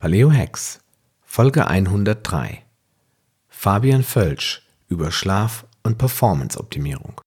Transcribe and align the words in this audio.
Paleo 0.00 0.32
Hacks, 0.32 0.80
Folge 1.20 1.66
103. 1.66 2.62
Fabian 3.48 4.02
Völsch 4.02 4.66
über 4.88 5.10
Schlaf 5.10 5.66
und 5.82 5.98
Performance-Optimierung. 5.98 7.20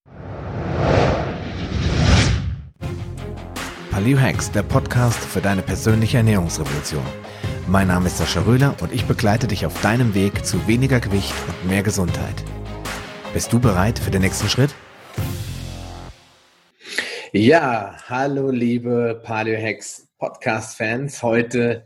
Paleo 3.91 4.19
Hacks, 4.19 4.51
der 4.51 4.63
Podcast 4.63 5.19
für 5.19 5.39
deine 5.39 5.61
persönliche 5.61 6.17
Ernährungsrevolution. 6.17 7.05
Mein 7.67 7.89
Name 7.89 8.07
ist 8.07 8.17
Sascha 8.17 8.41
Röhler 8.41 8.75
und 8.81 8.91
ich 8.91 9.05
begleite 9.05 9.47
dich 9.47 9.67
auf 9.67 9.79
deinem 9.81 10.15
Weg 10.15 10.43
zu 10.43 10.67
weniger 10.67 10.99
Gewicht 10.99 11.35
und 11.47 11.69
mehr 11.69 11.83
Gesundheit. 11.83 12.43
Bist 13.35 13.53
du 13.53 13.59
bereit 13.59 13.99
für 13.99 14.09
den 14.09 14.23
nächsten 14.23 14.49
Schritt? 14.49 14.73
Ja, 17.33 17.97
hallo 18.09 18.49
liebe 18.49 19.21
Paleo 19.23 19.61
Hacks 19.61 20.07
Podcast-Fans. 20.17 21.21
Heute 21.21 21.85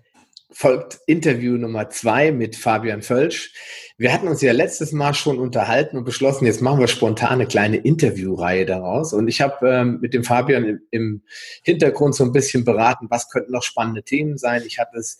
folgt 0.57 1.01
Interview 1.05 1.55
Nummer 1.55 1.91
zwei 1.91 2.31
mit 2.31 2.55
Fabian 2.55 3.03
Völsch. 3.03 3.53
Wir 3.99 4.11
hatten 4.11 4.27
uns 4.27 4.41
ja 4.41 4.53
letztes 4.53 4.91
Mal 4.91 5.13
schon 5.13 5.37
unterhalten 5.37 5.97
und 5.97 6.03
beschlossen, 6.03 6.47
jetzt 6.47 6.63
machen 6.63 6.79
wir 6.79 6.87
spontan 6.87 7.33
eine 7.33 7.45
kleine 7.45 7.77
Interviewreihe 7.77 8.65
daraus. 8.65 9.13
Und 9.13 9.27
ich 9.27 9.39
habe 9.39 9.69
ähm, 9.69 9.99
mit 10.01 10.15
dem 10.15 10.23
Fabian 10.23 10.65
im, 10.65 10.79
im, 10.89 11.21
Hintergrund 11.61 12.15
so 12.15 12.23
ein 12.23 12.31
bisschen 12.31 12.65
beraten, 12.65 13.05
was 13.11 13.29
könnten 13.29 13.51
noch 13.51 13.61
spannende 13.61 14.01
Themen 14.01 14.39
sein. 14.39 14.63
Ich 14.65 14.79
hatte 14.79 14.97
es 14.97 15.19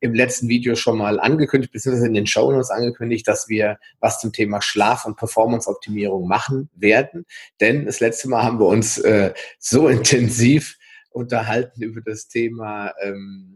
im 0.00 0.12
letzten 0.12 0.46
Video 0.50 0.74
schon 0.74 0.98
mal 0.98 1.20
angekündigt, 1.20 1.72
beziehungsweise 1.72 2.08
in 2.08 2.14
den 2.14 2.26
Show 2.26 2.52
Notes 2.52 2.68
angekündigt, 2.68 3.26
dass 3.26 3.48
wir 3.48 3.78
was 4.00 4.20
zum 4.20 4.34
Thema 4.34 4.60
Schlaf- 4.60 5.06
und 5.06 5.16
Performance-Optimierung 5.16 6.28
machen 6.28 6.68
werden. 6.74 7.24
Denn 7.62 7.86
das 7.86 8.00
letzte 8.00 8.28
Mal 8.28 8.42
haben 8.42 8.60
wir 8.60 8.66
uns 8.66 8.98
äh, 8.98 9.32
so 9.58 9.88
intensiv 9.88 10.76
unterhalten 11.08 11.82
über 11.82 12.02
das 12.02 12.28
Thema 12.28 12.92
ähm, 13.02 13.55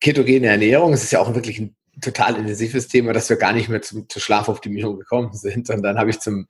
ketogene 0.00 0.48
Ernährung, 0.48 0.92
es 0.92 1.04
ist 1.04 1.12
ja 1.12 1.20
auch 1.20 1.34
wirklich 1.34 1.58
ein 1.58 1.76
total 2.00 2.36
intensives 2.36 2.88
Thema, 2.88 3.12
dass 3.12 3.28
wir 3.28 3.36
gar 3.36 3.52
nicht 3.52 3.68
mehr 3.68 3.82
zum, 3.82 4.08
zur 4.08 4.20
Schlafoptimierung 4.20 4.98
gekommen 4.98 5.32
sind. 5.32 5.70
Und 5.70 5.82
dann 5.82 5.98
habe 5.98 6.10
ich 6.10 6.20
zum 6.20 6.46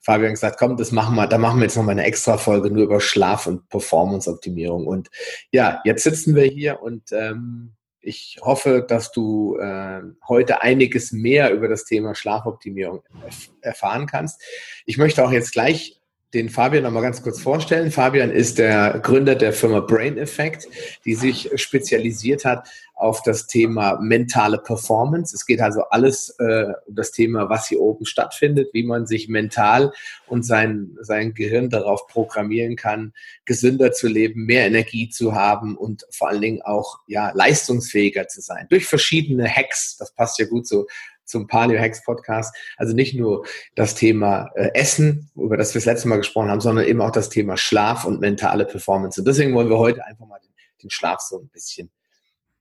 Fabian 0.00 0.32
gesagt, 0.32 0.58
komm, 0.58 0.76
das 0.76 0.92
machen 0.92 1.14
wir, 1.14 1.26
da 1.26 1.38
machen 1.38 1.58
wir 1.58 1.64
jetzt 1.64 1.76
noch 1.76 1.84
mal 1.84 1.92
eine 1.92 2.04
extra 2.04 2.36
Folge 2.36 2.70
nur 2.70 2.84
über 2.84 3.00
Schlaf 3.00 3.46
und 3.46 3.68
Performance-Optimierung. 3.68 4.86
Und 4.86 5.08
ja, 5.52 5.80
jetzt 5.84 6.02
sitzen 6.02 6.34
wir 6.34 6.44
hier 6.44 6.82
und 6.82 7.12
ähm, 7.12 7.72
ich 8.00 8.38
hoffe, 8.42 8.84
dass 8.86 9.12
du 9.12 9.56
äh, 9.58 10.02
heute 10.26 10.62
einiges 10.62 11.12
mehr 11.12 11.52
über 11.52 11.68
das 11.68 11.84
Thema 11.84 12.16
Schlafoptimierung 12.16 13.02
erf 13.24 13.50
erfahren 13.60 14.06
kannst. 14.06 14.42
Ich 14.86 14.98
möchte 14.98 15.24
auch 15.24 15.30
jetzt 15.30 15.52
gleich 15.52 16.01
den 16.34 16.48
Fabian 16.48 16.84
noch 16.84 16.90
mal 16.90 17.02
ganz 17.02 17.22
kurz 17.22 17.40
vorstellen. 17.40 17.90
Fabian 17.90 18.30
ist 18.30 18.58
der 18.58 19.00
Gründer 19.00 19.34
der 19.34 19.52
Firma 19.52 19.80
Brain 19.80 20.16
Effect, 20.16 20.68
die 21.04 21.14
sich 21.14 21.50
spezialisiert 21.56 22.44
hat 22.44 22.66
auf 22.94 23.22
das 23.22 23.48
Thema 23.48 23.98
mentale 24.00 24.58
Performance. 24.58 25.34
Es 25.34 25.44
geht 25.44 25.60
also 25.60 25.82
alles 25.90 26.30
äh, 26.38 26.72
um 26.86 26.94
das 26.94 27.10
Thema, 27.10 27.50
was 27.50 27.66
hier 27.66 27.80
oben 27.80 28.06
stattfindet, 28.06 28.70
wie 28.72 28.84
man 28.84 29.06
sich 29.06 29.28
mental 29.28 29.92
und 30.28 30.44
sein, 30.44 30.96
sein 31.00 31.34
Gehirn 31.34 31.68
darauf 31.68 32.06
programmieren 32.06 32.76
kann, 32.76 33.12
gesünder 33.44 33.92
zu 33.92 34.06
leben, 34.06 34.46
mehr 34.46 34.66
Energie 34.66 35.08
zu 35.08 35.34
haben 35.34 35.76
und 35.76 36.06
vor 36.10 36.28
allen 36.28 36.40
Dingen 36.40 36.62
auch 36.62 37.00
ja, 37.08 37.32
leistungsfähiger 37.34 38.28
zu 38.28 38.40
sein. 38.40 38.66
Durch 38.70 38.86
verschiedene 38.86 39.48
Hacks, 39.48 39.96
das 39.98 40.14
passt 40.14 40.38
ja 40.38 40.46
gut 40.46 40.66
so 40.68 40.86
zum 41.24 41.46
Paleo 41.46 41.78
Hacks 41.78 42.04
Podcast. 42.04 42.54
Also 42.76 42.94
nicht 42.94 43.14
nur 43.14 43.46
das 43.74 43.94
Thema 43.94 44.50
äh, 44.54 44.70
Essen, 44.74 45.30
über 45.34 45.56
das 45.56 45.74
wir 45.74 45.80
das 45.80 45.86
letzte 45.86 46.08
Mal 46.08 46.16
gesprochen 46.16 46.50
haben, 46.50 46.60
sondern 46.60 46.84
eben 46.86 47.00
auch 47.00 47.12
das 47.12 47.28
Thema 47.28 47.56
Schlaf 47.56 48.04
und 48.04 48.20
mentale 48.20 48.64
Performance. 48.64 49.20
Und 49.20 49.26
deswegen 49.26 49.54
wollen 49.54 49.70
wir 49.70 49.78
heute 49.78 50.04
einfach 50.04 50.26
mal 50.26 50.38
den, 50.40 50.52
den 50.82 50.90
Schlaf 50.90 51.20
so 51.20 51.38
ein 51.38 51.48
bisschen 51.48 51.90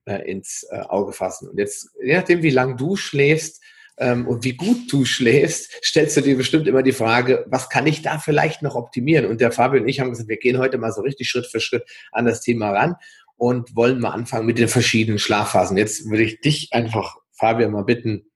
äh, 0.05 0.29
ins 0.29 0.65
äh, 0.71 0.79
Auge 0.79 1.13
fassen. 1.13 1.49
Und 1.49 1.57
jetzt, 1.57 1.89
je 2.03 2.15
nachdem, 2.15 2.43
wie 2.43 2.49
lang 2.49 2.77
du 2.77 2.95
schläfst, 2.95 3.61
ähm, 3.97 4.27
und 4.27 4.43
wie 4.43 4.53
gut 4.53 4.91
du 4.91 5.05
schläfst, 5.05 5.85
stellst 5.85 6.17
du 6.17 6.21
dir 6.21 6.35
bestimmt 6.35 6.67
immer 6.67 6.81
die 6.81 6.91
Frage, 6.91 7.45
was 7.47 7.69
kann 7.69 7.85
ich 7.85 8.01
da 8.01 8.17
vielleicht 8.17 8.63
noch 8.63 8.75
optimieren? 8.75 9.25
Und 9.27 9.41
der 9.41 9.51
Fabio 9.51 9.81
und 9.81 9.87
ich 9.87 9.99
haben 9.99 10.09
gesagt, 10.09 10.29
wir 10.29 10.37
gehen 10.37 10.57
heute 10.57 10.77
mal 10.77 10.91
so 10.91 11.01
richtig 11.01 11.29
Schritt 11.29 11.45
für 11.45 11.59
Schritt 11.59 11.83
an 12.11 12.25
das 12.25 12.41
Thema 12.41 12.71
ran 12.71 12.95
und 13.35 13.75
wollen 13.75 13.99
mal 13.99 14.09
anfangen 14.09 14.45
mit 14.45 14.57
den 14.57 14.69
verschiedenen 14.69 15.19
Schlafphasen. 15.19 15.77
Jetzt 15.77 16.09
würde 16.09 16.23
ich 16.23 16.41
dich 16.41 16.69
einfach, 16.73 17.17
Fabian, 17.31 17.71
mal 17.71 17.83
bitten, 17.83 18.30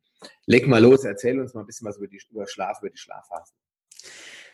leg 0.45 0.67
mal 0.67 0.81
los, 0.81 1.03
erzähl 1.03 1.39
uns 1.39 1.53
mal 1.53 1.61
ein 1.61 1.67
bisschen 1.67 1.87
was 1.87 1.97
über, 1.97 2.07
die, 2.07 2.21
über 2.31 2.47
Schlaf, 2.47 2.79
über 2.81 2.89
die 2.89 2.97
Schlafphasen. 2.97 3.55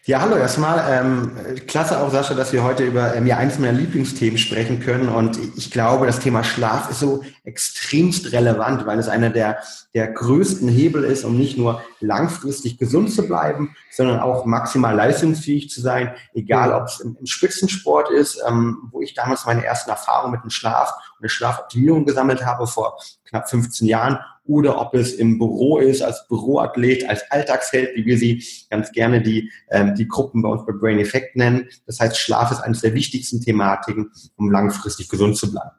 Ja, 0.04 0.20
hallo 0.20 0.36
erstmal. 0.36 0.84
Ähm, 0.90 1.32
klasse 1.68 2.00
auch, 2.00 2.10
Sascha, 2.10 2.34
dass 2.34 2.52
wir 2.52 2.64
heute 2.64 2.84
über 2.84 3.14
ähm, 3.14 3.28
ja, 3.28 3.38
eines 3.38 3.60
meiner 3.60 3.78
Lieblingsthemen 3.78 4.40
sprechen 4.40 4.80
können. 4.80 5.10
Und 5.10 5.38
ich 5.56 5.70
glaube, 5.70 6.08
das 6.08 6.20
Thema 6.20 6.44
Schlaf 6.44 6.90
ist 6.90 7.02
so 7.02 7.24
extremst 7.44 8.32
relevant, 8.32 8.88
weil 8.88 8.98
es 8.98 9.08
einer 9.08 9.30
der, 9.30 9.60
der 9.94 10.08
größten 10.08 10.68
Hebel 10.68 11.04
ist, 11.04 11.24
um 11.24 11.38
nicht 11.38 11.56
nur 11.56 11.84
langfristig 12.00 12.80
gesund 12.80 13.12
zu 13.12 13.28
bleiben, 13.28 13.76
sondern 13.92 14.22
auch 14.22 14.46
maximal 14.46 14.96
leistungsfähig 14.96 15.70
zu 15.70 15.82
sein, 15.82 16.16
egal 16.34 16.74
ob 16.74 16.88
es 16.88 17.00
im, 17.00 17.16
im 17.20 17.28
Spitzensport 17.28 18.10
ist, 18.10 18.42
ähm, 18.48 18.90
wo 18.90 19.02
ich 19.02 19.14
damals 19.14 19.46
meine 19.46 19.64
ersten 19.64 19.92
Erfahrungen 19.92 20.32
mit 20.32 20.42
dem 20.42 20.50
Schlaf 20.50 20.96
der 21.22 21.30
Schlafoptimierung 21.30 22.06
gesammelt 22.06 22.46
habe 22.46 22.68
vor 22.68 22.98
knapp 23.26 23.50
15 23.50 23.88
Jahren 23.88 24.20
oder 24.46 24.82
ob 24.82 24.94
es 24.96 25.14
im 25.14 25.38
Büro 25.38 25.78
ist, 25.78 26.02
als 26.02 26.28
Büroathlet, 26.28 27.08
als 27.08 27.24
Alltagsheld, 27.32 27.96
wie 27.96 28.06
wir 28.06 28.18
sie 28.18 28.44
ganz 28.70 28.92
gerne 28.92 29.22
die, 29.22 29.52
ähm, 29.70 29.96
die 29.96 30.08
Gruppen 30.08 30.42
bei 30.42 30.50
uns 30.50 30.66
bei 30.66 30.74
Brain 30.74 31.00
Effect 31.00 31.36
nennen. 31.36 31.70
Das 31.86 32.00
heißt, 32.00 32.18
Schlaf 32.18 32.52
ist 32.52 32.60
eines 32.60 32.82
der 32.82 32.94
wichtigsten 32.94 33.42
Thematiken, 33.42 34.12
um 34.36 34.52
langfristig 34.52 35.10
gesund 35.10 35.38
zu 35.38 35.52
bleiben. 35.52 35.72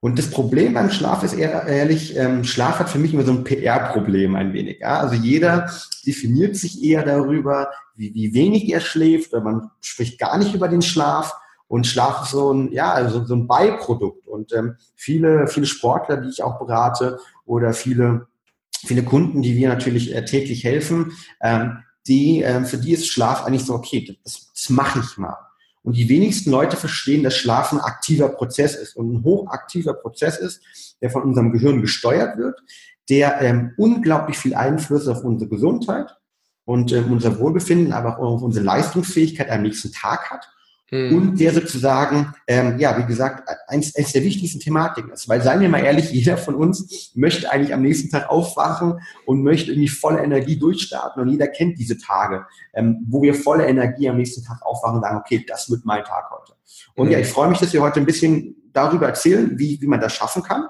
Und 0.00 0.18
das 0.18 0.30
Problem 0.30 0.74
beim 0.74 0.90
Schlaf 0.90 1.24
ist 1.24 1.34
eher 1.34 1.66
ehrlich, 1.66 2.16
ähm, 2.16 2.44
Schlaf 2.44 2.78
hat 2.78 2.88
für 2.88 2.98
mich 2.98 3.12
immer 3.12 3.24
so 3.24 3.32
ein 3.32 3.42
PR-Problem 3.42 4.36
ein 4.36 4.52
wenig. 4.52 4.78
Ja? 4.80 5.00
Also 5.00 5.14
jeder 5.14 5.70
definiert 6.06 6.56
sich 6.56 6.84
eher 6.84 7.02
darüber, 7.02 7.70
wie, 7.96 8.14
wie 8.14 8.32
wenig 8.32 8.72
er 8.72 8.80
schläft, 8.80 9.32
oder 9.32 9.42
man 9.42 9.70
spricht 9.80 10.20
gar 10.20 10.38
nicht 10.38 10.54
über 10.54 10.68
den 10.68 10.82
Schlaf. 10.82 11.34
Und 11.68 11.86
Schlaf 11.86 12.24
ist 12.24 12.30
so 12.30 12.52
ein, 12.52 12.72
ja, 12.72 12.92
also 12.92 13.24
so 13.24 13.34
ein 13.34 13.46
Beiprodukt. 13.46 14.26
Und 14.26 14.52
ähm, 14.54 14.76
viele, 14.96 15.46
viele 15.46 15.66
Sportler, 15.66 16.16
die 16.16 16.30
ich 16.30 16.42
auch 16.42 16.58
berate, 16.58 17.20
oder 17.44 17.74
viele, 17.74 18.26
viele 18.70 19.04
Kunden, 19.04 19.42
die 19.42 19.54
wir 19.54 19.68
natürlich 19.68 20.14
äh, 20.14 20.24
täglich 20.24 20.64
helfen, 20.64 21.12
ähm, 21.42 21.78
die, 22.06 22.42
äh, 22.42 22.64
für 22.64 22.78
die 22.78 22.92
ist 22.92 23.06
Schlaf 23.06 23.44
eigentlich 23.44 23.66
so, 23.66 23.74
okay, 23.74 24.16
das, 24.24 24.50
das 24.52 24.70
mache 24.70 25.00
ich 25.00 25.18
mal. 25.18 25.36
Und 25.82 25.96
die 25.96 26.08
wenigsten 26.08 26.50
Leute 26.50 26.76
verstehen, 26.76 27.22
dass 27.22 27.36
Schlaf 27.36 27.72
ein 27.72 27.80
aktiver 27.80 28.30
Prozess 28.30 28.74
ist 28.74 28.96
und 28.96 29.12
ein 29.12 29.24
hochaktiver 29.24 29.94
Prozess 29.94 30.38
ist, 30.38 30.62
der 31.00 31.10
von 31.10 31.22
unserem 31.22 31.52
Gehirn 31.52 31.80
gesteuert 31.82 32.38
wird, 32.38 32.60
der 33.08 33.40
ähm, 33.40 33.72
unglaublich 33.76 34.38
viel 34.38 34.54
Einfluss 34.54 35.06
auf 35.06 35.22
unsere 35.22 35.48
Gesundheit 35.48 36.16
und 36.64 36.92
ähm, 36.92 37.12
unser 37.12 37.38
Wohlbefinden, 37.38 37.92
aber 37.92 38.18
auch 38.18 38.34
auf 38.34 38.42
unsere 38.42 38.64
Leistungsfähigkeit 38.64 39.50
am 39.50 39.62
nächsten 39.62 39.92
Tag 39.92 40.30
hat 40.30 40.50
Mhm. 40.90 41.16
Und 41.16 41.40
der 41.40 41.52
sozusagen, 41.52 42.34
ähm, 42.46 42.78
ja, 42.78 42.96
wie 42.98 43.04
gesagt, 43.04 43.48
eins, 43.66 43.94
eins 43.94 44.12
der 44.12 44.24
wichtigsten 44.24 44.60
Thematiken 44.60 45.10
ist. 45.10 45.28
Weil, 45.28 45.42
seien 45.42 45.60
wir 45.60 45.68
mal 45.68 45.84
ehrlich, 45.84 46.10
jeder 46.10 46.38
von 46.38 46.54
uns 46.54 47.12
möchte 47.14 47.50
eigentlich 47.50 47.74
am 47.74 47.82
nächsten 47.82 48.10
Tag 48.10 48.30
aufwachen 48.30 49.00
und 49.26 49.42
möchte 49.42 49.72
irgendwie 49.72 49.88
volle 49.88 50.22
Energie 50.22 50.58
durchstarten. 50.58 51.22
Und 51.22 51.28
jeder 51.28 51.48
kennt 51.48 51.78
diese 51.78 51.98
Tage, 51.98 52.46
ähm, 52.72 53.04
wo 53.08 53.20
wir 53.22 53.34
volle 53.34 53.66
Energie 53.66 54.08
am 54.08 54.16
nächsten 54.16 54.42
Tag 54.44 54.62
aufwachen 54.62 54.96
und 54.96 55.02
sagen, 55.02 55.18
okay, 55.18 55.44
das 55.46 55.68
wird 55.70 55.84
mein 55.84 56.04
Tag 56.04 56.30
heute. 56.30 56.54
Und 56.94 57.06
mhm. 57.06 57.12
ja, 57.12 57.18
ich 57.18 57.28
freue 57.28 57.48
mich, 57.48 57.58
dass 57.58 57.72
wir 57.72 57.82
heute 57.82 58.00
ein 58.00 58.06
bisschen 58.06 58.56
darüber 58.72 59.06
erzählen, 59.06 59.58
wie, 59.58 59.80
wie 59.80 59.86
man 59.86 60.00
das 60.00 60.14
schaffen 60.14 60.42
kann. 60.42 60.68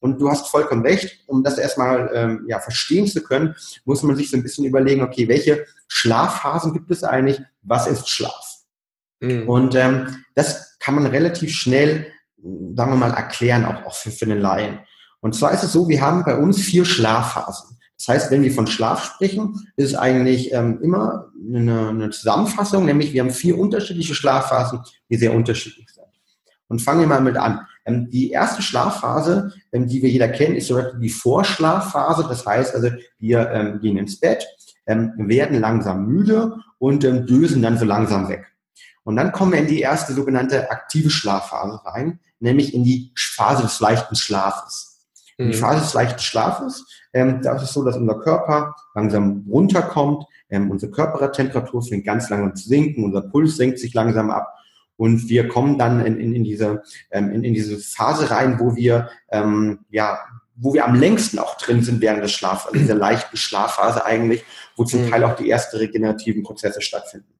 Und 0.00 0.20
du 0.20 0.30
hast 0.30 0.48
vollkommen 0.48 0.82
recht, 0.82 1.24
um 1.26 1.44
das 1.44 1.58
erstmal 1.58 2.10
ähm, 2.14 2.44
ja, 2.48 2.58
verstehen 2.58 3.06
zu 3.06 3.22
können, 3.22 3.54
muss 3.84 4.02
man 4.02 4.16
sich 4.16 4.30
so 4.30 4.36
ein 4.36 4.42
bisschen 4.42 4.64
überlegen, 4.64 5.02
okay, 5.02 5.28
welche 5.28 5.66
Schlafphasen 5.88 6.72
gibt 6.72 6.90
es 6.90 7.04
eigentlich? 7.04 7.40
Was 7.62 7.86
ist 7.86 8.08
Schlaf? 8.08 8.59
Mhm. 9.20 9.48
Und 9.48 9.74
ähm, 9.74 10.24
das 10.34 10.78
kann 10.78 10.94
man 10.94 11.06
relativ 11.06 11.52
schnell, 11.52 12.06
sagen 12.38 12.92
wir 12.92 12.96
mal, 12.96 13.12
erklären, 13.12 13.64
auch, 13.64 13.86
auch 13.86 13.94
für, 13.94 14.10
für 14.10 14.26
den 14.26 14.40
Laien. 14.40 14.80
Und 15.20 15.34
zwar 15.34 15.52
ist 15.52 15.62
es 15.62 15.72
so, 15.72 15.88
wir 15.88 16.00
haben 16.00 16.24
bei 16.24 16.36
uns 16.36 16.60
vier 16.60 16.84
Schlafphasen. 16.84 17.76
Das 17.98 18.08
heißt, 18.08 18.30
wenn 18.30 18.42
wir 18.42 18.52
von 18.52 18.66
Schlaf 18.66 19.04
sprechen, 19.04 19.70
ist 19.76 19.90
es 19.90 19.94
eigentlich 19.94 20.54
ähm, 20.54 20.80
immer 20.82 21.30
eine, 21.54 21.90
eine 21.90 22.10
Zusammenfassung, 22.10 22.86
nämlich 22.86 23.12
wir 23.12 23.22
haben 23.22 23.30
vier 23.30 23.58
unterschiedliche 23.58 24.14
Schlafphasen, 24.14 24.80
die 25.10 25.16
sehr 25.16 25.34
unterschiedlich 25.34 25.86
sind. 25.92 26.06
Und 26.68 26.80
fangen 26.80 27.00
wir 27.00 27.06
mal 27.06 27.20
mit 27.20 27.36
an. 27.36 27.66
Ähm, 27.84 28.08
die 28.08 28.30
erste 28.30 28.62
Schlafphase, 28.62 29.52
ähm, 29.72 29.86
die 29.86 30.02
wir 30.02 30.08
jeder 30.08 30.28
kennen, 30.28 30.56
ist 30.56 30.68
so 30.68 30.80
die 30.98 31.10
Vorschlafphase. 31.10 32.24
Das 32.26 32.46
heißt 32.46 32.74
also, 32.74 32.88
wir 33.18 33.50
ähm, 33.50 33.80
gehen 33.80 33.98
ins 33.98 34.18
Bett, 34.18 34.46
ähm, 34.86 35.12
werden 35.16 35.60
langsam 35.60 36.06
müde 36.06 36.56
und 36.78 37.04
ähm, 37.04 37.26
dösen 37.26 37.60
dann 37.60 37.76
so 37.76 37.84
langsam 37.84 38.30
weg. 38.30 38.46
Und 39.04 39.16
dann 39.16 39.32
kommen 39.32 39.52
wir 39.52 39.58
in 39.60 39.66
die 39.66 39.80
erste 39.80 40.12
sogenannte 40.12 40.70
aktive 40.70 41.10
Schlafphase 41.10 41.80
rein, 41.84 42.20
nämlich 42.38 42.74
in 42.74 42.84
die 42.84 43.12
Phase 43.16 43.62
des 43.62 43.80
leichten 43.80 44.16
Schlafes. 44.16 45.06
In 45.36 45.50
die 45.50 45.56
mhm. 45.56 45.60
Phase 45.60 45.80
des 45.80 45.94
leichten 45.94 46.20
Schlafes, 46.20 46.86
ähm, 47.12 47.40
da 47.42 47.56
ist 47.56 47.62
es 47.62 47.72
so, 47.72 47.82
dass 47.82 47.96
unser 47.96 48.18
Körper 48.20 48.74
langsam 48.94 49.46
runterkommt, 49.48 50.24
ähm, 50.50 50.70
unsere 50.70 50.92
Körpertemperatur 50.92 51.82
fängt 51.82 52.04
ganz 52.04 52.28
langsam 52.28 52.54
zu 52.54 52.68
sinken, 52.68 53.04
unser 53.04 53.22
Puls 53.22 53.56
senkt 53.56 53.78
sich 53.78 53.94
langsam 53.94 54.30
ab 54.30 54.54
und 54.96 55.30
wir 55.30 55.48
kommen 55.48 55.78
dann 55.78 56.04
in, 56.04 56.20
in, 56.20 56.34
in, 56.34 56.44
diese, 56.44 56.82
ähm, 57.10 57.30
in, 57.30 57.42
in 57.42 57.54
diese 57.54 57.78
Phase 57.78 58.30
rein, 58.30 58.60
wo 58.60 58.76
wir 58.76 59.08
ähm, 59.30 59.80
ja 59.90 60.18
wo 60.60 60.74
wir 60.74 60.84
am 60.84 60.94
längsten 60.94 61.38
auch 61.38 61.56
drin 61.56 61.82
sind 61.82 62.02
während 62.02 62.22
des 62.22 62.32
Schlafs, 62.32 62.66
also 62.66 62.78
dieser 62.78 62.94
leichten 62.94 63.38
Schlafphase 63.38 64.04
eigentlich, 64.04 64.44
wo 64.76 64.84
zum 64.84 65.06
mhm. 65.06 65.10
Teil 65.10 65.24
auch 65.24 65.34
die 65.36 65.48
ersten 65.48 65.78
regenerativen 65.78 66.42
Prozesse 66.42 66.82
stattfinden. 66.82 67.32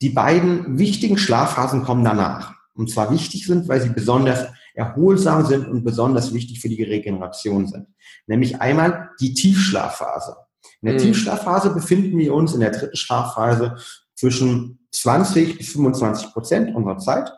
Die 0.00 0.10
beiden 0.10 0.78
wichtigen 0.78 1.18
Schlafphasen 1.18 1.82
kommen 1.82 2.04
danach. 2.04 2.54
Und 2.74 2.90
zwar 2.90 3.10
wichtig 3.12 3.46
sind, 3.46 3.68
weil 3.68 3.80
sie 3.80 3.88
besonders 3.88 4.46
erholsam 4.74 5.44
sind 5.44 5.66
und 5.66 5.82
besonders 5.82 6.32
wichtig 6.32 6.60
für 6.60 6.68
die 6.68 6.82
Regeneration 6.82 7.66
sind. 7.66 7.88
Nämlich 8.28 8.60
einmal 8.60 9.10
die 9.20 9.34
Tiefschlafphase. 9.34 10.36
In 10.80 10.86
der 10.86 10.94
mhm. 10.94 10.98
Tiefschlafphase 10.98 11.70
befinden 11.70 12.16
wir 12.18 12.32
uns 12.32 12.54
in 12.54 12.60
der 12.60 12.70
dritten 12.70 12.96
Schlafphase 12.96 13.76
zwischen 14.14 14.78
20 14.92 15.58
bis 15.58 15.72
25 15.72 16.32
Prozent 16.32 16.74
unserer 16.76 16.98
Zeit. 16.98 17.32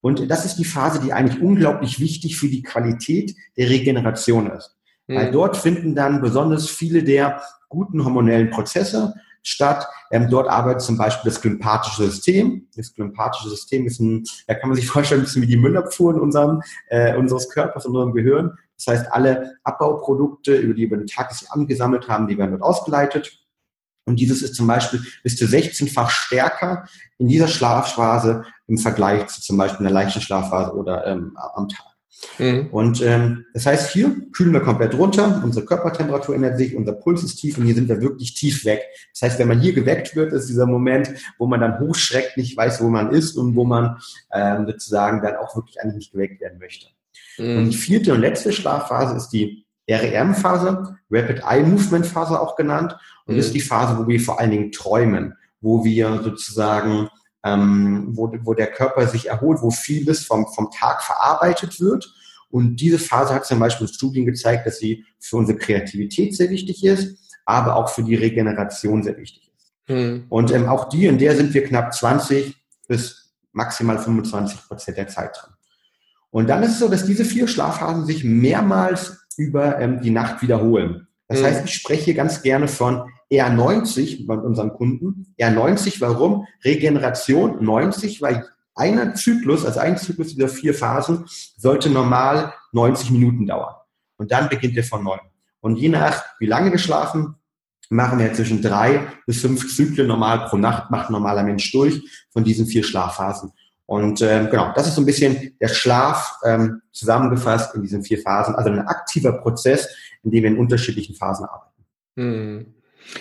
Und 0.00 0.30
das 0.30 0.46
ist 0.46 0.56
die 0.56 0.64
Phase, 0.64 1.00
die 1.00 1.12
eigentlich 1.12 1.42
unglaublich 1.42 2.00
wichtig 2.00 2.38
für 2.38 2.48
die 2.48 2.62
Qualität 2.62 3.34
der 3.58 3.68
Regeneration 3.68 4.50
ist. 4.50 4.76
Mhm. 5.06 5.16
Weil 5.16 5.30
dort 5.30 5.58
finden 5.58 5.94
dann 5.94 6.22
besonders 6.22 6.68
viele 6.70 7.02
der 7.02 7.42
guten 7.68 8.02
hormonellen 8.04 8.48
Prozesse 8.48 9.14
statt. 9.42 9.86
Ähm, 10.10 10.28
dort 10.30 10.48
arbeitet 10.48 10.82
zum 10.82 10.96
Beispiel 10.96 11.30
das 11.30 11.40
glympathische 11.40 12.04
System. 12.04 12.68
Das 12.76 12.94
glympathische 12.94 13.48
System 13.48 13.86
ist 13.86 14.00
ein, 14.00 14.24
da 14.46 14.54
kann 14.54 14.70
man 14.70 14.76
sich 14.76 14.86
vorstellen, 14.90 15.20
ein 15.20 15.24
bisschen 15.24 15.42
wie 15.42 15.46
die 15.46 15.56
Müllabfuhr 15.56 16.14
in 16.14 16.20
unserem, 16.20 16.62
äh, 16.88 17.16
unseres 17.16 17.50
Körpers, 17.50 17.84
in 17.84 17.90
unserem 17.90 18.12
Gehirn. 18.12 18.56
Das 18.76 18.86
heißt, 18.86 19.12
alle 19.12 19.56
Abbauprodukte, 19.64 20.56
über 20.56 20.74
die 20.74 20.88
wir 20.90 20.98
den 20.98 21.06
Tag 21.06 21.32
angesammelt 21.50 22.08
haben, 22.08 22.28
die 22.28 22.38
werden 22.38 22.52
dort 22.52 22.62
ausgeleitet. 22.62 23.44
Und 24.08 24.16
dieses 24.16 24.40
ist 24.40 24.54
zum 24.54 24.66
Beispiel 24.66 25.02
bis 25.22 25.36
zu 25.36 25.44
16-fach 25.44 26.08
stärker 26.08 26.86
in 27.18 27.28
dieser 27.28 27.46
Schlafphase 27.46 28.44
im 28.66 28.78
Vergleich 28.78 29.26
zu 29.26 29.42
zum 29.42 29.58
Beispiel 29.58 29.86
einer 29.86 29.94
leichten 29.94 30.22
Schlafphase 30.22 30.72
oder 30.72 31.06
ähm, 31.06 31.36
am 31.36 31.68
Tag. 31.68 31.97
Mhm. 32.38 32.68
Und 32.70 33.02
ähm, 33.02 33.46
das 33.54 33.66
heißt, 33.66 33.92
hier 33.92 34.14
kühlen 34.32 34.52
wir 34.52 34.60
komplett 34.60 34.94
runter, 34.94 35.40
unsere 35.44 35.64
Körpertemperatur 35.64 36.34
ändert 36.34 36.58
sich, 36.58 36.74
unser 36.74 36.92
Puls 36.92 37.22
ist 37.22 37.36
tief 37.36 37.58
und 37.58 37.66
hier 37.66 37.74
sind 37.74 37.88
wir 37.88 38.00
wirklich 38.00 38.34
tief 38.34 38.64
weg. 38.64 38.82
Das 39.12 39.22
heißt, 39.22 39.38
wenn 39.38 39.48
man 39.48 39.60
hier 39.60 39.72
geweckt 39.72 40.16
wird, 40.16 40.32
ist 40.32 40.48
dieser 40.48 40.66
Moment, 40.66 41.10
wo 41.38 41.46
man 41.46 41.60
dann 41.60 41.78
hochschreckt, 41.80 42.36
nicht 42.36 42.56
weiß, 42.56 42.82
wo 42.82 42.88
man 42.88 43.10
ist 43.10 43.36
und 43.36 43.54
wo 43.54 43.64
man 43.64 43.98
ähm, 44.32 44.66
sozusagen 44.66 45.22
dann 45.22 45.36
auch 45.36 45.54
wirklich 45.56 45.80
eigentlich 45.80 45.96
nicht 45.96 46.12
geweckt 46.12 46.40
werden 46.40 46.58
möchte. 46.58 46.88
Mhm. 47.38 47.58
Und 47.58 47.70
die 47.70 47.76
vierte 47.76 48.12
und 48.12 48.20
letzte 48.20 48.52
Schlafphase 48.52 49.16
ist 49.16 49.28
die 49.30 49.64
REM-Phase, 49.88 50.98
Rapid 51.10 51.42
Eye 51.48 51.62
Movement 51.62 52.06
Phase 52.06 52.38
auch 52.38 52.56
genannt. 52.56 52.96
Und 53.26 53.34
mhm. 53.34 53.40
ist 53.40 53.54
die 53.54 53.60
Phase, 53.60 53.98
wo 53.98 54.06
wir 54.08 54.20
vor 54.20 54.38
allen 54.40 54.50
Dingen 54.50 54.72
träumen, 54.72 55.34
wo 55.60 55.84
wir 55.84 56.20
sozusagen 56.22 57.08
ähm, 57.44 58.08
wo, 58.12 58.32
wo 58.42 58.54
der 58.54 58.68
Körper 58.68 59.06
sich 59.06 59.28
erholt, 59.28 59.60
wo 59.62 59.70
vieles 59.70 60.24
vom, 60.24 60.46
vom 60.46 60.70
Tag 60.70 61.02
verarbeitet 61.02 61.80
wird. 61.80 62.12
Und 62.50 62.76
diese 62.76 62.98
Phase 62.98 63.34
hat 63.34 63.46
zum 63.46 63.58
Beispiel 63.58 63.88
Studien 63.88 64.26
gezeigt, 64.26 64.66
dass 64.66 64.78
sie 64.78 65.04
für 65.18 65.36
unsere 65.36 65.58
Kreativität 65.58 66.34
sehr 66.34 66.50
wichtig 66.50 66.84
ist, 66.84 67.36
aber 67.44 67.76
auch 67.76 67.88
für 67.88 68.02
die 68.02 68.14
Regeneration 68.14 69.02
sehr 69.02 69.16
wichtig 69.16 69.52
ist. 69.54 69.72
Mhm. 69.88 70.26
Und 70.28 70.50
ähm, 70.52 70.68
auch 70.68 70.88
die, 70.88 71.06
in 71.06 71.18
der 71.18 71.36
sind 71.36 71.52
wir 71.54 71.64
knapp 71.64 71.94
20 71.94 72.56
bis 72.86 73.34
maximal 73.52 73.98
25 73.98 74.66
Prozent 74.66 74.96
der 74.96 75.08
Zeit 75.08 75.36
drin. 75.40 75.54
Und 76.30 76.48
dann 76.48 76.62
ist 76.62 76.72
es 76.72 76.78
so, 76.78 76.88
dass 76.88 77.06
diese 77.06 77.24
vier 77.24 77.48
Schlafphasen 77.48 78.04
sich 78.04 78.24
mehrmals 78.24 79.26
über 79.36 79.78
ähm, 79.80 80.00
die 80.00 80.10
Nacht 80.10 80.42
wiederholen. 80.42 81.06
Das 81.26 81.40
mhm. 81.40 81.44
heißt, 81.44 81.64
ich 81.64 81.74
spreche 81.74 82.04
hier 82.04 82.14
ganz 82.14 82.42
gerne 82.42 82.68
von 82.68 83.10
R90 83.30 84.26
bei 84.26 84.34
unseren 84.34 84.72
Kunden. 84.72 85.34
R90, 85.38 86.00
warum? 86.00 86.46
Regeneration 86.64 87.62
90, 87.62 88.22
weil 88.22 88.48
einer 88.74 89.14
Zyklus, 89.14 89.66
also 89.66 89.80
ein 89.80 89.98
Zyklus 89.98 90.34
dieser 90.34 90.48
vier 90.48 90.72
Phasen, 90.72 91.24
sollte 91.56 91.90
normal 91.90 92.54
90 92.72 93.10
Minuten 93.10 93.46
dauern. 93.46 93.74
Und 94.16 94.30
dann 94.32 94.48
beginnt 94.48 94.76
er 94.76 94.84
von 94.84 95.04
neu. 95.04 95.18
Und 95.60 95.76
je 95.76 95.88
nach, 95.88 96.24
wie 96.38 96.46
lange 96.46 96.70
wir 96.70 96.78
schlafen, 96.78 97.34
machen 97.90 98.18
wir 98.18 98.32
zwischen 98.34 98.62
drei 98.62 99.00
bis 99.26 99.40
fünf 99.40 99.74
Zyklen 99.74 100.06
normal 100.06 100.46
pro 100.48 100.56
Nacht, 100.56 100.90
macht 100.90 101.10
ein 101.10 101.12
normaler 101.12 101.42
Mensch 101.42 101.70
durch 101.72 102.00
von 102.30 102.44
diesen 102.44 102.66
vier 102.66 102.84
Schlafphasen. 102.84 103.52
Und 103.86 104.20
ähm, 104.20 104.50
genau, 104.50 104.72
das 104.74 104.86
ist 104.86 104.96
so 104.96 105.02
ein 105.02 105.06
bisschen 105.06 105.56
der 105.60 105.68
Schlaf 105.68 106.38
ähm, 106.44 106.82
zusammengefasst 106.92 107.74
in 107.74 107.82
diesen 107.82 108.02
vier 108.02 108.20
Phasen. 108.20 108.54
Also 108.54 108.70
ein 108.70 108.86
aktiver 108.86 109.32
Prozess, 109.32 109.88
in 110.22 110.30
dem 110.30 110.42
wir 110.42 110.50
in 110.50 110.58
unterschiedlichen 110.58 111.14
Phasen 111.14 111.46
arbeiten. 111.46 111.84
Hm. 112.16 112.74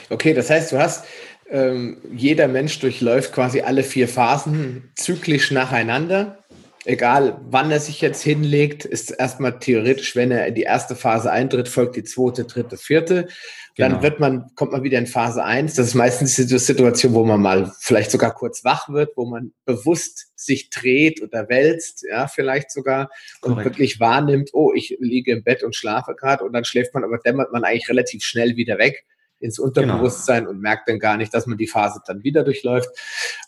Okay, 0.10 0.34
das 0.34 0.50
heißt, 0.50 0.72
du 0.72 0.78
hast, 0.78 1.06
ähm, 1.50 1.98
jeder 2.14 2.48
Mensch 2.48 2.80
durchläuft 2.80 3.34
quasi 3.34 3.62
alle 3.62 3.84
vier 3.84 4.08
Phasen 4.08 4.92
zyklisch 4.96 5.52
nacheinander. 5.52 6.40
Egal, 6.86 7.40
wann 7.50 7.70
er 7.70 7.80
sich 7.80 8.00
jetzt 8.00 8.24
hinlegt, 8.24 8.86
ist 8.86 9.12
erstmal 9.12 9.60
theoretisch, 9.60 10.16
wenn 10.16 10.32
er 10.32 10.48
in 10.48 10.56
die 10.56 10.64
erste 10.64 10.96
Phase 10.96 11.32
eintritt, 11.32 11.68
folgt 11.68 11.98
die 11.98 12.04
zweite, 12.04 12.46
dritte, 12.46 12.78
vierte. 12.78 13.28
Dann 13.76 13.92
genau. 13.92 14.04
wird 14.04 14.20
man, 14.20 14.46
kommt 14.56 14.72
man 14.72 14.84
wieder 14.84 14.98
in 14.98 15.06
Phase 15.06 15.44
1. 15.44 15.76
Das 15.76 15.88
ist 15.88 15.96
meistens 15.96 16.36
die 16.36 16.44
Situation, 16.44 17.14
wo 17.14 17.26
man 17.26 17.42
mal 17.42 17.72
vielleicht 17.80 18.12
sogar 18.12 18.34
kurz 18.34 18.64
wach 18.64 18.90
wird, 18.90 19.16
wo 19.18 19.26
man 19.26 19.52
bewusst 19.66 20.32
sich 20.36 20.70
dreht 20.70 21.22
oder 21.22 21.50
wälzt, 21.50 22.06
ja, 22.10 22.28
vielleicht 22.28 22.72
sogar, 22.72 23.10
und 23.42 23.64
wirklich 23.64 24.00
wahrnimmt, 24.00 24.50
oh, 24.54 24.72
ich 24.74 24.98
liege 25.00 25.32
im 25.32 25.44
Bett 25.44 25.64
und 25.64 25.76
schlafe 25.76 26.16
gerade 26.16 26.44
und 26.44 26.54
dann 26.54 26.64
schläft 26.64 26.94
man, 26.94 27.04
aber 27.04 27.20
dämmert 27.20 27.52
man 27.52 27.64
eigentlich 27.64 27.90
relativ 27.90 28.24
schnell 28.24 28.56
wieder 28.56 28.78
weg 28.78 29.06
ins 29.40 29.60
Unterbewusstsein 29.60 30.40
genau. 30.40 30.52
und 30.52 30.62
merkt 30.62 30.90
dann 30.90 31.00
gar 31.00 31.18
nicht, 31.18 31.34
dass 31.34 31.46
man 31.46 31.58
die 31.58 31.68
Phase 31.68 32.02
dann 32.06 32.24
wieder 32.24 32.44
durchläuft. 32.44 32.90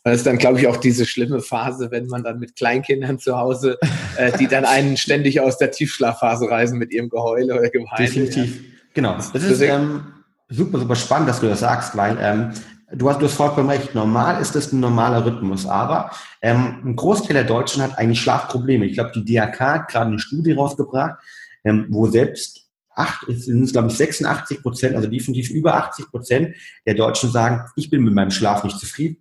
Das 0.03 0.17
ist 0.17 0.25
dann, 0.25 0.37
glaube 0.37 0.59
ich, 0.59 0.67
auch 0.67 0.77
diese 0.77 1.05
schlimme 1.05 1.41
Phase, 1.41 1.91
wenn 1.91 2.07
man 2.07 2.23
dann 2.23 2.39
mit 2.39 2.55
Kleinkindern 2.55 3.19
zu 3.19 3.37
Hause, 3.37 3.77
äh, 4.17 4.31
die 4.37 4.47
dann 4.47 4.65
einen 4.65 4.97
ständig 4.97 5.41
aus 5.41 5.57
der 5.57 5.71
Tiefschlafphase 5.71 6.49
reisen 6.49 6.77
mit 6.77 6.91
ihrem 6.91 7.09
Geheule 7.09 7.53
oder 7.59 7.69
Geweine. 7.69 7.97
Definitiv. 7.97 8.55
Ja. 8.55 8.67
Genau. 8.93 9.15
Das 9.15 9.43
ist 9.43 9.61
ähm, 9.61 10.03
super, 10.49 10.79
super 10.79 10.95
spannend, 10.95 11.29
dass 11.29 11.39
du 11.39 11.47
das 11.47 11.59
sagst, 11.59 11.95
weil 11.95 12.17
ähm, 12.21 12.51
du, 12.91 13.09
hast, 13.09 13.21
du 13.21 13.25
hast 13.25 13.35
vollkommen 13.35 13.69
recht. 13.69 13.95
Normal 13.95 14.41
ist 14.41 14.55
das 14.55 14.71
ein 14.71 14.79
normaler 14.79 15.25
Rhythmus, 15.25 15.65
aber 15.65 16.11
ähm, 16.41 16.81
ein 16.83 16.95
Großteil 16.95 17.33
der 17.33 17.43
Deutschen 17.43 17.81
hat 17.81 17.97
eigentlich 17.97 18.21
Schlafprobleme. 18.21 18.85
Ich 18.85 18.93
glaube, 18.93 19.11
die 19.13 19.25
DRK 19.25 19.59
hat 19.59 19.87
gerade 19.89 20.07
eine 20.07 20.19
Studie 20.19 20.53
rausgebracht, 20.53 21.19
ähm, 21.63 21.87
wo 21.89 22.07
selbst 22.07 22.68
acht, 22.99 23.25
sind 23.27 23.63
es 23.63 23.71
glaube 23.71 23.87
ich 23.89 23.95
86 23.95 24.61
Prozent, 24.61 24.95
also 24.95 25.07
definitiv 25.07 25.49
über 25.49 25.75
80 25.75 26.07
Prozent 26.09 26.55
der 26.85 26.93
Deutschen 26.93 27.31
sagen, 27.31 27.65
ich 27.75 27.89
bin 27.89 28.03
mit 28.03 28.13
meinem 28.13 28.31
Schlaf 28.31 28.63
nicht 28.63 28.79
zufrieden. 28.79 29.17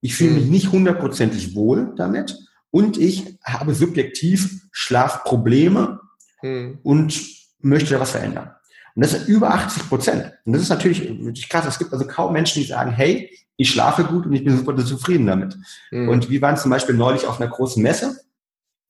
Ich 0.00 0.14
fühle 0.14 0.32
mich 0.32 0.46
nicht 0.46 0.72
hundertprozentig 0.72 1.54
wohl 1.54 1.92
damit 1.96 2.36
und 2.70 2.96
ich 2.96 3.38
habe 3.44 3.74
subjektiv 3.74 4.62
Schlafprobleme 4.70 6.00
hm. 6.40 6.78
und 6.82 7.20
möchte 7.60 7.94
da 7.94 8.00
was 8.00 8.12
verändern. 8.12 8.52
Und 8.94 9.04
das 9.04 9.12
sind 9.12 9.28
über 9.28 9.52
80 9.54 9.88
Prozent. 9.88 10.32
Und 10.44 10.52
das 10.52 10.62
ist 10.62 10.68
natürlich 10.68 11.02
wirklich 11.02 11.48
krass. 11.48 11.66
Es 11.66 11.78
gibt 11.78 11.92
also 11.92 12.06
kaum 12.06 12.32
Menschen, 12.32 12.60
die 12.60 12.68
sagen, 12.68 12.90
hey, 12.90 13.30
ich 13.56 13.70
schlafe 13.70 14.04
gut 14.04 14.26
und 14.26 14.32
ich 14.32 14.42
bin 14.42 14.56
super 14.56 14.76
zufrieden 14.76 15.26
damit. 15.26 15.56
Hm. 15.90 16.08
Und 16.08 16.30
wir 16.30 16.40
waren 16.40 16.56
zum 16.56 16.70
Beispiel 16.70 16.94
neulich 16.94 17.26
auf 17.26 17.40
einer 17.40 17.50
großen 17.50 17.82
Messe 17.82 18.20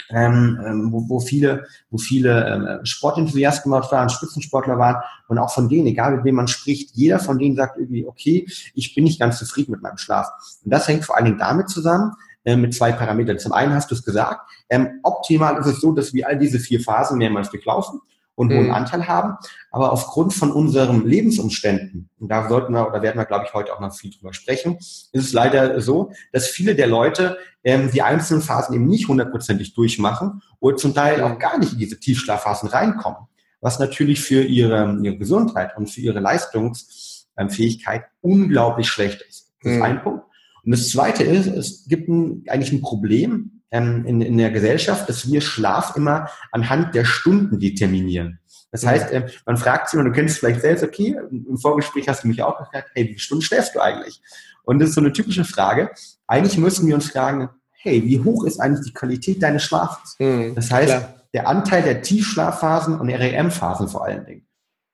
ähm, 0.08 0.60
ähm, 0.64 0.92
wo, 0.92 1.08
wo 1.08 1.20
viele, 1.20 1.66
wo 1.90 1.98
viele 1.98 2.48
ähm, 2.48 2.84
Sportenthusiasten 2.84 3.70
waren, 3.70 4.08
Spitzensportler 4.08 4.78
waren 4.78 5.02
und 5.28 5.38
auch 5.38 5.52
von 5.52 5.68
denen, 5.68 5.86
egal 5.86 6.16
mit 6.16 6.24
wem 6.24 6.36
man 6.36 6.48
spricht, 6.48 6.90
jeder 6.94 7.18
von 7.18 7.38
denen 7.38 7.56
sagt 7.56 7.78
irgendwie, 7.78 8.06
okay, 8.06 8.46
ich 8.74 8.94
bin 8.94 9.04
nicht 9.04 9.20
ganz 9.20 9.38
zufrieden 9.38 9.72
mit 9.72 9.82
meinem 9.82 9.98
Schlaf. 9.98 10.28
Und 10.64 10.72
das 10.72 10.88
hängt 10.88 11.04
vor 11.04 11.16
allen 11.16 11.26
Dingen 11.26 11.38
damit 11.38 11.68
zusammen, 11.68 12.12
äh, 12.44 12.56
mit 12.56 12.74
zwei 12.74 12.92
Parametern. 12.92 13.38
Zum 13.38 13.52
einen 13.52 13.74
hast 13.74 13.90
du 13.90 13.94
es 13.94 14.04
gesagt, 14.04 14.40
ähm, 14.70 15.00
optimal 15.02 15.58
ist 15.58 15.66
es 15.66 15.80
so, 15.80 15.92
dass 15.92 16.14
wir 16.14 16.26
all 16.26 16.38
diese 16.38 16.58
vier 16.58 16.80
Phasen 16.80 17.18
mehrmals 17.18 17.50
durchlaufen 17.50 18.00
und 18.40 18.50
hohen 18.54 18.68
mhm. 18.68 18.74
Anteil 18.74 19.06
haben. 19.06 19.34
Aber 19.70 19.92
aufgrund 19.92 20.32
von 20.32 20.50
unseren 20.50 21.06
Lebensumständen, 21.06 22.08
und 22.18 22.30
da 22.30 22.48
sollten 22.48 22.72
wir 22.72 22.88
oder 22.88 23.02
werden 23.02 23.18
wir, 23.18 23.26
glaube 23.26 23.44
ich, 23.46 23.52
heute 23.52 23.74
auch 23.74 23.80
noch 23.80 23.94
viel 23.94 24.10
drüber 24.10 24.32
sprechen, 24.32 24.78
ist 24.78 25.12
es 25.12 25.32
leider 25.34 25.78
so, 25.82 26.12
dass 26.32 26.48
viele 26.48 26.74
der 26.74 26.86
Leute 26.86 27.36
ähm, 27.62 27.90
die 27.92 28.00
einzelnen 28.00 28.40
Phasen 28.40 28.74
eben 28.74 28.86
nicht 28.86 29.08
hundertprozentig 29.08 29.74
durchmachen 29.74 30.40
oder 30.58 30.78
zum 30.78 30.94
Teil 30.94 31.22
auch 31.22 31.38
gar 31.38 31.58
nicht 31.58 31.74
in 31.74 31.78
diese 31.78 32.00
Tiefschlafphasen 32.00 32.70
reinkommen. 32.70 33.28
Was 33.60 33.78
natürlich 33.78 34.22
für 34.22 34.42
ihre, 34.42 34.98
ihre 35.02 35.18
Gesundheit 35.18 35.76
und 35.76 35.90
für 35.90 36.00
ihre 36.00 36.20
Leistungsfähigkeit 36.20 38.04
unglaublich 38.22 38.88
schlecht 38.88 39.20
ist. 39.28 39.52
Das 39.62 39.72
ist 39.72 39.76
mhm. 39.76 39.82
ein 39.82 40.02
Punkt. 40.02 40.24
Und 40.64 40.70
das 40.72 40.88
zweite 40.88 41.24
ist, 41.24 41.46
es 41.46 41.86
gibt 41.88 42.08
ein, 42.08 42.44
eigentlich 42.48 42.72
ein 42.72 42.80
Problem, 42.80 43.59
ähm, 43.70 44.04
in, 44.06 44.20
in 44.20 44.38
der 44.38 44.50
Gesellschaft, 44.50 45.08
dass 45.08 45.30
wir 45.30 45.40
Schlaf 45.40 45.96
immer 45.96 46.28
anhand 46.52 46.94
der 46.94 47.04
Stunden 47.04 47.58
determinieren. 47.58 48.40
Das 48.72 48.86
heißt, 48.86 49.10
äh, 49.10 49.26
man 49.46 49.56
fragt 49.56 49.88
sich, 49.88 49.98
und 49.98 50.06
du 50.06 50.12
kennst 50.12 50.34
es 50.34 50.38
vielleicht 50.38 50.60
selbst, 50.60 50.84
okay, 50.84 51.16
im 51.30 51.58
Vorgespräch 51.58 52.08
hast 52.08 52.24
du 52.24 52.28
mich 52.28 52.42
auch 52.42 52.58
gefragt, 52.58 52.90
hey, 52.94 53.04
wie 53.04 53.08
viele 53.08 53.18
Stunden 53.18 53.42
schläfst 53.42 53.74
du 53.74 53.80
eigentlich? 53.80 54.20
Und 54.62 54.78
das 54.78 54.90
ist 54.90 54.94
so 54.94 55.00
eine 55.00 55.12
typische 55.12 55.44
Frage. 55.44 55.90
Eigentlich 56.26 56.58
müssen 56.58 56.86
wir 56.86 56.94
uns 56.94 57.10
fragen, 57.10 57.48
hey, 57.70 58.04
wie 58.04 58.20
hoch 58.20 58.44
ist 58.44 58.60
eigentlich 58.60 58.86
die 58.86 58.92
Qualität 58.92 59.42
deines 59.42 59.64
Schlafes? 59.64 60.16
Mhm, 60.18 60.54
das 60.54 60.70
heißt, 60.70 60.88
klar. 60.88 61.14
der 61.32 61.48
Anteil 61.48 61.82
der 61.82 62.02
Tiefschlafphasen 62.02 63.00
und 63.00 63.08
REM-Phasen 63.08 63.88
vor 63.88 64.04
allen 64.04 64.26
Dingen. 64.26 64.46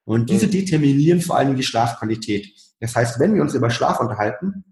Und 0.04 0.30
diese 0.30 0.46
mhm. 0.46 0.52
determinieren 0.52 1.20
vor 1.20 1.36
allen 1.36 1.48
Dingen 1.48 1.58
die 1.58 1.64
Schlafqualität. 1.64 2.48
Das 2.80 2.94
heißt, 2.94 3.18
wenn 3.18 3.34
wir 3.34 3.42
uns 3.42 3.54
über 3.54 3.70
Schlaf 3.70 4.00
unterhalten, 4.00 4.64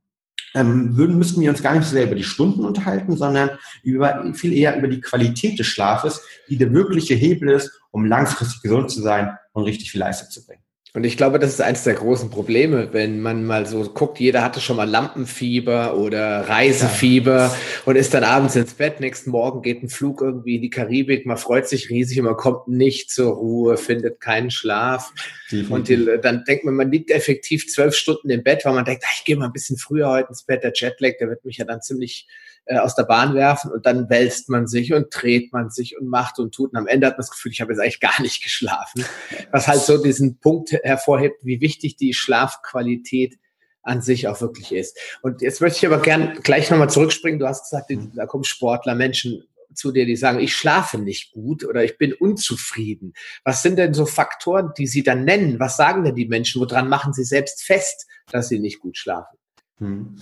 ähm, 0.54 0.96
würden, 0.96 1.18
müssten 1.18 1.40
wir 1.40 1.50
uns 1.50 1.62
gar 1.62 1.74
nicht 1.74 1.84
so 1.84 1.90
sehr 1.90 2.04
über 2.04 2.14
die 2.14 2.24
Stunden 2.24 2.64
unterhalten, 2.64 3.16
sondern 3.16 3.50
über, 3.82 4.32
viel 4.34 4.52
eher 4.52 4.76
über 4.78 4.88
die 4.88 5.00
Qualität 5.00 5.58
des 5.58 5.66
Schlafes, 5.66 6.22
die 6.48 6.56
der 6.56 6.72
wirkliche 6.72 7.14
Hebel 7.14 7.50
ist, 7.50 7.70
um 7.90 8.06
langfristig 8.06 8.62
gesund 8.62 8.90
zu 8.90 9.02
sein 9.02 9.36
und 9.52 9.64
richtig 9.64 9.90
viel 9.90 10.00
Leistung 10.00 10.30
zu 10.30 10.44
bringen. 10.46 10.63
Und 10.96 11.02
ich 11.02 11.16
glaube, 11.16 11.40
das 11.40 11.50
ist 11.50 11.60
eines 11.60 11.82
der 11.82 11.94
großen 11.94 12.30
Probleme, 12.30 12.92
wenn 12.92 13.20
man 13.20 13.44
mal 13.44 13.66
so 13.66 13.82
guckt, 13.82 14.20
jeder 14.20 14.44
hatte 14.44 14.60
schon 14.60 14.76
mal 14.76 14.88
Lampenfieber 14.88 15.96
oder 15.96 16.48
Reisefieber 16.48 17.36
ja. 17.36 17.56
und 17.84 17.96
ist 17.96 18.14
dann 18.14 18.22
abends 18.22 18.54
ins 18.54 18.74
Bett, 18.74 19.00
nächsten 19.00 19.30
Morgen 19.30 19.62
geht 19.62 19.82
ein 19.82 19.88
Flug 19.88 20.20
irgendwie 20.20 20.54
in 20.54 20.62
die 20.62 20.70
Karibik, 20.70 21.26
man 21.26 21.36
freut 21.36 21.68
sich 21.68 21.90
riesig 21.90 22.20
und 22.20 22.26
man 22.26 22.36
kommt 22.36 22.68
nicht 22.68 23.10
zur 23.10 23.34
Ruhe, 23.34 23.76
findet 23.76 24.20
keinen 24.20 24.52
Schlaf. 24.52 25.12
Definitiv. 25.50 25.70
Und 25.72 25.88
die, 25.88 26.20
dann 26.22 26.44
denkt 26.44 26.64
man, 26.64 26.76
man 26.76 26.92
liegt 26.92 27.10
effektiv 27.10 27.66
zwölf 27.66 27.96
Stunden 27.96 28.30
im 28.30 28.44
Bett, 28.44 28.64
weil 28.64 28.74
man 28.74 28.84
denkt, 28.84 29.02
ach, 29.04 29.14
ich 29.18 29.24
gehe 29.24 29.34
mal 29.34 29.46
ein 29.46 29.52
bisschen 29.52 29.78
früher 29.78 30.08
heute 30.08 30.28
ins 30.28 30.44
Bett, 30.44 30.62
der 30.62 30.74
Jetlag, 30.76 31.14
der 31.18 31.28
wird 31.28 31.44
mich 31.44 31.56
ja 31.56 31.64
dann 31.64 31.82
ziemlich 31.82 32.28
äh, 32.66 32.78
aus 32.78 32.94
der 32.94 33.04
Bahn 33.04 33.34
werfen 33.34 33.70
und 33.70 33.86
dann 33.86 34.08
wälzt 34.08 34.48
man 34.48 34.66
sich 34.66 34.92
und 34.94 35.08
dreht 35.10 35.52
man 35.52 35.70
sich 35.70 35.98
und 35.98 36.08
macht 36.08 36.38
und 36.38 36.54
tut. 36.54 36.72
Und 36.72 36.78
am 36.78 36.86
Ende 36.86 37.06
hat 37.06 37.14
man 37.14 37.20
das 37.20 37.30
Gefühl, 37.30 37.52
ich 37.52 37.60
habe 37.60 37.72
jetzt 37.72 37.80
eigentlich 37.80 38.00
gar 38.00 38.20
nicht 38.22 38.42
geschlafen. 38.42 39.04
Was 39.50 39.68
halt 39.68 39.80
so 39.80 40.02
diesen 40.02 40.38
Punkt 40.38 40.72
hervorhebt, 40.72 41.44
wie 41.44 41.60
wichtig 41.60 41.96
die 41.96 42.14
Schlafqualität 42.14 43.38
an 43.82 44.00
sich 44.00 44.28
auch 44.28 44.40
wirklich 44.40 44.72
ist. 44.72 44.98
Und 45.20 45.42
jetzt 45.42 45.60
möchte 45.60 45.78
ich 45.78 45.86
aber 45.86 46.00
gern 46.00 46.38
gleich 46.42 46.70
nochmal 46.70 46.88
zurückspringen. 46.88 47.38
Du 47.38 47.46
hast 47.46 47.70
gesagt, 47.70 47.92
da 48.14 48.26
kommen 48.26 48.44
Sportler, 48.44 48.94
Menschen 48.94 49.44
zu 49.74 49.92
dir, 49.92 50.06
die 50.06 50.16
sagen, 50.16 50.40
ich 50.40 50.56
schlafe 50.56 50.98
nicht 50.98 51.32
gut 51.32 51.64
oder 51.64 51.84
ich 51.84 51.98
bin 51.98 52.12
unzufrieden. 52.14 53.12
Was 53.44 53.62
sind 53.62 53.76
denn 53.76 53.92
so 53.92 54.06
Faktoren, 54.06 54.72
die 54.78 54.86
sie 54.86 55.02
dann 55.02 55.24
nennen? 55.24 55.60
Was 55.60 55.76
sagen 55.76 56.04
denn 56.04 56.14
die 56.14 56.28
Menschen? 56.28 56.60
Woran 56.60 56.88
machen 56.88 57.12
sie 57.12 57.24
selbst 57.24 57.62
fest, 57.62 58.06
dass 58.30 58.48
sie 58.48 58.58
nicht 58.58 58.80
gut 58.80 58.96
schlafen? 58.96 59.36
Hm. 59.78 60.16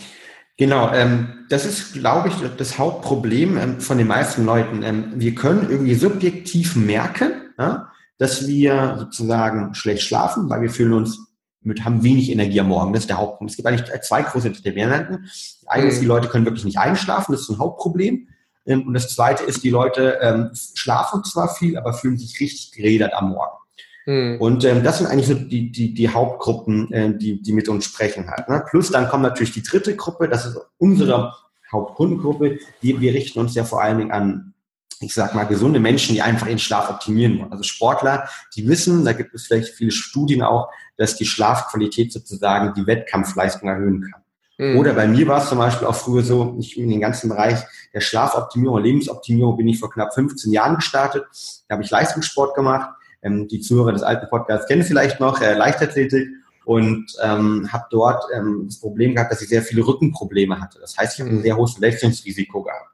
Genau, 0.59 0.93
ähm, 0.93 1.47
das 1.49 1.65
ist, 1.65 1.95
glaube 1.95 2.29
ich, 2.29 2.35
das 2.57 2.79
Hauptproblem 2.79 3.57
ähm, 3.57 3.81
von 3.81 3.99
den 3.99 4.07
meisten 4.07 4.45
Leuten. 4.45 4.83
Ähm, 4.83 5.13
wir 5.17 5.35
können 5.35 5.69
irgendwie 5.71 5.95
subjektiv 5.95 6.77
merken, 6.77 7.33
ja, 7.59 7.91
dass 8.19 8.47
wir 8.47 8.97
sozusagen 8.99 9.75
schlecht 9.75 10.03
schlafen, 10.03 10.51
weil 10.51 10.63
wir 10.63 10.71
fühlen 10.71 10.93
uns 10.93 11.19
mit, 11.63 11.85
haben 11.85 12.03
wenig 12.03 12.31
Energie 12.31 12.61
am 12.61 12.69
Morgen. 12.69 12.93
Das 12.93 13.05
ist 13.05 13.11
der 13.11 13.19
Hauptpunkt. 13.19 13.51
Es 13.51 13.57
gibt 13.57 13.67
eigentlich 13.67 13.89
zwei 14.03 14.23
große 14.23 14.51
Determinanten. 14.51 15.31
Eine 15.67 15.87
ist, 15.87 16.01
die 16.01 16.07
Leute 16.07 16.29
können 16.29 16.45
wirklich 16.45 16.65
nicht 16.65 16.79
einschlafen, 16.79 17.33
das 17.33 17.43
ist 17.43 17.51
ein 17.51 17.59
Hauptproblem. 17.59 18.29
Ähm, 18.67 18.87
und 18.87 18.95
das 18.95 19.09
zweite 19.15 19.45
ist, 19.45 19.65
die 19.65 19.71
Leute 19.71 20.19
ähm, 20.21 20.51
schlafen 20.75 21.25
zwar 21.25 21.55
viel, 21.55 21.79
aber 21.79 21.95
fühlen 21.95 22.19
sich 22.19 22.39
richtig 22.41 22.73
gerädert 22.73 23.15
am 23.15 23.31
Morgen. 23.31 23.57
Mhm. 24.07 24.37
Und 24.41 24.65
ähm, 24.65 24.83
das 24.83 24.99
sind 24.99 25.07
eigentlich 25.07 25.29
so 25.29 25.35
die, 25.35 25.71
die, 25.71 25.95
die 25.95 26.09
Hauptgruppen, 26.09 26.93
äh, 26.93 27.17
die, 27.17 27.41
die 27.41 27.53
mit 27.53 27.69
uns 27.69 27.85
sprechen 27.85 28.31
halt. 28.31 28.49
Ne? 28.49 28.65
Plus 28.69 28.91
dann 28.91 29.09
kommt 29.09 29.23
natürlich 29.23 29.53
die 29.53 29.63
dritte 29.63 29.95
Gruppe, 29.97 30.29
das 30.29 30.47
ist 30.47 30.59
unsere 30.79 31.33
Hauptkundengruppe. 31.71 32.59
Die, 32.83 33.01
wir 33.01 33.15
richten 33.15 33.39
uns 33.39 33.55
ja 33.55 33.65
vor 33.65 33.83
allen 33.83 33.99
Dingen 33.99 34.11
an, 34.11 34.55
ich 35.01 35.15
sag 35.15 35.35
mal, 35.35 35.45
gesunde 35.45 35.81
Menschen, 35.81 36.15
die 36.15 36.23
einfach 36.23 36.47
ihren 36.47 36.59
Schlaf 36.59 36.91
optimieren 36.91 37.39
wollen. 37.39 37.53
Also 37.53 37.65
Sportler, 37.65 38.29
die 38.57 38.69
wissen, 38.69 39.05
da 39.05 39.13
gibt 39.13 39.35
es 39.35 39.47
vielleicht 39.47 39.69
viele 39.69 39.91
Studien 39.91 40.43
auch, 40.43 40.69
dass 40.97 41.17
die 41.17 41.25
Schlafqualität 41.25 42.13
sozusagen 42.13 42.75
die 42.75 42.87
Wettkampfleistung 42.87 43.69
erhöhen 43.69 44.03
kann. 44.11 44.23
Mhm. 44.59 44.79
Oder 44.79 44.95
bei 44.95 45.07
mir 45.07 45.27
war 45.29 45.43
es 45.43 45.49
zum 45.49 45.59
Beispiel 45.59 45.87
auch 45.87 45.95
früher 45.95 46.23
so, 46.23 46.57
ich 46.59 46.79
in 46.79 46.89
den 46.89 47.01
ganzen 47.01 47.29
Bereich 47.29 47.59
der 47.95 48.01
Schlafoptimierung, 48.01 48.83
Lebensoptimierung 48.83 49.57
bin 49.57 49.69
ich 49.69 49.79
vor 49.79 49.91
knapp 49.91 50.15
15 50.15 50.53
Jahren 50.53 50.77
gestartet. 50.77 51.25
Da 51.69 51.75
habe 51.75 51.83
ich 51.83 51.91
Leistungssport 51.91 52.55
gemacht 52.55 52.91
ähm, 53.23 53.49
die 53.49 53.61
Zuhörer 53.61 53.93
des 53.93 54.03
alten 54.03 54.29
Podcasts 54.29 54.67
kennen 54.67 54.83
vielleicht 54.83 55.21
noch, 55.21 55.41
äh, 55.41 55.55
Leichtathletik 55.55 56.29
und 56.65 57.07
ähm, 57.23 57.69
habe 57.73 57.85
dort 57.91 58.25
ähm, 58.35 58.65
das 58.67 58.79
Problem 58.79 59.15
gehabt, 59.15 59.33
dass 59.33 59.43
ich 59.43 59.49
sehr 59.49 59.63
viele 59.63 59.87
Rückenprobleme 59.87 60.61
hatte. 60.61 60.79
Das 60.81 60.97
heißt, 60.97 61.15
ich 61.15 61.21
habe 61.21 61.31
ein 61.31 61.39
mhm. 61.39 61.43
sehr 61.43 61.57
hohes 61.57 61.73
Verletzungsrisiko 61.73 62.63
gehabt. 62.63 62.89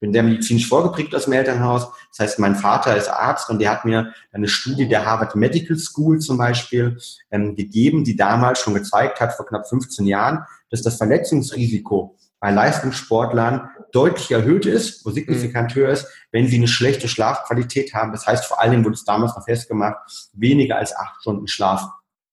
Bin 0.00 0.12
sehr 0.12 0.24
medizinisch 0.24 0.68
vorgeprägt 0.68 1.14
aus 1.14 1.24
dem 1.24 1.34
Elternhaus. 1.34 1.86
Das 2.10 2.18
heißt, 2.18 2.38
mein 2.40 2.56
Vater 2.56 2.96
ist 2.96 3.08
Arzt 3.08 3.48
und 3.50 3.60
der 3.60 3.70
hat 3.70 3.84
mir 3.84 4.12
eine 4.32 4.48
Studie 4.48 4.88
der 4.88 5.06
Harvard 5.06 5.36
Medical 5.36 5.76
School 5.78 6.18
zum 6.18 6.38
Beispiel 6.38 6.98
ähm, 7.30 7.54
gegeben, 7.54 8.02
die 8.02 8.16
damals 8.16 8.58
schon 8.58 8.74
gezeigt 8.74 9.20
hat, 9.20 9.32
vor 9.34 9.46
knapp 9.46 9.68
15 9.68 10.04
Jahren, 10.06 10.44
dass 10.70 10.82
das 10.82 10.96
Verletzungsrisiko 10.96 12.16
bei 12.42 12.50
Leistungssportlern 12.50 13.70
deutlich 13.92 14.32
erhöht 14.32 14.66
ist, 14.66 15.06
wo 15.06 15.10
signifikant 15.10 15.70
mhm. 15.70 15.80
höher 15.80 15.90
ist, 15.90 16.08
wenn 16.32 16.48
sie 16.48 16.56
eine 16.56 16.66
schlechte 16.66 17.06
Schlafqualität 17.06 17.94
haben. 17.94 18.10
Das 18.10 18.26
heißt, 18.26 18.46
vor 18.46 18.60
allen 18.60 18.72
Dingen 18.72 18.84
wurde 18.84 18.94
es 18.94 19.04
damals 19.04 19.36
noch 19.36 19.44
festgemacht, 19.44 19.96
weniger 20.32 20.76
als 20.76 20.94
acht 20.94 21.20
Stunden 21.20 21.46
Schlaf 21.46 21.88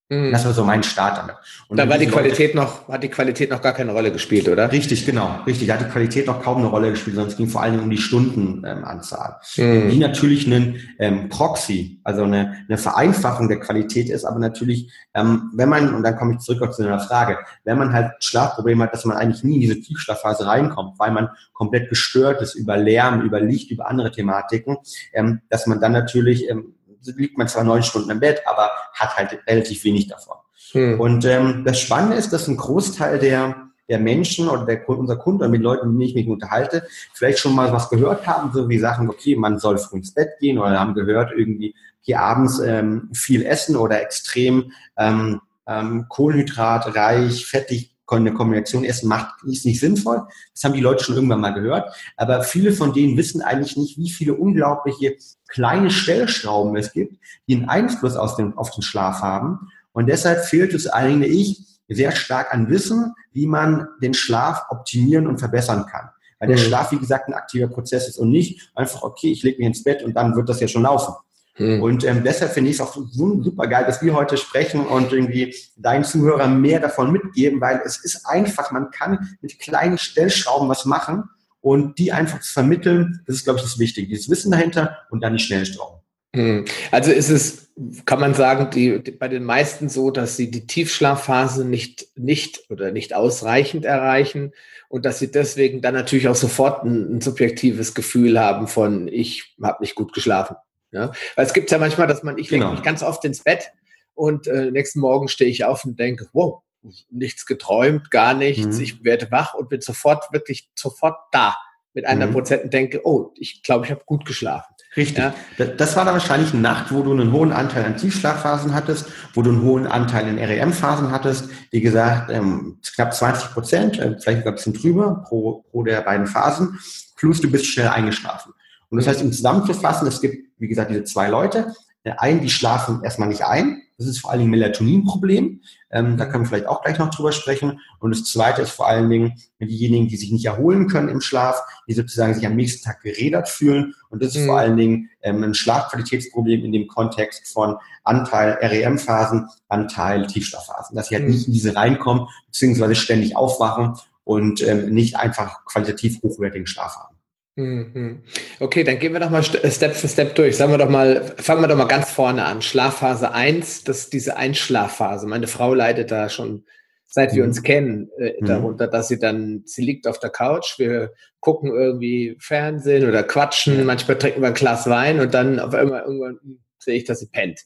Mhm. 0.09 0.31
Das 0.31 0.43
war 0.43 0.53
so 0.53 0.63
mein 0.63 0.81
Start 0.81 1.19
damit. 1.19 1.35
Und 1.67 1.77
da 1.77 1.87
war 1.87 1.99
die 1.99 2.07
Qualität 2.07 2.55
noch, 2.55 2.87
hat 2.87 3.03
die 3.03 3.09
Qualität 3.09 3.51
noch 3.51 3.61
gar 3.61 3.73
keine 3.73 3.91
Rolle 3.91 4.11
gespielt, 4.11 4.49
oder? 4.49 4.71
Richtig, 4.71 5.05
genau, 5.05 5.39
richtig. 5.45 5.67
Da 5.67 5.75
hat 5.75 5.81
die 5.81 5.91
Qualität 5.91 6.25
noch 6.25 6.41
kaum 6.41 6.57
eine 6.57 6.67
Rolle 6.67 6.89
gespielt, 6.89 7.15
sondern 7.15 7.31
es 7.31 7.37
ging 7.37 7.47
vor 7.47 7.61
allen 7.61 7.73
Dingen 7.73 7.83
um 7.83 7.91
die 7.91 7.99
Stundenanzahl. 7.99 9.35
Ähm, 9.57 9.85
mhm. 9.85 9.89
Die 9.91 9.99
natürlich 9.99 10.47
ein 10.47 10.79
ähm, 10.97 11.29
Proxy, 11.29 12.01
also 12.03 12.23
eine, 12.23 12.55
eine 12.67 12.79
Vereinfachung 12.79 13.49
der 13.49 13.59
Qualität 13.59 14.09
ist, 14.09 14.25
aber 14.25 14.39
natürlich, 14.39 14.91
ähm, 15.13 15.51
wenn 15.53 15.69
man, 15.69 15.93
und 15.93 16.01
dann 16.01 16.15
komme 16.15 16.33
ich 16.33 16.39
zurück 16.39 16.73
zu 16.73 16.83
einer 16.83 16.99
Frage, 16.99 17.37
wenn 17.63 17.77
man 17.77 17.93
halt 17.93 18.11
Schlafprobleme 18.23 18.85
hat, 18.85 18.93
dass 18.93 19.05
man 19.05 19.15
eigentlich 19.15 19.43
nie 19.43 19.55
in 19.55 19.61
diese 19.61 19.79
Tiefschlafphase 19.79 20.47
reinkommt, 20.47 20.97
weil 20.97 21.11
man 21.11 21.29
komplett 21.53 21.87
gestört 21.87 22.41
ist 22.41 22.55
über 22.55 22.77
Lärm, 22.77 23.21
über 23.21 23.39
Licht, 23.39 23.69
über 23.69 23.87
andere 23.87 24.11
Thematiken, 24.11 24.77
ähm, 25.13 25.41
dass 25.49 25.67
man 25.67 25.79
dann 25.79 25.91
natürlich 25.91 26.49
ähm, 26.49 26.73
liegt 27.03 27.37
man 27.37 27.47
zwar 27.47 27.63
neun 27.63 27.83
Stunden 27.83 28.09
im 28.09 28.19
Bett, 28.19 28.41
aber 28.45 28.69
hat 28.93 29.17
halt 29.17 29.39
relativ 29.47 29.83
wenig 29.83 30.07
davon. 30.07 30.37
Hm. 30.71 30.99
Und 30.99 31.25
ähm, 31.25 31.63
das 31.65 31.79
Spannende 31.79 32.17
ist, 32.17 32.31
dass 32.31 32.47
ein 32.47 32.57
Großteil 32.57 33.19
der 33.19 33.69
der 33.89 33.99
Menschen 33.99 34.47
oder 34.47 34.65
der, 34.65 34.87
unser 34.87 35.17
Kunde 35.17 35.45
und 35.45 35.51
mit 35.51 35.61
Leuten, 35.61 35.87
mit 35.87 35.93
denen 35.95 36.09
ich 36.09 36.15
mich 36.15 36.27
unterhalte, 36.27 36.87
vielleicht 37.13 37.39
schon 37.39 37.55
mal 37.55 37.73
was 37.73 37.89
gehört 37.89 38.27
haben, 38.27 38.51
so 38.53 38.69
wie 38.69 38.77
Sachen, 38.77 39.09
okay, 39.09 39.35
man 39.35 39.57
soll 39.57 39.79
früh 39.79 39.97
ins 39.97 40.13
Bett 40.13 40.29
gehen 40.39 40.59
oder 40.59 40.79
haben 40.79 40.93
gehört, 40.93 41.31
irgendwie 41.35 41.75
hier 42.01 42.21
abends 42.21 42.59
ähm, 42.59 43.09
viel 43.13 43.43
essen 43.45 43.75
oder 43.75 44.01
extrem 44.01 44.71
ähm, 44.95 45.41
ähm, 45.67 46.05
kohlenhydratreich, 46.07 47.45
fettig 47.45 47.95
eine 48.17 48.33
Kombination 48.33 48.83
essen 48.83 49.07
macht, 49.07 49.43
ist 49.43 49.65
nicht 49.65 49.79
sinnvoll. 49.79 50.23
Das 50.53 50.63
haben 50.63 50.73
die 50.73 50.81
Leute 50.81 51.03
schon 51.03 51.15
irgendwann 51.15 51.41
mal 51.41 51.53
gehört. 51.53 51.93
Aber 52.17 52.43
viele 52.43 52.71
von 52.71 52.93
denen 52.93 53.17
wissen 53.17 53.41
eigentlich 53.41 53.77
nicht, 53.77 53.97
wie 53.97 54.09
viele 54.09 54.33
unglaubliche 54.33 55.15
kleine 55.47 55.91
Stellschrauben 55.91 56.75
es 56.75 56.93
gibt, 56.93 57.17
die 57.47 57.55
einen 57.55 57.69
Einfluss 57.69 58.15
auf 58.15 58.35
den, 58.35 58.57
auf 58.57 58.71
den 58.71 58.81
Schlaf 58.81 59.21
haben. 59.21 59.69
Und 59.91 60.07
deshalb 60.07 60.45
fehlt 60.45 60.73
es 60.73 60.87
eigentlich 60.87 61.65
sehr 61.87 62.11
stark 62.11 62.53
an 62.53 62.69
Wissen, 62.69 63.13
wie 63.31 63.47
man 63.47 63.87
den 64.01 64.13
Schlaf 64.13 64.65
optimieren 64.69 65.27
und 65.27 65.39
verbessern 65.39 65.85
kann. 65.85 66.09
Weil 66.39 66.49
der 66.49 66.57
mhm. 66.57 66.61
Schlaf, 66.61 66.91
wie 66.91 66.99
gesagt, 66.99 67.27
ein 67.27 67.33
aktiver 67.33 67.67
Prozess 67.67 68.07
ist 68.07 68.17
und 68.17 68.29
nicht 68.29 68.71
einfach, 68.75 69.03
okay, 69.03 69.31
ich 69.31 69.43
lege 69.43 69.57
mich 69.57 69.67
ins 69.67 69.83
Bett 69.83 70.03
und 70.03 70.13
dann 70.13 70.35
wird 70.35 70.47
das 70.47 70.59
ja 70.59 70.67
schon 70.67 70.83
laufen. 70.83 71.13
Mhm. 71.59 71.83
Und 71.83 72.03
ähm, 72.05 72.23
deshalb 72.23 72.53
finde 72.53 72.71
ich 72.71 72.77
es 72.77 72.81
auch 72.81 72.97
super 73.11 73.67
geil, 73.67 73.85
dass 73.85 74.01
wir 74.01 74.13
heute 74.13 74.37
sprechen 74.37 74.85
und 74.85 75.11
irgendwie 75.11 75.53
deinen 75.75 76.03
Zuhörern 76.03 76.59
mehr 76.59 76.79
davon 76.79 77.11
mitgeben, 77.11 77.61
weil 77.61 77.81
es 77.85 77.97
ist 78.03 78.25
einfach, 78.25 78.71
man 78.71 78.89
kann 78.91 79.37
mit 79.41 79.59
kleinen 79.59 79.97
Stellschrauben 79.97 80.69
was 80.69 80.85
machen 80.85 81.25
und 81.61 81.99
die 81.99 82.11
einfach 82.11 82.39
zu 82.39 82.53
vermitteln, 82.53 83.21
das 83.27 83.37
ist, 83.37 83.43
glaube 83.43 83.59
ich, 83.59 83.63
das 83.63 83.77
Wichtige. 83.77 84.07
Dieses 84.07 84.29
Wissen 84.29 84.51
dahinter 84.51 84.97
und 85.09 85.21
dann 85.21 85.33
die 85.33 85.43
Stellschrauben. 85.43 85.99
Mhm. 86.33 86.65
Also 86.91 87.11
ist 87.11 87.29
es, 87.29 87.71
kann 88.05 88.19
man 88.19 88.33
sagen, 88.33 88.69
die, 88.71 89.03
die, 89.03 89.11
bei 89.11 89.27
den 89.27 89.43
meisten 89.43 89.89
so, 89.89 90.11
dass 90.11 90.37
sie 90.37 90.51
die 90.51 90.67
Tiefschlafphase 90.67 91.65
nicht, 91.65 92.07
nicht 92.15 92.69
oder 92.69 92.91
nicht 92.91 93.13
ausreichend 93.13 93.83
erreichen 93.83 94.53
und 94.87 95.05
dass 95.05 95.19
sie 95.19 95.31
deswegen 95.31 95.81
dann 95.81 95.95
natürlich 95.95 96.27
auch 96.27 96.35
sofort 96.35 96.83
ein, 96.85 97.17
ein 97.17 97.21
subjektives 97.21 97.95
Gefühl 97.95 98.39
haben 98.39 98.67
von, 98.67 99.07
ich 99.07 99.55
habe 99.61 99.81
nicht 99.81 99.95
gut 99.95 100.13
geschlafen. 100.13 100.55
Ja? 100.91 101.11
Weil 101.35 101.45
es 101.45 101.53
gibt 101.53 101.71
ja 101.71 101.77
manchmal, 101.77 102.07
dass 102.07 102.23
man, 102.23 102.37
ich 102.37 102.49
genau. 102.49 102.65
lege 102.65 102.77
mich 102.77 102.83
ganz 102.83 103.03
oft 103.03 103.23
ins 103.25 103.43
Bett 103.43 103.71
und 104.13 104.47
äh, 104.47 104.71
nächsten 104.71 104.99
Morgen 104.99 105.27
stehe 105.27 105.49
ich 105.49 105.65
auf 105.65 105.85
und 105.85 105.99
denke, 105.99 106.27
wow, 106.33 106.61
nichts 107.09 107.45
geträumt, 107.45 108.11
gar 108.11 108.33
nichts. 108.33 108.77
Mhm. 108.77 108.83
Ich 108.83 109.03
werde 109.03 109.31
wach 109.31 109.53
und 109.53 109.69
bin 109.69 109.81
sofort, 109.81 110.31
wirklich 110.31 110.69
sofort 110.75 111.17
da 111.31 111.55
mit 111.93 112.05
einer 112.05 112.27
mhm. 112.27 112.33
Prozent 112.33 112.63
und 112.63 112.73
denke, 112.73 113.01
oh, 113.03 113.31
ich 113.35 113.63
glaube, 113.63 113.85
ich 113.85 113.91
habe 113.91 114.03
gut 114.05 114.25
geschlafen. 114.25 114.73
Richtig. 114.95 115.17
Ja. 115.17 115.33
Das 115.65 115.95
war 115.95 116.05
dann 116.05 116.15
wahrscheinlich 116.15 116.51
eine 116.51 116.61
Nacht, 116.61 116.91
wo 116.91 117.03
du 117.03 117.11
einen 117.11 117.31
hohen 117.31 117.51
Anteil 117.51 117.85
an 117.85 117.97
Tiefschlafphasen 117.97 118.73
hattest, 118.73 119.07
wo 119.33 119.41
du 119.41 119.51
einen 119.51 119.61
hohen 119.61 119.85
Anteil 119.85 120.27
in 120.27 120.39
REM-Phasen 120.39 121.11
hattest. 121.11 121.49
Wie 121.71 121.81
gesagt, 121.81 122.31
ähm, 122.31 122.79
knapp 122.95 123.13
20 123.13 123.51
Prozent, 123.51 123.99
äh, 123.99 124.17
vielleicht 124.19 124.39
sogar 124.39 124.53
ein 124.53 124.55
bisschen 124.55 124.73
drüber 124.73 125.23
pro, 125.27 125.63
pro 125.69 125.83
der 125.83 126.01
beiden 126.01 126.25
Phasen. 126.25 126.79
Plus 127.15 127.39
du 127.39 127.51
bist 127.51 127.67
schnell 127.67 127.89
eingeschlafen. 127.89 128.53
Und 128.89 128.97
das 128.97 129.07
heißt, 129.07 129.21
um 129.21 129.31
zusammenzufassen, 129.31 130.07
es 130.07 130.21
gibt, 130.21 130.48
wie 130.59 130.67
gesagt, 130.67 130.91
diese 130.91 131.03
zwei 131.03 131.27
Leute. 131.27 131.73
Der 132.05 132.21
einen, 132.21 132.41
die 132.41 132.49
schlafen 132.49 133.03
erstmal 133.03 133.27
nicht 133.27 133.43
ein. 133.43 133.81
Das 133.97 134.07
ist 134.07 134.19
vor 134.19 134.31
allen 134.31 134.39
Dingen 134.39 134.53
ein 134.53 134.59
Melatoninproblem. 134.59 135.61
Ähm, 135.91 136.15
da 136.15 136.25
können 136.25 136.45
wir 136.45 136.47
vielleicht 136.47 136.67
auch 136.67 136.81
gleich 136.81 136.97
noch 136.97 137.09
drüber 137.09 137.33
sprechen. 137.33 137.81
Und 137.99 138.11
das 138.11 138.23
zweite 138.23 138.61
ist 138.61 138.71
vor 138.71 138.87
allen 138.87 139.09
Dingen 139.09 139.33
diejenigen, 139.59 140.07
die 140.07 140.15
sich 140.15 140.31
nicht 140.31 140.45
erholen 140.45 140.87
können 140.87 141.09
im 141.09 141.19
Schlaf, 141.19 141.61
die 141.87 141.93
sozusagen 141.93 142.33
sich 142.33 142.47
am 142.47 142.55
nächsten 142.55 142.85
Tag 142.85 143.01
gerädert 143.01 143.49
fühlen. 143.49 143.93
Und 144.09 144.23
das 144.23 144.35
ist 144.35 144.43
mhm. 144.43 144.47
vor 144.47 144.57
allen 144.57 144.77
Dingen 144.77 145.09
ähm, 145.21 145.43
ein 145.43 145.53
Schlafqualitätsproblem 145.53 146.63
in 146.63 146.71
dem 146.71 146.87
Kontext 146.87 147.51
von 147.51 147.75
Anteil 148.05 148.57
REM-Phasen, 148.61 149.49
Anteil 149.67 150.25
Tiefschlafphasen. 150.27 150.95
Dass 150.95 151.09
sie 151.09 151.15
halt 151.15 151.25
mhm. 151.25 151.31
nicht 151.31 151.47
in 151.47 151.53
diese 151.53 151.75
reinkommen, 151.75 152.27
beziehungsweise 152.45 152.95
ständig 152.95 153.35
aufwachen 153.35 153.95
und 154.23 154.65
ähm, 154.65 154.93
nicht 154.93 155.17
einfach 155.17 155.65
qualitativ 155.65 156.21
hochwertigen 156.23 156.67
Schlaf 156.67 156.95
haben. 156.95 157.18
Mhm. 157.55 158.23
Okay, 158.59 158.83
dann 158.83 158.99
gehen 158.99 159.13
wir 159.13 159.19
doch 159.19 159.29
mal 159.29 159.43
äh, 159.43 159.71
Step 159.71 159.95
für 159.95 160.07
Step 160.07 160.35
durch. 160.35 160.57
Sagen 160.57 160.71
wir 160.71 160.77
doch 160.77 160.89
mal, 160.89 161.21
fangen 161.37 161.61
wir 161.61 161.67
doch 161.67 161.75
mal 161.77 161.87
ganz 161.87 162.09
vorne 162.11 162.45
an. 162.45 162.61
Schlafphase 162.61 163.33
1, 163.33 163.83
das 163.83 163.99
ist 163.99 164.13
diese 164.13 164.37
Einschlafphase. 164.37 165.27
Meine 165.27 165.47
Frau 165.47 165.73
leidet 165.73 166.11
da 166.11 166.29
schon, 166.29 166.65
seit 167.05 167.33
wir 167.33 167.43
mhm. 167.43 167.49
uns 167.49 167.63
kennen, 167.63 168.09
äh, 168.17 168.33
mhm. 168.39 168.45
darunter, 168.45 168.87
dass 168.87 169.07
sie 169.09 169.19
dann, 169.19 169.63
sie 169.65 169.81
liegt 169.81 170.07
auf 170.07 170.19
der 170.19 170.29
Couch, 170.29 170.79
wir 170.79 171.11
gucken 171.39 171.71
irgendwie 171.71 172.37
Fernsehen 172.39 173.07
oder 173.07 173.23
quatschen, 173.23 173.85
manchmal 173.85 174.17
trinken 174.17 174.41
wir 174.41 174.49
ein 174.49 174.53
Glas 174.53 174.89
Wein 174.89 175.19
und 175.19 175.33
dann 175.33 175.59
auf 175.59 175.73
einmal 175.73 176.03
irgendwann 176.03 176.39
sehe 176.77 176.95
ich, 176.95 177.05
dass 177.05 177.19
sie 177.19 177.27
pennt. 177.27 177.61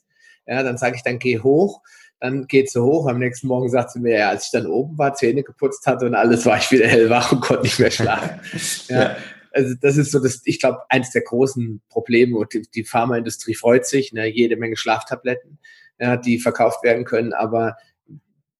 Ja, 0.46 0.63
dann 0.63 0.78
sage 0.78 0.96
ich, 0.96 1.04
dann 1.04 1.20
geh 1.20 1.40
hoch. 1.40 1.82
Dann 2.20 2.48
geht 2.48 2.72
sie 2.72 2.82
hoch. 2.82 3.08
Am 3.08 3.20
nächsten 3.20 3.48
Morgen 3.48 3.70
sagt 3.70 3.92
sie 3.92 4.00
mir, 4.00 4.18
ja, 4.18 4.30
als 4.30 4.46
ich 4.46 4.52
dann 4.52 4.66
oben 4.66 4.98
war, 4.98 5.13
Zähne 5.13 5.44
geputzt 5.44 5.86
hatte 5.86 6.06
und 6.06 6.16
alles, 6.16 6.46
war 6.46 6.58
ich 6.58 6.72
wieder 6.72 6.88
hellwach 6.88 7.32
und 7.32 7.42
konnte 7.42 7.63
nicht 7.63 7.80
mehr 7.80 7.92
schlafen. 7.92 8.40
ja. 8.88 9.16
Also 9.53 9.75
das 9.79 9.98
ist 9.98 10.12
so 10.12 10.19
das, 10.19 10.41
ich 10.45 10.60
glaube, 10.60 10.79
eins 10.89 11.12
der 11.12 11.22
großen 11.22 11.81
Probleme 11.89 12.38
und 12.38 12.53
die, 12.53 12.63
die 12.74 12.83
Pharmaindustrie 12.83 13.55
freut 13.55 13.86
sich, 13.86 14.12
ne, 14.12 14.27
jede 14.27 14.57
Menge 14.57 14.75
Schlaftabletten, 14.75 15.60
ja, 16.00 16.17
die 16.17 16.39
verkauft 16.39 16.83
werden 16.83 17.05
können, 17.05 17.33
aber 17.33 17.77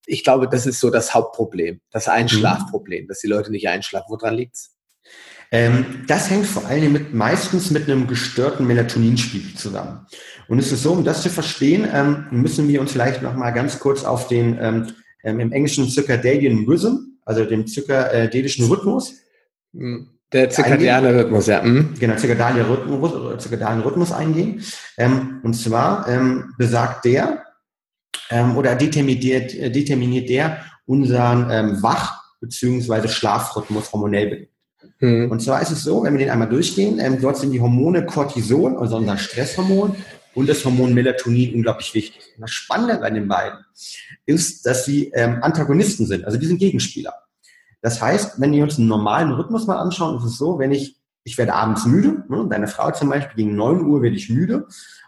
ich 0.06 0.22
glaube, 0.22 0.48
das 0.48 0.66
ist 0.66 0.80
so 0.80 0.90
das 0.90 1.14
Hauptproblem, 1.14 1.80
das 1.90 2.08
Einschlafproblem, 2.08 3.04
mhm. 3.04 3.08
dass 3.08 3.20
die 3.20 3.26
Leute 3.26 3.50
nicht 3.50 3.68
einschlafen. 3.68 4.06
Woran 4.08 4.34
liegt's? 4.34 4.76
Ähm, 5.50 6.04
das 6.06 6.30
hängt 6.30 6.46
vor 6.46 6.66
allem 6.66 6.92
mit, 6.92 7.14
meistens 7.14 7.70
mit 7.70 7.88
einem 7.88 8.06
gestörten 8.06 8.66
Melatoninspiegel 8.66 9.54
zusammen. 9.54 10.06
Und 10.48 10.58
es 10.58 10.72
ist 10.72 10.82
so, 10.82 10.92
um 10.92 11.04
das 11.04 11.22
zu 11.22 11.30
verstehen, 11.30 11.88
ähm, 11.92 12.26
müssen 12.30 12.68
wir 12.68 12.80
uns 12.80 12.92
vielleicht 12.92 13.22
noch 13.22 13.34
mal 13.34 13.50
ganz 13.50 13.78
kurz 13.78 14.04
auf 14.04 14.28
den 14.28 14.58
ähm, 14.60 14.92
ähm 15.22 15.40
im 15.40 15.52
Englischen 15.52 15.88
Circadian 15.88 16.64
Rhythm, 16.66 17.18
also 17.24 17.44
den 17.44 17.66
circadianischen 17.66 18.66
Rhythmus, 18.66 19.14
mhm. 19.72 20.13
Der 20.34 20.50
zirkadiane 20.50 21.14
Rhythmus, 21.14 21.46
ja. 21.46 21.62
Mhm. 21.62 21.94
Genau, 21.98 22.16
zirkadiane 22.16 22.68
Rhythmus, 22.68 23.40
zirkadiane 23.40 23.84
Rhythmus 23.84 24.10
eingehen. 24.10 24.62
Ähm, 24.98 25.40
und 25.44 25.54
zwar 25.54 26.08
ähm, 26.08 26.52
besagt 26.58 27.04
der 27.04 27.44
ähm, 28.30 28.56
oder 28.56 28.74
determiniert, 28.74 29.54
äh, 29.54 29.70
determiniert 29.70 30.28
der 30.28 30.58
unseren 30.86 31.48
ähm, 31.50 31.82
Wach- 31.82 32.20
bzw. 32.40 33.06
Schlafrhythmus 33.06 33.92
hormonell 33.92 34.28
bedingt. 34.28 34.50
Mhm. 34.98 35.30
Und 35.30 35.40
zwar 35.40 35.62
ist 35.62 35.70
es 35.70 35.84
so, 35.84 36.02
wenn 36.02 36.14
wir 36.14 36.18
den 36.18 36.30
einmal 36.30 36.48
durchgehen, 36.48 36.98
ähm, 36.98 37.20
dort 37.20 37.36
sind 37.36 37.52
die 37.52 37.60
Hormone 37.60 38.04
Cortisol, 38.04 38.76
also 38.76 38.96
unser 38.96 39.16
Stresshormon, 39.16 39.94
und 40.34 40.48
das 40.48 40.64
Hormon 40.64 40.94
Melatonin 40.94 41.54
unglaublich 41.54 41.94
wichtig. 41.94 42.22
Und 42.34 42.42
das 42.42 42.50
Spannende 42.50 42.98
bei 42.98 43.10
den 43.10 43.28
beiden 43.28 43.58
ist, 44.26 44.66
dass 44.66 44.84
sie 44.84 45.12
ähm, 45.14 45.38
Antagonisten 45.42 46.06
sind, 46.06 46.24
also 46.24 46.38
die 46.38 46.46
sind 46.46 46.58
Gegenspieler. 46.58 47.14
Das 47.84 48.00
heißt, 48.00 48.40
wenn 48.40 48.52
wir 48.52 48.62
uns 48.62 48.78
einen 48.78 48.88
normalen 48.88 49.30
Rhythmus 49.32 49.66
mal 49.66 49.76
anschauen, 49.76 50.16
ist 50.16 50.24
es 50.24 50.38
so, 50.38 50.58
wenn 50.58 50.72
ich, 50.72 50.96
ich 51.22 51.36
werde 51.36 51.52
abends 51.52 51.84
müde, 51.84 52.24
ne, 52.30 52.46
deine 52.48 52.66
Frau 52.66 52.90
zum 52.92 53.10
Beispiel, 53.10 53.36
gegen 53.36 53.56
9 53.56 53.84
Uhr 53.84 54.00
werde 54.00 54.16
ich 54.16 54.30
müde. 54.30 54.66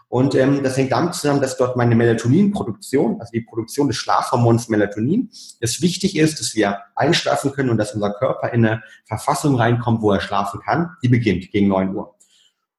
Und 0.09 0.35
ähm, 0.35 0.61
das 0.61 0.77
hängt 0.77 0.91
damit 0.91 1.15
zusammen, 1.15 1.41
dass 1.41 1.57
dort 1.57 1.75
meine 1.75 1.95
Melatoninproduktion, 1.95 3.19
also 3.19 3.31
die 3.33 3.41
Produktion 3.41 3.87
des 3.87 3.97
Schlafhormons 3.97 4.69
Melatonin, 4.69 5.31
es 5.59 5.81
wichtig 5.81 6.15
ist, 6.15 6.39
dass 6.39 6.53
wir 6.53 6.77
einschlafen 6.95 7.51
können 7.51 7.71
und 7.71 7.77
dass 7.77 7.95
unser 7.95 8.13
Körper 8.13 8.53
in 8.53 8.63
eine 8.63 8.83
Verfassung 9.05 9.55
reinkommt, 9.55 10.03
wo 10.03 10.11
er 10.11 10.21
schlafen 10.21 10.59
kann. 10.59 10.91
Die 11.01 11.09
beginnt 11.09 11.49
gegen 11.49 11.69
9 11.69 11.95
Uhr. 11.95 12.13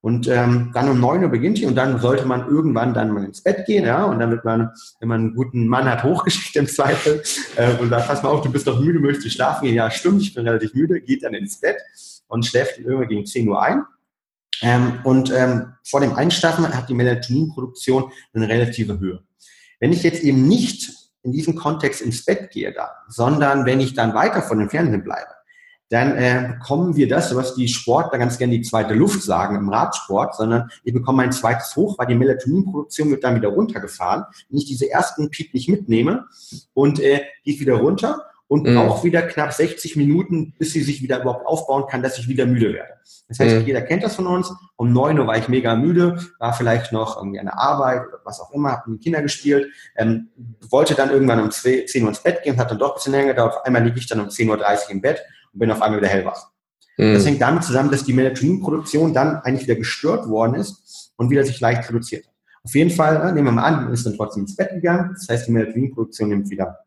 Und 0.00 0.28
ähm, 0.28 0.70
dann 0.74 0.88
um 0.88 1.00
neun 1.00 1.24
Uhr 1.24 1.28
beginnt 1.28 1.58
die 1.58 1.66
und 1.66 1.74
dann 1.74 1.98
sollte 1.98 2.24
man 2.24 2.48
irgendwann 2.48 2.94
dann 2.94 3.10
mal 3.10 3.24
ins 3.24 3.42
Bett 3.42 3.66
gehen, 3.66 3.84
ja, 3.84 4.04
und 4.04 4.20
dann 4.20 4.30
wird 4.30 4.44
man, 4.44 4.70
wenn 5.00 5.08
man 5.08 5.20
einen 5.20 5.34
guten 5.34 5.66
Mann 5.66 5.86
hat, 5.86 6.04
hochgeschickt 6.04 6.54
im 6.56 6.68
Zweifel 6.68 7.22
äh, 7.56 7.76
und 7.78 7.90
sagt, 7.90 8.06
pass 8.06 8.22
mal 8.22 8.28
auf, 8.28 8.42
du 8.42 8.52
bist 8.52 8.66
doch 8.66 8.80
müde, 8.80 9.00
möchtest 9.00 9.26
du 9.26 9.30
schlafen 9.30 9.64
gehen? 9.64 9.74
Ja, 9.74 9.90
stimmt, 9.90 10.22
ich 10.22 10.34
bin 10.34 10.46
relativ 10.46 10.72
müde, 10.74 11.00
geht 11.00 11.24
dann 11.24 11.34
ins 11.34 11.60
Bett 11.60 11.78
und 12.28 12.46
schläft 12.46 12.78
irgendwann 12.78 13.08
gegen 13.08 13.26
10 13.26 13.48
Uhr 13.48 13.60
ein. 13.60 13.82
Ähm, 14.62 15.00
und 15.04 15.32
ähm, 15.32 15.74
vor 15.84 16.00
dem 16.00 16.14
Einschlafen 16.14 16.68
hat 16.72 16.88
die 16.88 16.94
Melatoninproduktion 16.94 18.12
eine 18.32 18.48
relative 18.48 18.98
Höhe. 18.98 19.22
Wenn 19.80 19.92
ich 19.92 20.02
jetzt 20.02 20.22
eben 20.22 20.46
nicht 20.46 20.90
in 21.22 21.32
diesem 21.32 21.56
Kontext 21.56 22.00
ins 22.00 22.24
Bett 22.24 22.50
gehe 22.50 22.72
da, 22.72 22.90
sondern 23.08 23.66
wenn 23.66 23.80
ich 23.80 23.94
dann 23.94 24.14
weiter 24.14 24.42
von 24.42 24.58
dem 24.58 24.70
Fernsehen 24.70 25.04
bleibe, 25.04 25.30
dann 25.90 26.16
äh, 26.16 26.54
bekommen 26.58 26.96
wir 26.96 27.08
das, 27.08 27.34
was 27.34 27.54
die 27.54 27.68
Sportler 27.68 28.18
ganz 28.18 28.38
gerne 28.38 28.54
die 28.54 28.62
zweite 28.62 28.94
Luft 28.94 29.22
sagen 29.22 29.56
im 29.56 29.68
Radsport, 29.68 30.36
sondern 30.36 30.70
wir 30.84 30.92
bekommen 30.92 31.20
ein 31.20 31.32
zweites 31.32 31.74
Hoch, 31.76 31.98
weil 31.98 32.06
die 32.06 32.14
Melatoninproduktion 32.14 33.10
wird 33.10 33.24
dann 33.24 33.36
wieder 33.36 33.48
runtergefahren. 33.48 34.24
Wenn 34.48 34.58
ich 34.58 34.66
diese 34.66 34.90
ersten 34.90 35.30
Peak 35.30 35.54
nicht 35.54 35.68
mitnehme 35.68 36.26
und 36.74 37.00
äh, 37.00 37.22
geht 37.44 37.60
wieder 37.60 37.74
runter 37.74 38.26
und 38.48 38.66
mhm. 38.66 38.74
braucht 38.74 39.04
wieder 39.04 39.22
knapp 39.22 39.52
60 39.52 39.96
Minuten, 39.96 40.54
bis 40.58 40.72
sie 40.72 40.82
sich 40.82 41.02
wieder 41.02 41.20
überhaupt 41.20 41.46
aufbauen 41.46 41.84
kann, 41.88 42.02
dass 42.02 42.18
ich 42.18 42.28
wieder 42.28 42.44
müde 42.44 42.72
werde. 42.72 42.94
Das 43.28 43.38
heißt, 43.38 43.56
mhm. 43.56 43.66
jeder 43.66 43.82
kennt 43.82 44.02
das 44.02 44.16
von 44.16 44.26
uns. 44.26 44.52
Um 44.76 44.92
neun 44.92 45.18
Uhr 45.18 45.26
war 45.26 45.36
ich 45.36 45.48
mega 45.48 45.76
müde, 45.76 46.18
war 46.38 46.54
vielleicht 46.54 46.92
noch 46.92 47.18
irgendwie 47.18 47.38
eine 47.38 47.58
Arbeit 47.58 48.08
oder 48.08 48.20
was 48.24 48.40
auch 48.40 48.52
immer, 48.52 48.72
habe 48.72 48.90
mit 48.90 49.02
Kinder 49.02 49.20
gespielt, 49.20 49.70
ähm, 49.96 50.28
wollte 50.70 50.94
dann 50.94 51.10
irgendwann 51.10 51.40
um 51.40 51.50
10 51.50 51.86
Uhr 52.02 52.08
ins 52.08 52.22
Bett 52.22 52.42
gehen, 52.42 52.58
hat 52.58 52.70
dann 52.70 52.78
doch 52.78 52.90
ein 52.90 52.94
bisschen 52.94 53.12
länger 53.12 53.28
gedauert. 53.28 53.56
Auf 53.56 53.64
einmal 53.66 53.84
liege 53.84 53.98
ich 53.98 54.06
dann 54.06 54.20
um 54.20 54.28
10.30 54.28 54.50
Uhr 54.50 54.90
im 54.90 55.00
Bett 55.02 55.22
und 55.58 55.60
bin 55.60 55.70
auf 55.72 55.82
einmal 55.82 55.98
wieder 56.00 56.08
hellwach. 56.08 56.50
Mhm. 56.96 57.14
Das 57.14 57.26
hängt 57.26 57.40
damit 57.40 57.64
zusammen, 57.64 57.90
dass 57.90 58.04
die 58.04 58.12
Melatoninproduktion 58.12 59.12
dann 59.12 59.36
eigentlich 59.36 59.66
wieder 59.66 59.76
gestört 59.76 60.28
worden 60.28 60.54
ist 60.54 61.12
und 61.16 61.30
wieder 61.30 61.44
sich 61.44 61.58
leicht 61.60 61.88
reduziert 61.88 62.26
hat. 62.26 62.34
Auf 62.62 62.74
jeden 62.74 62.90
Fall, 62.90 63.16
äh, 63.16 63.32
nehmen 63.32 63.46
wir 63.46 63.52
mal 63.52 63.64
an, 63.64 63.84
man 63.84 63.92
ist 63.92 64.06
dann 64.06 64.16
trotzdem 64.16 64.42
ins 64.42 64.56
Bett 64.56 64.70
gegangen. 64.70 65.10
Das 65.14 65.28
heißt, 65.28 65.48
die 65.48 65.52
Melatoninproduktion 65.52 66.28
nimmt 66.28 66.50
wieder, 66.50 66.78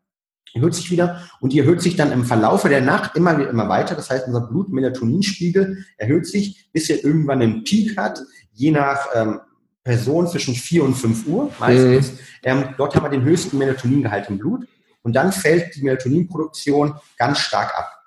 erhöht 0.54 0.74
sich 0.74 0.90
wieder 0.90 1.22
und 1.40 1.52
die 1.52 1.58
erhöht 1.58 1.82
sich 1.82 1.96
dann 1.96 2.12
im 2.12 2.24
Verlaufe 2.24 2.68
der 2.68 2.82
Nacht 2.82 3.16
immer, 3.16 3.48
immer 3.48 3.68
weiter. 3.68 3.94
Das 3.94 4.10
heißt, 4.10 4.26
unser 4.26 4.42
Blut-Melatoninspiegel 4.42 5.84
erhöht 5.96 6.26
sich, 6.26 6.70
bis 6.72 6.88
er 6.88 7.02
irgendwann 7.04 7.42
einen 7.42 7.64
Peak 7.64 7.96
hat, 7.96 8.22
je 8.52 8.70
nach 8.70 9.06
ähm, 9.14 9.40
Person 9.84 10.28
zwischen 10.28 10.54
4 10.54 10.84
und 10.84 10.94
5 10.94 11.26
Uhr 11.26 11.50
meistens. 11.58 12.12
Mhm. 12.12 12.18
Ähm, 12.44 12.64
dort 12.76 12.94
haben 12.94 13.04
wir 13.04 13.10
den 13.10 13.24
höchsten 13.24 13.58
Melatoningehalt 13.58 14.28
im 14.28 14.38
Blut 14.38 14.66
und 15.02 15.14
dann 15.14 15.32
fällt 15.32 15.74
die 15.74 15.82
Melatoninproduktion 15.82 16.94
ganz 17.18 17.38
stark 17.38 17.76
ab. 17.76 18.01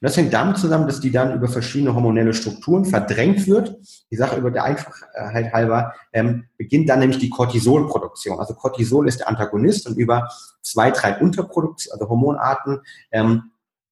Und 0.00 0.08
das 0.08 0.16
hängt 0.16 0.32
damit 0.32 0.58
zusammen, 0.58 0.86
dass 0.86 1.00
die 1.00 1.10
dann 1.10 1.34
über 1.34 1.48
verschiedene 1.48 1.94
hormonelle 1.94 2.34
Strukturen 2.34 2.84
verdrängt 2.84 3.46
wird. 3.46 3.76
Die 4.10 4.16
Sache 4.16 4.36
über 4.36 4.50
der 4.50 4.64
Einfachheit 4.64 5.52
halber 5.52 5.94
ähm, 6.12 6.44
beginnt 6.56 6.88
dann 6.88 7.00
nämlich 7.00 7.18
die 7.18 7.30
Cortisolproduktion. 7.30 8.38
Also 8.38 8.54
Cortisol 8.54 9.08
ist 9.08 9.20
der 9.20 9.28
Antagonist 9.28 9.86
und 9.86 9.96
über 9.96 10.28
zwei, 10.62 10.90
drei 10.90 11.18
Unterproduktionen, 11.18 12.00
also 12.00 12.10
Hormonarten, 12.10 12.80
ähm, 13.12 13.50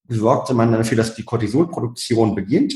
sorgte 0.09 0.55
man 0.55 0.73
dafür, 0.73 0.97
dass 0.97 1.15
die 1.15 1.25
Cortisolproduktion 1.25 2.35
beginnt 2.35 2.75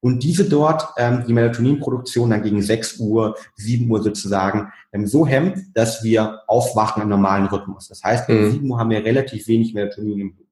und 0.00 0.22
diese 0.22 0.48
dort 0.48 0.88
ähm, 0.96 1.24
die 1.26 1.32
Melatoninproduktion 1.32 2.30
dann 2.30 2.42
gegen 2.42 2.62
6 2.62 2.98
Uhr, 3.00 3.36
7 3.56 3.90
Uhr 3.90 4.02
sozusagen 4.02 4.72
ähm, 4.92 5.06
so 5.06 5.26
hemmt, 5.26 5.58
dass 5.74 6.02
wir 6.02 6.40
aufwachen 6.46 7.02
im 7.02 7.10
normalen 7.10 7.46
Rhythmus. 7.46 7.88
Das 7.88 8.02
heißt, 8.02 8.26
gegen 8.26 8.46
mhm. 8.46 8.50
7 8.50 8.70
Uhr 8.70 8.78
haben 8.78 8.90
wir 8.90 9.04
relativ 9.04 9.46
wenig 9.46 9.74
Melatonin 9.74 10.20
im 10.20 10.34
Blut. 10.34 10.46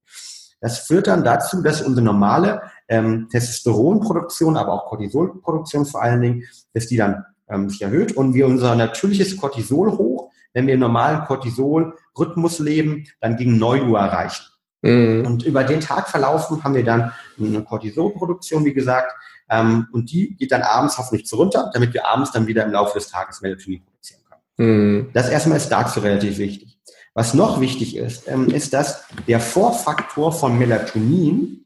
Das 0.60 0.80
führt 0.80 1.06
dann 1.06 1.24
dazu, 1.24 1.62
dass 1.62 1.82
unsere 1.82 2.04
normale 2.04 2.62
ähm, 2.88 3.28
Testosteronproduktion, 3.30 4.56
aber 4.56 4.72
auch 4.72 4.86
Cortisolproduktion 4.86 5.86
vor 5.86 6.02
allen 6.02 6.20
Dingen, 6.20 6.44
dass 6.74 6.86
die 6.86 6.96
dann 6.96 7.24
ähm, 7.48 7.68
sich 7.68 7.82
erhöht 7.82 8.16
und 8.16 8.34
wir 8.34 8.46
unser 8.46 8.74
natürliches 8.74 9.36
Cortisol 9.36 9.92
hoch, 9.92 10.30
wenn 10.52 10.66
wir 10.66 10.74
im 10.74 10.80
normalen 10.80 11.24
Cortisol-Rhythmus 11.24 12.58
leben, 12.58 13.06
dann 13.20 13.36
gegen 13.36 13.58
9 13.58 13.88
Uhr 13.88 13.98
erreichen. 13.98 14.44
Mhm. 14.82 15.26
Und 15.26 15.42
über 15.44 15.64
den 15.64 15.80
Tag 15.80 16.08
verlaufen 16.08 16.62
haben 16.64 16.74
wir 16.74 16.84
dann 16.84 17.12
eine 17.38 17.62
Cortisolproduktion, 17.62 18.64
wie 18.64 18.74
gesagt, 18.74 19.12
ähm, 19.50 19.88
und 19.92 20.10
die 20.10 20.36
geht 20.36 20.52
dann 20.52 20.62
abends 20.62 20.98
hoffentlich 20.98 21.26
zu 21.26 21.36
runter, 21.36 21.70
damit 21.72 21.94
wir 21.94 22.06
abends 22.06 22.32
dann 22.32 22.46
wieder 22.46 22.64
im 22.64 22.72
Laufe 22.72 22.98
des 22.98 23.08
Tages 23.08 23.40
Melatonin 23.40 23.82
produzieren 23.84 24.20
können. 24.28 24.42
Mhm. 24.56 25.10
Das 25.12 25.28
erstmal 25.28 25.56
ist 25.56 25.68
dazu 25.68 26.00
relativ 26.00 26.38
wichtig. 26.38 26.78
Was 27.18 27.34
noch 27.34 27.60
wichtig 27.60 27.96
ist, 27.96 28.28
ähm, 28.28 28.46
ist, 28.48 28.72
dass 28.72 29.02
der 29.26 29.40
Vorfaktor 29.40 30.30
von 30.30 30.56
Melatonin 30.56 31.64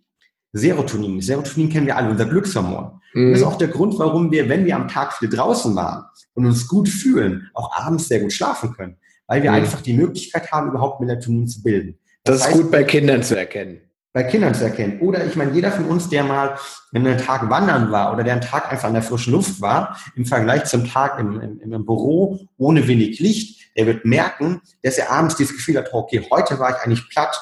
Serotonin. 0.52 1.20
Serotonin 1.20 1.68
kennen 1.68 1.86
wir 1.86 1.94
alle, 1.94 2.08
unser 2.08 2.24
Glückshormon. 2.24 2.92
Mhm. 3.12 3.32
Das 3.32 3.40
ist 3.40 3.46
auch 3.46 3.58
der 3.58 3.68
Grund, 3.68 3.98
warum 3.98 4.30
wir, 4.30 4.48
wenn 4.48 4.64
wir 4.64 4.74
am 4.74 4.88
Tag 4.88 5.12
viel 5.12 5.28
draußen 5.28 5.76
waren 5.76 6.06
und 6.32 6.46
uns 6.46 6.66
gut 6.66 6.88
fühlen, 6.88 7.50
auch 7.52 7.70
abends 7.76 8.08
sehr 8.08 8.20
gut 8.20 8.32
schlafen 8.32 8.72
können. 8.72 8.96
Weil 9.26 9.42
wir 9.42 9.50
mhm. 9.50 9.58
einfach 9.58 9.82
die 9.82 9.92
Möglichkeit 9.92 10.50
haben, 10.50 10.70
überhaupt 10.70 11.00
Melatonin 11.02 11.46
zu 11.46 11.62
bilden. 11.62 11.98
Das, 12.24 12.38
das 12.38 12.46
heißt, 12.46 12.56
ist 12.56 12.62
gut 12.62 12.70
bei 12.72 12.84
Kindern 12.84 13.22
zu 13.22 13.36
erkennen. 13.36 13.82
Bei 14.14 14.22
Kindern 14.22 14.54
zu 14.54 14.64
erkennen. 14.64 15.00
Oder 15.00 15.26
ich 15.26 15.36
meine, 15.36 15.52
jeder 15.52 15.70
von 15.70 15.84
uns, 15.84 16.08
der 16.08 16.24
mal 16.24 16.56
einen 16.94 17.18
Tag 17.18 17.50
wandern 17.50 17.92
war 17.92 18.14
oder 18.14 18.24
der 18.24 18.32
einen 18.32 18.42
Tag 18.42 18.72
einfach 18.72 18.88
in 18.88 18.94
der 18.94 19.02
frischen 19.02 19.34
Luft 19.34 19.60
war, 19.60 19.98
im 20.16 20.24
Vergleich 20.24 20.64
zum 20.64 20.86
Tag 20.86 21.20
im, 21.20 21.38
im, 21.42 21.72
im 21.72 21.84
Büro 21.84 22.40
ohne 22.56 22.88
wenig 22.88 23.20
Licht, 23.20 23.61
der 23.76 23.86
wird 23.86 24.04
merken, 24.04 24.60
dass 24.82 24.98
er 24.98 25.10
abends 25.10 25.36
dieses 25.36 25.56
Gefühl 25.56 25.76
hat, 25.76 25.92
okay, 25.92 26.26
heute 26.30 26.58
war 26.58 26.70
ich 26.70 26.76
eigentlich 26.76 27.08
platt. 27.08 27.36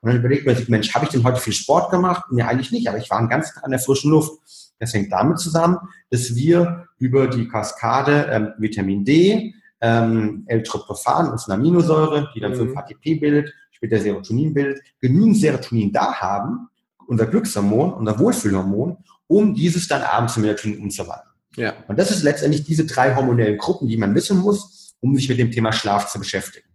Und 0.00 0.10
dann 0.10 0.18
überlegt 0.18 0.46
man 0.46 0.56
sich, 0.56 0.68
Mensch, 0.68 0.94
habe 0.94 1.04
ich 1.04 1.10
denn 1.10 1.24
heute 1.24 1.40
viel 1.40 1.52
Sport 1.52 1.90
gemacht? 1.90 2.24
Nee, 2.30 2.42
eigentlich 2.42 2.70
nicht, 2.70 2.88
aber 2.88 2.98
ich 2.98 3.10
war 3.10 3.18
den 3.18 3.28
ganzen 3.28 3.54
Tag 3.54 3.64
an 3.64 3.70
der 3.70 3.80
frischen 3.80 4.10
Luft. 4.10 4.32
Das 4.78 4.92
hängt 4.92 5.10
damit 5.10 5.38
zusammen, 5.38 5.78
dass 6.10 6.34
wir 6.34 6.86
über 6.98 7.28
die 7.28 7.48
Kaskade 7.48 8.28
ähm, 8.30 8.52
Vitamin 8.58 9.04
D, 9.04 9.54
ähm, 9.80 10.44
L-Tryptophan, 10.46 11.34
ist 11.34 11.48
eine 11.48 11.54
Aminosäure, 11.54 12.30
die 12.34 12.40
dann 12.40 12.52
mhm. 12.52 12.76
5-HTP 12.76 13.20
bildet, 13.20 13.52
später 13.70 13.98
Serotonin 13.98 14.54
bildet, 14.54 14.82
genügend 15.00 15.38
Serotonin 15.38 15.92
da 15.92 16.14
haben, 16.14 16.68
unser 17.06 17.26
Glückshormon, 17.26 17.92
unser 17.92 18.18
Wohlfühlhormon, 18.18 18.98
um 19.28 19.54
dieses 19.54 19.88
dann 19.88 20.02
abends 20.02 20.36
in 20.36 20.42
Melatonin 20.42 20.80
umzuwandeln. 20.80 21.30
Ja. 21.56 21.74
Und 21.88 21.98
das 21.98 22.10
ist 22.10 22.22
letztendlich 22.22 22.64
diese 22.64 22.86
drei 22.86 23.14
hormonellen 23.14 23.58
Gruppen, 23.58 23.88
die 23.88 23.96
man 23.96 24.14
wissen 24.14 24.38
muss, 24.38 24.75
um 25.00 25.14
sich 25.16 25.28
mit 25.28 25.38
dem 25.38 25.50
Thema 25.50 25.72
Schlaf 25.72 26.10
zu 26.10 26.18
beschäftigen. 26.18 26.66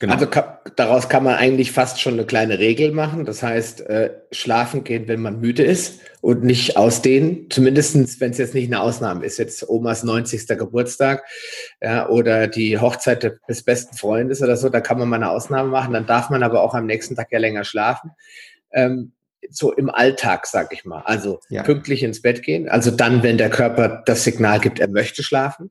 Genau. 0.00 0.14
Also 0.14 0.26
ka 0.28 0.62
daraus 0.76 1.10
kann 1.10 1.24
man 1.24 1.34
eigentlich 1.34 1.72
fast 1.72 2.00
schon 2.00 2.14
eine 2.14 2.24
kleine 2.24 2.58
Regel 2.58 2.90
machen. 2.90 3.26
Das 3.26 3.42
heißt, 3.42 3.82
äh, 3.82 4.14
schlafen 4.32 4.82
gehen, 4.82 5.08
wenn 5.08 5.20
man 5.20 5.40
müde 5.40 5.62
ist 5.62 6.00
und 6.22 6.42
nicht 6.42 6.78
ausdehnen. 6.78 7.50
Zumindestens, 7.50 8.18
wenn 8.18 8.30
es 8.30 8.38
jetzt 8.38 8.54
nicht 8.54 8.68
eine 8.68 8.80
Ausnahme 8.80 9.26
ist, 9.26 9.38
jetzt 9.38 9.68
Omas 9.68 10.02
90. 10.02 10.48
Geburtstag 10.56 11.22
ja, 11.82 12.08
oder 12.08 12.46
die 12.46 12.78
Hochzeit 12.78 13.40
des 13.46 13.62
besten 13.62 13.94
Freundes 13.94 14.40
oder 14.40 14.56
so, 14.56 14.70
da 14.70 14.80
kann 14.80 14.98
man 14.98 15.06
mal 15.06 15.16
eine 15.16 15.30
Ausnahme 15.30 15.68
machen. 15.68 15.92
Dann 15.92 16.06
darf 16.06 16.30
man 16.30 16.42
aber 16.42 16.62
auch 16.62 16.72
am 16.72 16.86
nächsten 16.86 17.14
Tag 17.14 17.30
ja 17.30 17.38
länger 17.38 17.64
schlafen. 17.64 18.12
Ähm, 18.72 19.12
so 19.50 19.70
im 19.70 19.90
Alltag, 19.90 20.46
sag 20.46 20.72
ich 20.72 20.86
mal. 20.86 21.02
Also 21.04 21.40
ja. 21.50 21.62
pünktlich 21.62 22.02
ins 22.02 22.22
Bett 22.22 22.42
gehen. 22.42 22.70
Also 22.70 22.90
dann, 22.90 23.22
wenn 23.22 23.36
der 23.36 23.50
Körper 23.50 24.02
das 24.06 24.24
Signal 24.24 24.60
gibt, 24.60 24.80
er 24.80 24.88
möchte 24.88 25.22
schlafen 25.22 25.70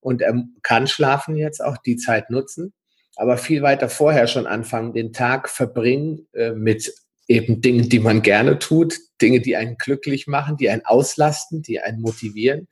und 0.00 0.22
er 0.22 0.34
kann 0.62 0.86
schlafen 0.86 1.36
jetzt 1.36 1.62
auch 1.62 1.76
die 1.78 1.96
Zeit 1.96 2.30
nutzen 2.30 2.72
aber 3.20 3.36
viel 3.36 3.60
weiter 3.60 3.90
vorher 3.90 4.26
schon 4.26 4.46
anfangen, 4.46 4.94
den 4.94 5.12
Tag 5.12 5.50
verbringen 5.50 6.26
äh, 6.32 6.52
mit 6.52 6.94
eben 7.28 7.60
Dingen, 7.60 7.88
die 7.90 7.98
man 7.98 8.22
gerne 8.22 8.58
tut, 8.58 8.96
Dinge, 9.20 9.40
die 9.40 9.56
einen 9.56 9.76
glücklich 9.76 10.26
machen, 10.26 10.56
die 10.56 10.70
einen 10.70 10.86
auslasten, 10.86 11.60
die 11.60 11.80
einen 11.80 12.00
motivieren. 12.00 12.66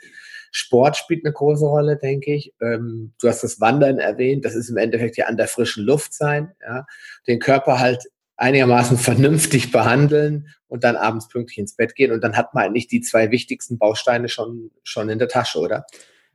Sport 0.51 0.97
spielt 0.97 1.25
eine 1.25 1.35
große 1.35 1.67
Rolle, 1.67 1.99
denke 1.99 2.33
ich. 2.35 2.55
Ähm, 2.63 3.13
du 3.21 3.29
hast 3.29 3.45
das 3.45 3.61
Wandern 3.61 3.99
erwähnt, 3.99 4.47
das 4.47 4.55
ist 4.55 4.71
im 4.71 4.79
Endeffekt 4.79 5.19
ja 5.19 5.27
an 5.27 5.37
der 5.37 5.49
frischen 5.49 5.85
Luft 5.85 6.15
sein, 6.15 6.53
ja. 6.63 6.87
Den 7.27 7.41
Körper 7.41 7.79
halt 7.79 8.03
einigermaßen 8.39 8.97
vernünftig 8.97 9.71
behandeln 9.71 10.49
und 10.67 10.83
dann 10.83 10.97
abends 10.97 11.29
pünktlich 11.29 11.59
ins 11.59 11.77
Bett 11.77 11.95
gehen 11.95 12.11
und 12.11 12.25
dann 12.25 12.39
hat 12.39 12.55
man 12.55 12.65
eigentlich 12.65 12.89
die 12.89 13.03
zwei 13.03 13.31
wichtigsten 13.31 13.77
Bausteine 13.77 14.31
schon, 14.31 14.71
schon 14.83 15.11
in 15.11 15.19
der 15.19 15.29
Tasche, 15.29 15.59
oder? 15.59 15.85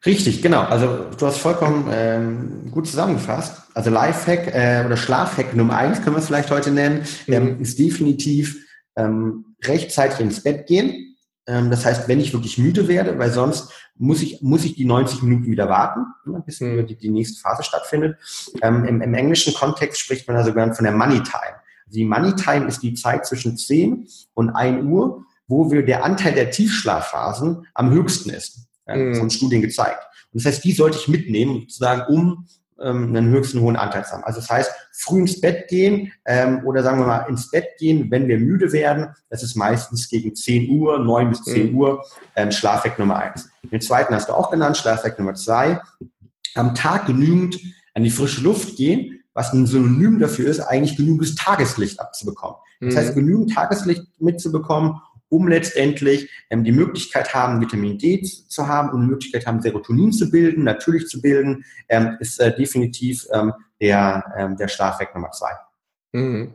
Richtig, 0.06 0.42
genau. 0.42 0.62
Also 0.64 1.06
du 1.18 1.26
hast 1.26 1.38
vollkommen 1.38 1.88
ähm, 1.90 2.72
gut 2.72 2.88
zusammengefasst. 2.88 3.62
Also 3.74 3.90
Lifehack 3.90 4.54
äh, 4.54 4.84
oder 4.86 4.98
Schlafhack 4.98 5.56
Nummer 5.56 5.78
eins 5.78 6.02
können 6.02 6.16
wir 6.16 6.20
es 6.20 6.28
vielleicht 6.28 6.52
heute 6.52 6.72
nennen, 6.72 7.06
mhm. 7.26 7.34
ähm, 7.34 7.62
ist 7.62 7.80
definitiv 7.80 8.66
ähm, 8.98 9.56
rechtzeitig 9.64 10.20
ins 10.20 10.44
Bett 10.44 10.68
gehen. 10.68 11.16
Ähm, 11.48 11.72
das 11.72 11.86
heißt, 11.86 12.10
wenn 12.10 12.20
ich 12.20 12.34
wirklich 12.34 12.58
müde 12.58 12.90
werde, 12.90 13.18
weil 13.18 13.32
sonst 13.32 13.72
muss 13.96 14.22
ich, 14.22 14.42
muss 14.42 14.66
ich 14.66 14.76
die 14.76 14.86
90 14.86 15.22
Minuten 15.24 15.50
wieder 15.50 15.70
warten, 15.70 16.06
ne, 16.26 16.44
bis 16.46 16.60
mhm. 16.60 16.86
die, 16.86 16.98
die 16.98 17.10
nächste 17.10 17.40
Phase 17.40 17.64
stattfindet. 17.64 18.18
Ähm, 18.62 18.84
im, 18.84 19.02
Im 19.02 19.14
englischen 19.14 19.54
Kontext 19.54 20.02
spricht 20.02 20.28
man 20.28 20.36
da 20.36 20.44
sogar 20.44 20.74
von 20.74 20.84
der 20.84 20.94
Money 20.94 21.24
Time. 21.24 21.56
Also 21.86 21.98
die 21.98 22.06
Money 22.06 22.36
Time 22.36 22.68
ist 22.68 22.84
die 22.84 22.94
Zeit 22.94 23.26
zwischen 23.26 23.56
10 23.56 24.06
und 24.34 24.50
1 24.50 24.84
Uhr, 24.84 25.24
wo 25.48 25.72
wir 25.72 25.86
der 25.86 26.04
Anteil 26.04 26.34
der 26.34 26.52
Tiefschlafphasen 26.52 27.68
am 27.74 27.92
höchsten 27.92 28.30
ist 28.30 28.68
ja, 28.88 28.96
mhm. 28.96 29.16
von 29.16 29.30
Studien 29.30 29.62
gezeigt. 29.62 30.00
Und 30.32 30.44
das 30.44 30.52
heißt, 30.52 30.64
die 30.64 30.74
sollte 30.74 30.98
ich 30.98 31.08
mitnehmen, 31.08 31.62
sozusagen, 31.62 32.14
um 32.14 32.48
ähm, 32.82 33.16
einen 33.16 33.30
höchsten 33.30 33.62
hohen 33.62 33.76
Anteil 33.76 34.04
zu 34.04 34.12
haben. 34.12 34.24
Also 34.24 34.40
das 34.40 34.50
heißt, 34.50 34.72
früh 34.92 35.22
ins 35.22 35.40
Bett 35.40 35.68
gehen 35.68 36.12
ähm, 36.26 36.66
oder 36.66 36.84
sagen 36.84 37.00
wir 37.00 37.06
mal 37.06 37.26
ins 37.30 37.50
Bett 37.52 37.78
gehen, 37.78 38.10
wenn 38.12 38.28
wir 38.28 38.40
müde 38.40 38.72
werden. 38.72 39.10
Das 39.30 39.44
ist 39.44 39.56
meistens 39.56 40.10
gegen 40.10 40.36
10 40.36 40.70
Uhr, 40.70 41.00
9 41.00 41.30
bis 41.30 41.44
10 41.44 41.72
mhm. 41.72 41.78
Uhr, 41.78 42.06
ähm, 42.36 42.52
Schlafweg 42.52 42.98
Nummer 43.00 43.18
eins. 43.18 43.50
Den 43.72 43.82
zweiten 43.82 44.14
hast 44.14 44.30
du 44.30 44.34
auch 44.34 44.52
genannt, 44.52 44.78
Schlafweg 44.78 45.18
Nummer 45.20 45.36
zwei. 45.36 45.82
Am 46.56 46.76
Tag 46.76 47.08
genügend 47.08 47.60
an 47.94 48.04
die 48.04 48.12
frische 48.12 48.42
Luft 48.42 48.76
gehen, 48.76 49.24
was 49.34 49.54
ein 49.54 49.66
Synonym 49.66 50.20
dafür 50.20 50.50
ist, 50.50 50.60
eigentlich 50.60 50.98
genügendes 50.98 51.36
Tageslicht 51.36 52.00
abzubekommen. 52.00 52.58
Das 52.82 52.96
heißt, 52.96 53.16
mhm. 53.16 53.22
genügend 53.22 53.54
Tageslicht 53.54 54.04
mitzubekommen, 54.20 55.00
um 55.34 55.48
letztendlich 55.48 56.30
ähm, 56.52 56.64
die 56.64 56.72
Möglichkeit 56.72 57.34
haben, 57.34 57.60
Vitamin 57.60 57.98
D 57.98 58.22
zu 58.22 58.68
haben 58.68 58.90
und 58.92 59.02
die 59.02 59.08
Möglichkeit 59.08 59.48
haben, 59.48 59.62
Serotonin 59.62 60.12
zu 60.12 60.30
bilden, 60.30 60.64
natürlich 60.64 61.08
zu 61.08 61.22
bilden, 61.22 61.66
ähm, 61.90 62.18
ist 62.20 62.40
äh, 62.40 62.56
definitiv 62.56 63.26
ähm, 63.34 63.52
der, 63.82 64.24
ähm, 64.38 64.58
der 64.58 64.68
Schlafweg 64.68 65.16
Nummer 65.16 65.32
zwei. 65.32 65.52
Mhm. 66.12 66.54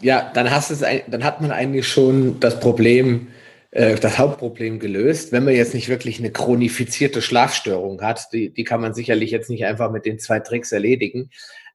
Ja, 0.00 0.30
dann, 0.32 0.50
hast 0.50 0.70
es, 0.70 0.80
dann 0.80 1.22
hat 1.22 1.42
man 1.42 1.50
eigentlich 1.50 1.86
schon 1.86 2.40
das 2.40 2.58
Problem, 2.60 3.28
äh, 3.72 3.96
das 3.96 4.16
Hauptproblem 4.16 4.78
gelöst. 4.78 5.30
Wenn 5.30 5.44
man 5.44 5.54
jetzt 5.54 5.74
nicht 5.74 5.90
wirklich 5.90 6.18
eine 6.18 6.30
chronifizierte 6.30 7.20
Schlafstörung 7.20 8.00
hat, 8.00 8.32
die, 8.32 8.54
die 8.54 8.64
kann 8.64 8.80
man 8.80 8.94
sicherlich 8.94 9.30
jetzt 9.30 9.50
nicht 9.50 9.66
einfach 9.66 9.90
mit 9.90 10.06
den 10.06 10.18
zwei 10.18 10.40
Tricks 10.40 10.72
erledigen. 10.72 11.28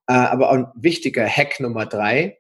Äh, 0.08 0.14
aber 0.14 0.52
ein 0.52 0.68
wichtiger 0.76 1.28
Hack 1.28 1.60
Nummer 1.60 1.86
drei, 1.86 2.40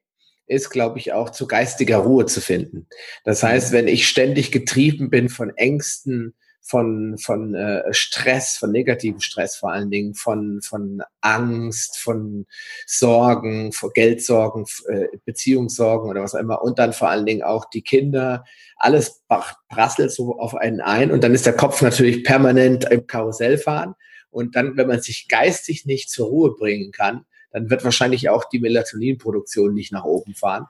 ist, 0.53 0.69
glaube 0.69 0.99
ich, 0.99 1.13
auch 1.13 1.29
zu 1.29 1.47
geistiger 1.47 1.97
Ruhe 1.97 2.25
zu 2.25 2.41
finden. 2.41 2.87
Das 3.23 3.43
heißt, 3.43 3.71
wenn 3.71 3.87
ich 3.87 4.07
ständig 4.07 4.51
getrieben 4.51 5.09
bin 5.09 5.29
von 5.29 5.49
Ängsten, 5.57 6.33
von, 6.65 7.17
von 7.17 7.53
äh, 7.55 7.93
Stress, 7.93 8.55
von 8.55 8.71
negativem 8.71 9.19
Stress 9.19 9.55
vor 9.57 9.71
allen 9.73 9.91
Dingen, 9.91 10.15
von, 10.15 10.61
von 10.61 11.03
Angst, 11.19 11.97
von 11.97 12.45
Sorgen, 12.87 13.73
von 13.73 13.91
Geldsorgen, 13.93 14.65
äh, 14.87 15.07
Beziehungssorgen 15.25 16.09
oder 16.09 16.23
was 16.23 16.35
auch 16.35 16.39
immer 16.39 16.61
und 16.63 16.79
dann 16.79 16.93
vor 16.93 17.09
allen 17.09 17.25
Dingen 17.25 17.43
auch 17.43 17.65
die 17.65 17.81
Kinder, 17.81 18.45
alles 18.77 19.23
prasselt 19.69 20.11
so 20.11 20.39
auf 20.39 20.55
einen 20.55 20.79
ein 20.79 21.11
und 21.11 21.23
dann 21.23 21.33
ist 21.33 21.45
der 21.45 21.55
Kopf 21.55 21.81
natürlich 21.81 22.23
permanent 22.23 22.85
im 22.89 23.07
Karussell 23.07 23.57
fahren 23.57 23.93
und 24.29 24.55
dann, 24.55 24.77
wenn 24.77 24.87
man 24.87 25.01
sich 25.01 25.27
geistig 25.27 25.85
nicht 25.85 26.09
zur 26.09 26.27
Ruhe 26.27 26.55
bringen 26.55 26.91
kann, 26.91 27.25
dann 27.53 27.69
wird 27.69 27.83
wahrscheinlich 27.85 28.27
auch 28.29 28.43
die 28.45 28.59
Melatoninproduktion 28.59 29.73
nicht 29.73 29.93
nach 29.93 30.03
oben 30.03 30.33
fahren. 30.33 30.67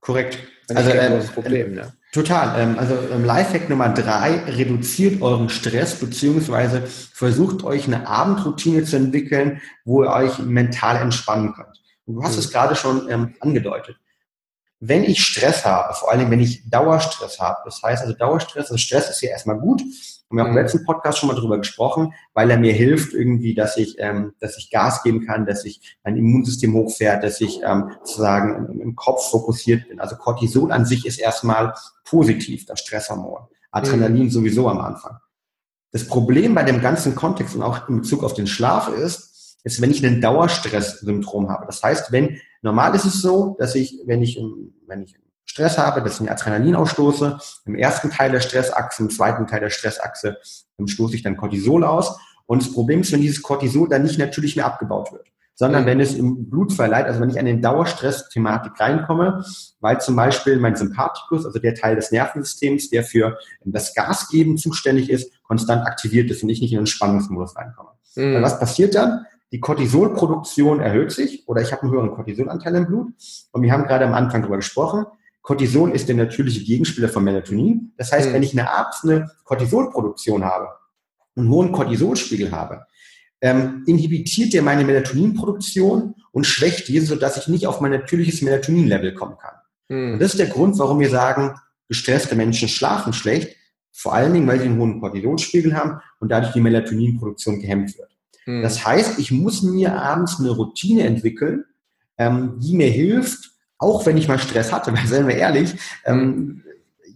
Korrekt. 0.00 0.38
Also 0.68 0.90
ähm, 0.90 1.14
das 1.14 1.30
Problem, 1.32 1.74
ne? 1.74 1.92
Total. 2.12 2.60
Ähm, 2.60 2.78
also 2.78 2.94
ähm, 3.12 3.24
Lifehack 3.24 3.68
Nummer 3.68 3.88
drei, 3.88 4.38
reduziert 4.44 5.20
euren 5.20 5.48
Stress 5.48 5.96
beziehungsweise 5.96 6.82
versucht 6.86 7.64
euch 7.64 7.86
eine 7.86 8.06
Abendroutine 8.06 8.84
zu 8.84 8.96
entwickeln, 8.96 9.60
wo 9.84 10.04
ihr 10.04 10.10
euch 10.10 10.38
mental 10.38 10.96
entspannen 10.96 11.54
könnt. 11.54 11.82
Und 12.06 12.16
du 12.16 12.22
hast 12.22 12.34
mhm. 12.34 12.38
es 12.40 12.50
gerade 12.50 12.76
schon 12.76 13.10
ähm, 13.10 13.34
angedeutet. 13.40 13.96
Wenn 14.80 15.02
ich 15.02 15.24
Stress 15.24 15.64
habe, 15.64 15.92
vor 15.94 16.12
allem 16.12 16.30
wenn 16.30 16.40
ich 16.40 16.70
Dauerstress 16.70 17.40
habe, 17.40 17.58
das 17.64 17.82
heißt 17.82 18.02
also 18.02 18.14
Dauerstress, 18.14 18.66
also 18.66 18.76
Stress 18.76 19.10
ist 19.10 19.20
ja 19.22 19.30
erstmal 19.30 19.58
gut, 19.58 19.82
haben 20.30 20.36
wir 20.36 20.42
auch 20.42 20.48
im 20.48 20.52
mhm. 20.52 20.58
letzten 20.58 20.84
Podcast 20.84 21.18
schon 21.18 21.28
mal 21.28 21.34
drüber 21.34 21.58
gesprochen, 21.58 22.12
weil 22.34 22.50
er 22.50 22.58
mir 22.58 22.72
hilft 22.72 23.14
irgendwie, 23.14 23.54
dass 23.54 23.76
ich, 23.76 23.96
ähm, 23.98 24.34
dass 24.40 24.58
ich 24.58 24.70
Gas 24.70 25.02
geben 25.02 25.26
kann, 25.26 25.46
dass 25.46 25.64
ich 25.64 25.98
mein 26.04 26.16
Immunsystem 26.16 26.74
hochfährt, 26.74 27.24
dass 27.24 27.40
ich 27.40 27.60
ähm, 27.62 27.92
sozusagen 28.04 28.66
im, 28.72 28.80
im 28.80 28.96
Kopf 28.96 29.30
fokussiert 29.30 29.88
bin. 29.88 30.00
Also 30.00 30.16
Cortisol 30.16 30.70
an 30.70 30.84
sich 30.84 31.06
ist 31.06 31.18
erstmal 31.18 31.74
positiv, 32.04 32.66
das 32.66 32.80
Stresshormon. 32.80 33.48
Adrenalin 33.70 34.24
mhm. 34.24 34.30
sowieso 34.30 34.68
am 34.68 34.80
Anfang. 34.80 35.16
Das 35.92 36.06
Problem 36.06 36.54
bei 36.54 36.64
dem 36.64 36.82
ganzen 36.82 37.14
Kontext 37.14 37.54
und 37.54 37.62
auch 37.62 37.88
in 37.88 38.00
Bezug 38.00 38.22
auf 38.22 38.34
den 38.34 38.46
Schlaf 38.46 38.88
ist, 38.88 39.56
ist, 39.64 39.80
wenn 39.80 39.90
ich 39.90 40.04
einen 40.04 40.20
Dauerstress-Syndrom 40.20 41.48
habe. 41.48 41.66
Das 41.66 41.82
heißt, 41.82 42.12
wenn, 42.12 42.38
normal 42.62 42.94
ist 42.94 43.06
es 43.06 43.22
so, 43.22 43.56
dass 43.58 43.74
ich, 43.74 44.00
wenn 44.04 44.22
ich, 44.22 44.38
wenn 44.86 45.02
ich 45.02 45.14
Stress 45.48 45.78
habe, 45.78 46.02
dass 46.02 46.20
ich 46.20 46.30
Adrenalin 46.30 46.76
ausstoße. 46.76 47.38
Im 47.64 47.74
ersten 47.74 48.10
Teil 48.10 48.30
der 48.30 48.40
Stressachse, 48.40 49.02
im 49.02 49.10
zweiten 49.10 49.46
Teil 49.46 49.60
der 49.60 49.70
Stressachse 49.70 50.38
stoße 50.84 51.16
ich 51.16 51.22
dann 51.22 51.36
Cortisol 51.36 51.84
aus. 51.84 52.18
Und 52.46 52.62
das 52.62 52.72
Problem 52.72 53.00
ist, 53.00 53.12
wenn 53.12 53.20
dieses 53.20 53.42
Cortisol 53.42 53.88
dann 53.88 54.02
nicht 54.02 54.18
natürlich 54.18 54.56
mehr 54.56 54.66
abgebaut 54.66 55.12
wird, 55.12 55.26
sondern 55.54 55.86
wenn 55.86 56.00
es 56.00 56.14
im 56.14 56.48
Blut 56.48 56.72
verleiht, 56.72 57.06
also 57.06 57.20
wenn 57.20 57.30
ich 57.30 57.38
an 57.38 57.46
den 57.46 57.60
Dauerstress-Thematik 57.60 58.78
reinkomme, 58.78 59.44
weil 59.80 60.00
zum 60.00 60.14
Beispiel 60.14 60.56
mein 60.58 60.76
Sympathikus, 60.76 61.44
also 61.44 61.58
der 61.58 61.74
Teil 61.74 61.96
des 61.96 62.12
Nervensystems, 62.12 62.90
der 62.90 63.02
für 63.02 63.38
das 63.64 63.94
Gasgeben 63.94 64.56
zuständig 64.56 65.10
ist, 65.10 65.32
konstant 65.42 65.84
aktiviert 65.86 66.30
ist 66.30 66.42
und 66.42 66.48
ich 66.48 66.60
nicht 66.60 66.72
in 66.72 66.78
den 66.78 66.86
Spannungsmodus 66.86 67.56
reinkomme. 67.56 67.90
Mhm. 68.14 68.42
Was 68.42 68.58
passiert 68.60 68.94
dann? 68.94 69.26
Die 69.50 69.60
Cortisolproduktion 69.60 70.80
erhöht 70.80 71.10
sich 71.10 71.48
oder 71.48 71.62
ich 71.62 71.72
habe 71.72 71.82
einen 71.82 71.90
höheren 71.90 72.12
Cortisolanteil 72.12 72.74
im 72.76 72.86
Blut. 72.86 73.08
Und 73.50 73.62
wir 73.62 73.72
haben 73.72 73.84
gerade 73.84 74.04
am 74.06 74.14
Anfang 74.14 74.42
darüber 74.42 74.56
gesprochen, 74.56 75.06
Cortison 75.48 75.92
ist 75.92 76.06
der 76.06 76.14
natürliche 76.14 76.62
Gegenspieler 76.62 77.08
von 77.08 77.24
Melatonin. 77.24 77.94
Das 77.96 78.12
heißt, 78.12 78.28
mhm. 78.28 78.34
wenn 78.34 78.42
ich 78.42 78.52
eine 78.52 78.70
Abends 78.70 79.02
eine 79.02 79.30
Cortisolproduktion 79.44 80.44
habe 80.44 80.68
und 81.36 81.44
einen 81.44 81.50
hohen 81.50 81.72
Cortisolspiegel 81.72 82.52
habe, 82.52 82.84
ähm, 83.40 83.82
inhibitiert 83.86 84.52
der 84.52 84.60
meine 84.60 84.84
Melatoninproduktion 84.84 86.16
und 86.32 86.44
schwächt 86.44 86.86
diese, 86.88 87.06
sodass 87.06 87.38
ich 87.38 87.48
nicht 87.48 87.66
auf 87.66 87.80
mein 87.80 87.92
natürliches 87.92 88.42
Melatonin-Level 88.42 89.14
kommen 89.14 89.38
kann. 89.38 89.54
Mhm. 89.88 90.12
Und 90.12 90.18
das 90.18 90.32
ist 90.32 90.38
der 90.38 90.48
Grund, 90.48 90.78
warum 90.78 91.00
wir 91.00 91.08
sagen, 91.08 91.54
gestresste 91.88 92.36
Menschen 92.36 92.68
schlafen 92.68 93.14
schlecht, 93.14 93.56
vor 93.90 94.12
allen 94.12 94.34
Dingen, 94.34 94.46
weil 94.46 94.58
sie 94.58 94.66
einen 94.66 94.78
hohen 94.78 95.00
Cortisolspiegel 95.00 95.74
haben 95.74 95.98
und 96.20 96.28
dadurch 96.28 96.52
die 96.52 96.60
Melatoninproduktion 96.60 97.58
gehemmt 97.58 97.96
wird. 97.96 98.10
Mhm. 98.44 98.60
Das 98.60 98.84
heißt, 98.84 99.18
ich 99.18 99.30
muss 99.30 99.62
mir 99.62 99.94
abends 99.94 100.40
eine 100.40 100.50
Routine 100.50 101.04
entwickeln, 101.04 101.64
ähm, 102.18 102.60
die 102.60 102.76
mir 102.76 102.90
hilft, 102.90 103.52
auch 103.78 104.04
wenn 104.06 104.16
ich 104.16 104.28
mal 104.28 104.38
Stress 104.38 104.72
hatte, 104.72 104.92
weil 104.96 105.06
seien 105.06 105.28
wir 105.28 105.36
ehrlich, 105.36 105.74
ähm, 106.04 106.62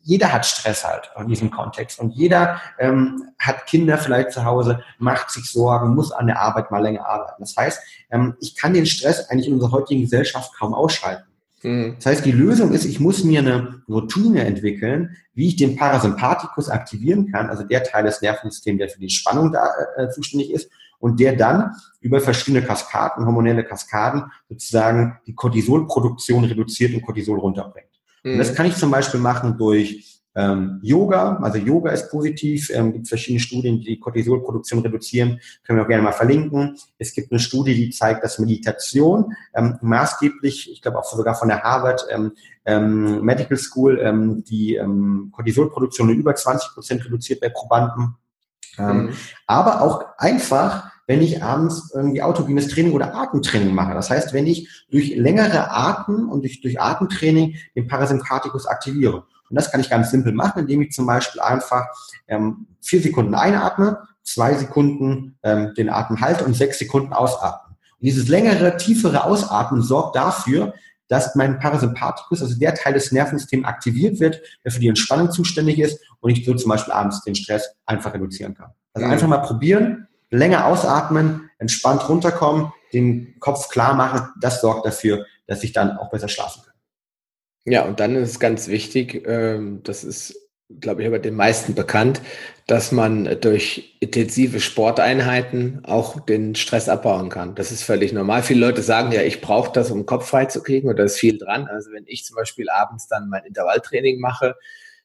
jeder 0.05 0.33
hat 0.33 0.45
Stress 0.45 0.85
halt 0.85 1.11
in 1.19 1.29
diesem 1.29 1.51
Kontext 1.51 2.01
und 2.01 2.11
jeder 2.11 2.61
ähm, 2.79 3.29
hat 3.39 3.67
Kinder 3.67 3.99
vielleicht 3.99 4.33
zu 4.33 4.45
Hause, 4.45 4.83
macht 4.99 5.31
sich 5.31 5.45
Sorgen, 5.45 5.95
muss 5.95 6.11
an 6.11 6.27
der 6.27 6.41
Arbeit 6.41 6.71
mal 6.71 6.83
länger 6.83 7.07
arbeiten. 7.07 7.41
Das 7.41 7.57
heißt, 7.57 7.81
ähm, 8.11 8.37
ich 8.41 8.57
kann 8.57 8.75
den 8.75 8.87
Stress 8.87 9.31
eigentlich 9.31 9.47
in 9.47 9.55
unserer 9.55 9.71
heutigen 9.71 10.01
Gesellschaft 10.01 10.53
kaum 10.59 10.75
ausschalten. 10.75 11.25
Mhm. 11.63 11.95
Das 11.97 12.07
heißt, 12.07 12.25
die 12.25 12.33
Lösung 12.33 12.73
ist, 12.73 12.85
ich 12.85 12.99
muss 12.99 13.23
mir 13.23 13.41
eine 13.41 13.83
Routine 13.89 14.45
entwickeln, 14.45 15.17
wie 15.35 15.49
ich 15.49 15.57
den 15.57 15.77
Parasympathikus 15.77 16.69
aktivieren 16.69 17.31
kann, 17.31 17.49
also 17.49 17.63
der 17.63 17.85
Teil 17.85 18.05
des 18.05 18.21
Nervensystems, 18.21 18.79
der 18.79 18.89
für 18.89 19.01
die 19.01 19.11
Spannung 19.11 19.53
da 19.53 19.69
äh, 19.97 20.09
zuständig 20.11 20.51
ist, 20.51 20.69
und 21.03 21.19
der 21.19 21.35
dann 21.35 21.73
über 22.01 22.21
verschiedene 22.21 22.65
Kaskaden, 22.65 23.27
hormonelle 23.27 23.65
Kaskaden, 23.65 24.31
sozusagen 24.49 25.19
die 25.27 25.35
Cortisolproduktion 25.35 26.45
reduziert 26.45 26.95
und 26.95 27.03
Cortisol 27.03 27.41
runterbringt. 27.41 27.89
Mhm. 28.23 28.33
Und 28.33 28.39
das 28.39 28.53
mhm. 28.53 28.55
kann 28.55 28.67
ich 28.67 28.77
zum 28.77 28.93
Beispiel 28.93 29.19
machen 29.19 29.59
durch 29.59 30.23
ähm, 30.37 30.79
Yoga, 30.81 31.39
also 31.43 31.59
Yoga 31.59 31.91
ist 31.91 32.09
positiv, 32.09 32.71
ähm, 32.71 32.93
gibt 32.93 33.09
verschiedene 33.09 33.41
Studien, 33.41 33.81
die 33.81 33.87
die 33.87 34.01
Cortisolproduktion 34.01 34.79
reduzieren, 34.79 35.41
können 35.65 35.79
wir 35.79 35.83
auch 35.83 35.89
gerne 35.89 36.05
mal 36.05 36.13
verlinken. 36.13 36.79
Es 36.99 37.13
gibt 37.13 37.33
eine 37.33 37.41
Studie, 37.41 37.75
die 37.75 37.91
zeigt, 37.91 38.23
dass 38.23 38.39
Meditation 38.39 39.35
ähm, 39.55 39.79
maßgeblich, 39.83 40.71
ich 40.73 40.81
glaube 40.81 41.01
auch 41.01 41.05
sogar 41.05 41.35
von 41.35 41.49
der 41.49 41.63
Harvard 41.63 42.07
ähm, 42.11 42.33
ähm, 42.65 43.23
Medical 43.23 43.59
School, 43.59 43.99
ähm, 44.01 44.45
die 44.45 44.77
ähm, 44.77 45.31
Cortisolproduktion 45.33 46.09
über 46.11 46.35
20 46.35 46.75
Prozent 46.75 47.05
reduziert 47.05 47.41
bei 47.41 47.49
Probanden. 47.49 48.15
Ähm, 48.79 49.07
mhm. 49.07 49.13
Aber 49.47 49.83
auch 49.83 50.05
einfach 50.17 50.92
wenn 51.07 51.23
ich 51.23 51.43
abends 51.43 51.93
irgendwie 51.95 52.23
autogenes 52.23 52.69
Training 52.69 52.93
oder 52.93 53.15
Atemtraining 53.15 53.75
mache. 53.75 53.95
Das 53.95 54.11
heißt, 54.11 54.33
wenn 54.33 54.47
ich 54.47 54.69
durch 54.91 55.17
längere 55.17 55.71
Atmen 55.71 56.29
und 56.29 56.43
durch, 56.43 56.61
durch 56.61 56.81
Atemtraining 56.81 57.57
den 57.75 57.87
Parasympathikus 57.87 58.67
aktiviere. 58.67 59.25
Und 59.51 59.57
das 59.57 59.71
kann 59.71 59.81
ich 59.81 59.91
ganz 59.91 60.11
simpel 60.11 60.33
machen, 60.33 60.61
indem 60.61 60.83
ich 60.83 60.93
zum 60.93 61.07
Beispiel 61.07 61.41
einfach 61.41 61.87
ähm, 62.29 62.67
vier 62.81 63.03
Sekunden 63.03 63.35
einatme, 63.35 63.99
zwei 64.23 64.55
Sekunden 64.55 65.39
ähm, 65.43 65.75
den 65.77 65.91
Atem 65.91 66.21
halte 66.21 66.45
und 66.45 66.55
sechs 66.55 66.79
Sekunden 66.79 67.13
ausatme. 67.13 67.77
Und 68.01 68.07
dieses 68.07 68.29
längere, 68.29 68.77
tiefere 68.77 69.25
Ausatmen 69.25 69.83
sorgt 69.83 70.17
dafür, 70.17 70.73
dass 71.09 71.35
mein 71.35 71.59
Parasympathikus, 71.59 72.41
also 72.41 72.59
der 72.59 72.75
Teil 72.75 72.95
des 72.95 73.13
Nervensystems, 73.13 73.67
aktiviert 73.67 74.19
wird, 74.21 74.41
der 74.65 74.73
für 74.73 74.81
die 74.81 74.89
Entspannung 74.89 75.31
zuständig 75.31 75.79
ist 75.79 76.01
und 76.21 76.31
ich 76.31 76.45
so 76.47 76.55
zum 76.55 76.71
Beispiel 76.71 76.95
abends 76.95 77.23
den 77.23 77.35
Stress 77.35 77.69
einfach 77.85 78.15
reduzieren 78.15 78.55
kann. 78.55 78.71
Also 78.95 79.07
mhm. 79.07 79.13
einfach 79.13 79.29
mal 79.29 79.39
probieren, 79.39 80.09
länger 80.33 80.67
ausatmen, 80.67 81.51
entspannt 81.59 82.09
runterkommen, 82.09 82.73
den 82.93 83.39
Kopf 83.39 83.69
klar 83.69 83.95
machen. 83.95 84.29
Das 84.41 84.61
sorgt 84.61 84.87
dafür, 84.87 85.27
dass 85.47 85.63
ich 85.63 85.73
dann 85.73 85.97
auch 85.99 86.11
besser 86.11 86.29
schlafen 86.29 86.63
kann. 86.65 86.73
Ja, 87.65 87.85
und 87.85 88.01
dann 88.01 88.17
ist 88.17 88.31
es 88.31 88.41
ganz 88.41 88.67
wichtig, 88.67 89.25
ähm, 89.27 89.83
das 89.85 90.03
ist, 90.03 90.35
glaube 90.81 91.03
ich, 91.03 91.07
aber 91.07 91.19
den 91.19 91.35
meisten 91.35 91.75
bekannt, 91.75 92.21
dass 92.67 92.91
man 92.91 93.41
durch 93.41 93.97
intensive 94.01 94.59
Sporteinheiten 94.59 95.85
auch 95.85 96.19
den 96.21 96.55
Stress 96.55 96.89
abbauen 96.89 97.29
kann. 97.29 97.55
Das 97.55 97.71
ist 97.71 97.83
völlig 97.83 98.13
normal. 98.13 98.43
Viele 98.43 98.67
Leute 98.67 98.83
sagen 98.83 99.13
ja, 99.13 99.23
ich 99.23 99.41
brauche 99.43 99.73
das, 99.73 99.91
um 99.91 100.07
Kopf 100.07 100.27
frei 100.29 100.47
zu 100.47 100.63
kriegen, 100.63 100.89
und 100.89 100.99
da 100.99 101.05
ist 101.05 101.19
viel 101.19 101.39
dran. 101.39 101.67
Also 101.69 101.93
wenn 101.93 102.05
ich 102.07 102.25
zum 102.25 102.37
Beispiel 102.37 102.69
abends 102.71 103.07
dann 103.07 103.29
mein 103.29 103.45
Intervalltraining 103.45 104.19
mache, 104.19 104.57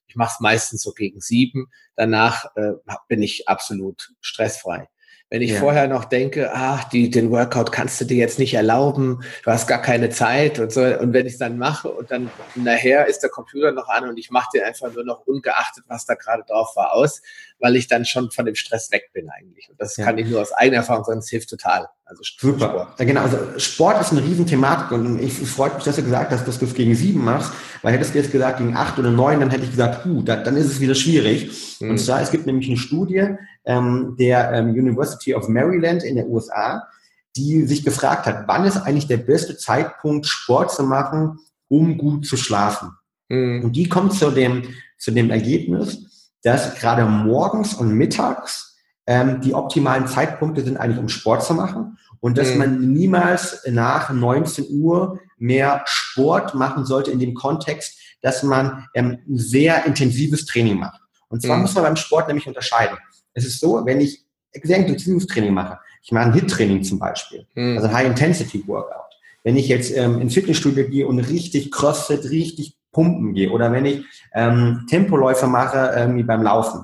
ich 0.07 0.15
mache 0.15 0.33
es 0.35 0.39
meistens 0.39 0.81
so 0.81 0.93
gegen 0.93 1.19
sieben, 1.19 1.67
danach 1.95 2.55
äh, 2.55 2.71
bin 3.07 3.21
ich 3.21 3.47
absolut 3.49 4.13
stressfrei. 4.21 4.87
Wenn 5.29 5.41
ich 5.41 5.51
ja. 5.51 5.59
vorher 5.59 5.89
noch 5.89 6.05
denke, 6.05 6.51
ach, 6.53 6.85
die, 6.85 7.09
den 7.09 7.31
Workout 7.31 7.73
kannst 7.73 7.99
du 7.99 8.05
dir 8.05 8.15
jetzt 8.15 8.39
nicht 8.39 8.53
erlauben, 8.53 9.23
du 9.43 9.51
hast 9.51 9.67
gar 9.67 9.81
keine 9.81 10.09
Zeit 10.09 10.57
und 10.57 10.71
so. 10.71 10.81
Und 10.81 11.11
wenn 11.11 11.25
ich 11.25 11.33
es 11.33 11.39
dann 11.39 11.57
mache 11.57 11.89
und 11.89 12.09
dann 12.11 12.31
nachher 12.55 13.07
ist 13.07 13.19
der 13.19 13.29
Computer 13.29 13.73
noch 13.73 13.89
an 13.89 14.07
und 14.07 14.17
ich 14.17 14.31
mache 14.31 14.47
den 14.53 14.63
einfach 14.63 14.93
nur 14.93 15.03
noch 15.03 15.27
ungeachtet, 15.27 15.83
was 15.89 16.05
da 16.05 16.13
gerade 16.13 16.43
drauf 16.47 16.77
war, 16.77 16.93
aus, 16.93 17.21
weil 17.59 17.75
ich 17.75 17.87
dann 17.87 18.05
schon 18.05 18.31
von 18.31 18.45
dem 18.45 18.55
Stress 18.55 18.89
weg 18.91 19.09
bin 19.13 19.29
eigentlich. 19.29 19.69
Und 19.69 19.81
das 19.81 19.97
ja. 19.97 20.05
kann 20.05 20.17
ich 20.17 20.27
nur 20.27 20.41
aus 20.41 20.53
eigener 20.53 20.77
Erfahrung 20.77 21.03
sagen, 21.03 21.19
es 21.19 21.29
hilft 21.29 21.49
total. 21.49 21.89
Also 22.05 22.21
Super. 22.23 22.69
Sport. 22.69 22.99
Ja, 22.99 23.05
genau, 23.05 23.21
also 23.21 23.59
Sport 23.59 23.99
ist 23.99 24.11
eine 24.13 24.23
Riesenthematik 24.23 24.91
und 24.91 25.19
ich, 25.19 25.41
ich 25.41 25.49
freut 25.49 25.75
mich, 25.75 25.83
dass 25.83 25.97
du 25.97 26.03
gesagt 26.03 26.31
hast, 26.31 26.47
dass 26.47 26.57
du 26.57 26.65
es 26.65 26.73
gegen 26.73 26.95
sieben 26.95 27.25
machst, 27.25 27.51
weil 27.81 27.93
hättest 27.93 28.13
du 28.13 28.19
jetzt 28.19 28.31
gesagt 28.31 28.59
gegen 28.59 28.77
acht 28.77 28.97
oder 28.97 29.11
neun, 29.11 29.41
dann 29.41 29.49
hätte 29.49 29.65
ich 29.65 29.71
gesagt, 29.71 30.05
uh, 30.05 30.21
da, 30.21 30.37
dann 30.37 30.55
ist 30.55 30.67
es 30.67 30.79
wieder 30.79 30.95
schwierig. 30.95 31.51
Mhm. 31.81 31.91
Und 31.91 31.97
zwar, 31.97 32.21
es 32.21 32.31
gibt 32.31 32.45
nämlich 32.45 32.69
eine 32.69 32.77
Studie 32.77 33.35
ähm, 33.67 34.15
der 34.17 34.51
ähm, 34.53 34.69
University 34.69 35.35
of 35.35 35.47
Maryland 35.47 36.03
in 36.03 36.15
der 36.15 36.27
USA, 36.27 36.87
die 37.35 37.65
sich 37.67 37.83
gefragt 37.83 38.25
hat, 38.25 38.47
wann 38.47 38.65
ist 38.65 38.77
eigentlich 38.77 39.07
der 39.07 39.17
beste 39.17 39.57
Zeitpunkt, 39.57 40.25
Sport 40.25 40.71
zu 40.71 40.83
machen, 40.83 41.39
um 41.67 41.97
gut 41.97 42.25
zu 42.25 42.37
schlafen. 42.37 42.91
Mhm. 43.29 43.65
Und 43.65 43.73
die 43.73 43.87
kommt 43.87 44.13
zu 44.13 44.31
dem, 44.31 44.63
zu 44.97 45.11
dem 45.11 45.29
Ergebnis, 45.29 46.31
dass 46.43 46.75
gerade 46.75 47.05
morgens 47.05 47.73
und 47.73 47.93
mittags 47.93 48.77
ähm, 49.05 49.41
die 49.41 49.53
optimalen 49.53 50.07
Zeitpunkte 50.07 50.63
sind 50.63 50.77
eigentlich, 50.77 50.99
um 50.99 51.09
Sport 51.09 51.43
zu 51.43 51.53
machen 51.53 51.97
und 52.19 52.37
dass 52.37 52.51
mhm. 52.51 52.57
man 52.57 52.93
niemals 52.93 53.63
nach 53.69 54.09
19 54.11 54.65
Uhr 54.69 55.19
mehr 55.37 55.83
Sport 55.85 56.55
machen 56.55 56.85
sollte 56.85 57.11
in 57.11 57.19
dem 57.19 57.33
Kontext, 57.33 57.99
dass 58.21 58.43
man 58.43 58.87
ähm, 58.93 59.19
ein 59.27 59.37
sehr 59.37 59.85
intensives 59.85 60.45
Training 60.45 60.79
macht. 60.79 61.01
Und 61.29 61.41
zwar 61.41 61.57
mhm. 61.57 61.63
muss 61.63 61.75
man 61.75 61.83
beim 61.83 61.95
Sport 61.95 62.27
nämlich 62.27 62.47
unterscheiden. 62.47 62.97
Es 63.37 63.45
ist 63.45 63.59
so, 63.59 63.85
wenn 63.85 64.01
ich 64.01 64.25
sehr 64.63 64.77
intensives 64.77 65.27
Training 65.27 65.53
mache, 65.53 65.77
ich 66.01 66.11
mache 66.11 66.25
ein 66.25 66.33
HIT-Training 66.33 66.83
zum 66.83 66.97
Beispiel, 66.97 67.45
mhm. 67.53 67.77
also 67.77 67.91
High-Intensity-Workout. 67.91 68.95
Wenn 69.43 69.55
ich 69.55 69.67
jetzt 69.67 69.95
ähm, 69.95 70.19
ins 70.19 70.33
Fitnessstudio 70.33 70.87
gehe 70.89 71.07
und 71.07 71.19
richtig 71.19 71.71
CrossFit, 71.71 72.25
richtig 72.31 72.75
pumpen 72.91 73.33
gehe 73.33 73.51
oder 73.51 73.71
wenn 73.71 73.85
ich 73.85 74.03
ähm, 74.33 74.85
Tempoläufe 74.89 75.45
mache, 75.45 75.93
ähm, 75.95 76.17
wie 76.17 76.23
beim 76.23 76.41
Laufen, 76.41 76.83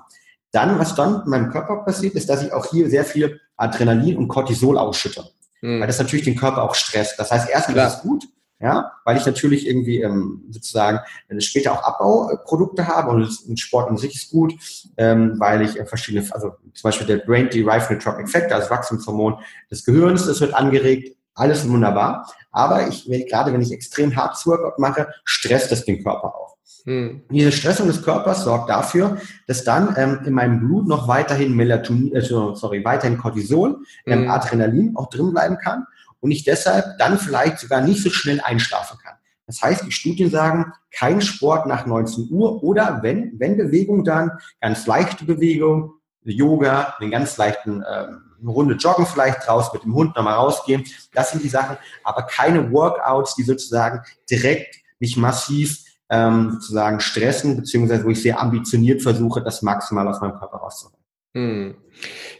dann, 0.51 0.77
was 0.77 0.93
dann 0.93 1.23
in 1.23 1.29
meinem 1.29 1.49
Körper 1.49 1.77
passiert, 1.77 2.13
ist, 2.13 2.29
dass 2.29 2.43
ich 2.43 2.53
auch 2.53 2.67
hier 2.67 2.87
sehr 2.87 3.03
viel 3.03 3.41
Adrenalin 3.57 4.17
und 4.17 4.27
Cortisol 4.27 4.77
ausschütte. 4.77 5.23
Mhm. 5.61 5.79
Weil 5.79 5.87
das 5.87 5.97
natürlich 5.97 6.25
den 6.25 6.35
Körper 6.35 6.61
auch 6.61 6.75
stresst. 6.75 7.17
Das 7.17 7.31
heißt, 7.31 7.49
erstens 7.49 7.75
ist 7.75 7.95
es 7.95 8.01
gut, 8.01 8.25
ja, 8.63 8.93
weil 9.03 9.17
ich 9.17 9.25
natürlich 9.25 9.67
irgendwie 9.67 10.01
ähm, 10.01 10.45
sozusagen 10.49 10.99
äh, 11.27 11.41
später 11.41 11.73
auch 11.73 11.83
Abbauprodukte 11.83 12.87
habe 12.87 13.11
und 13.11 13.59
Sport 13.59 13.89
an 13.89 13.97
sich 13.97 14.15
ist 14.15 14.31
gut, 14.31 14.53
ähm, 14.95 15.35
weil 15.37 15.63
ich 15.63 15.77
äh, 15.77 15.85
verschiedene, 15.85 16.25
also 16.31 16.55
zum 16.73 16.83
Beispiel 16.83 17.05
der 17.05 17.17
Brain-Derived 17.17 17.89
Neurotrophic 17.89 18.29
Factor, 18.29 18.57
das 18.57 18.71
Wachstumshormon 18.71 19.35
des 19.69 19.83
Gehirns, 19.83 20.25
das 20.25 20.39
wird 20.39 20.53
angeregt, 20.53 21.17
alles 21.35 21.67
wunderbar, 21.67 22.31
aber 22.51 22.87
ich, 22.87 23.09
wenn, 23.09 23.25
gerade 23.25 23.51
wenn 23.51 23.61
ich 23.61 23.73
extrem 23.73 24.15
hart 24.15 24.37
Workout 24.45 24.79
mache, 24.79 25.09
stresst 25.25 25.69
das 25.69 25.83
den 25.83 26.01
Körper 26.01 26.33
auch. 26.33 26.55
Hm. 26.85 27.23
Diese 27.31 27.51
Stressung 27.51 27.87
des 27.87 28.01
Körpers 28.01 28.45
sorgt 28.45 28.69
dafür, 28.69 29.17
dass 29.45 29.65
dann 29.65 29.93
ähm, 29.97 30.19
in 30.25 30.33
meinem 30.33 30.59
Blut 30.59 30.87
noch 30.87 31.09
weiterhin 31.09 31.53
Melatonin, 31.53 32.15
äh, 32.15 32.21
sorry, 32.21 32.85
weiterhin 32.85 33.17
Cortisol, 33.17 33.79
ähm, 34.05 34.23
hm. 34.23 34.31
Adrenalin 34.31 34.95
auch 34.95 35.09
drin 35.09 35.31
bleiben 35.31 35.57
kann 35.57 35.85
und 36.23 36.31
ich 36.31 36.45
deshalb 36.45 36.97
dann 36.99 37.19
vielleicht 37.19 37.59
sogar 37.59 37.81
nicht 37.81 38.01
so 38.01 38.09
schnell 38.09 38.39
einschlafen 38.39 38.97
kann. 39.03 39.15
Das 39.45 39.61
heißt, 39.61 39.85
die 39.85 39.91
Studien 39.91 40.29
sagen, 40.29 40.71
kein 40.89 41.19
Sport 41.21 41.67
nach 41.67 41.85
19 41.85 42.29
Uhr 42.31 42.63
oder 42.63 43.03
wenn, 43.03 43.37
wenn 43.39 43.57
Bewegung 43.57 44.05
dann, 44.05 44.31
ganz 44.61 44.87
leichte 44.87 45.25
Bewegung, 45.25 45.95
Yoga, 46.23 46.95
einen 46.99 47.11
ganz 47.11 47.35
leichten 47.35 47.83
ähm, 47.85 48.21
eine 48.41 48.51
Runde 48.51 48.75
joggen 48.75 49.05
vielleicht 49.05 49.47
raus, 49.49 49.73
mit 49.73 49.83
dem 49.83 49.93
Hund 49.93 50.15
nochmal 50.15 50.35
rausgehen. 50.35 50.85
Das 51.13 51.31
sind 51.31 51.43
die 51.43 51.49
Sachen, 51.49 51.77
aber 52.05 52.23
keine 52.23 52.71
Workouts, 52.71 53.35
die 53.35 53.43
sozusagen 53.43 54.01
direkt 54.29 54.77
mich 54.99 55.17
massiv 55.17 55.79
ähm, 56.09 56.51
sozusagen 56.53 57.01
stressen, 57.01 57.57
beziehungsweise 57.57 58.05
wo 58.05 58.09
ich 58.09 58.21
sehr 58.21 58.39
ambitioniert 58.39 59.01
versuche, 59.01 59.41
das 59.41 59.61
maximal 59.61 60.07
aus 60.07 60.21
meinem 60.21 60.39
Körper 60.39 60.57
rauszuholen. 60.57 60.92
Hm. 61.33 61.75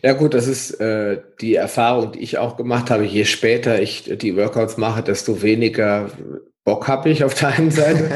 Ja 0.01 0.13
gut, 0.13 0.33
das 0.33 0.47
ist 0.47 0.79
äh, 0.79 1.21
die 1.41 1.55
Erfahrung, 1.55 2.11
die 2.11 2.19
ich 2.19 2.37
auch 2.37 2.57
gemacht 2.57 2.89
habe. 2.89 3.05
Je 3.05 3.25
später 3.25 3.81
ich 3.81 4.17
die 4.17 4.35
Workouts 4.35 4.77
mache, 4.77 5.03
desto 5.03 5.41
weniger 5.41 6.11
Bock 6.63 6.87
habe 6.87 7.09
ich 7.09 7.23
auf 7.23 7.33
der 7.33 7.49
einen 7.49 7.71
Seite 7.71 8.09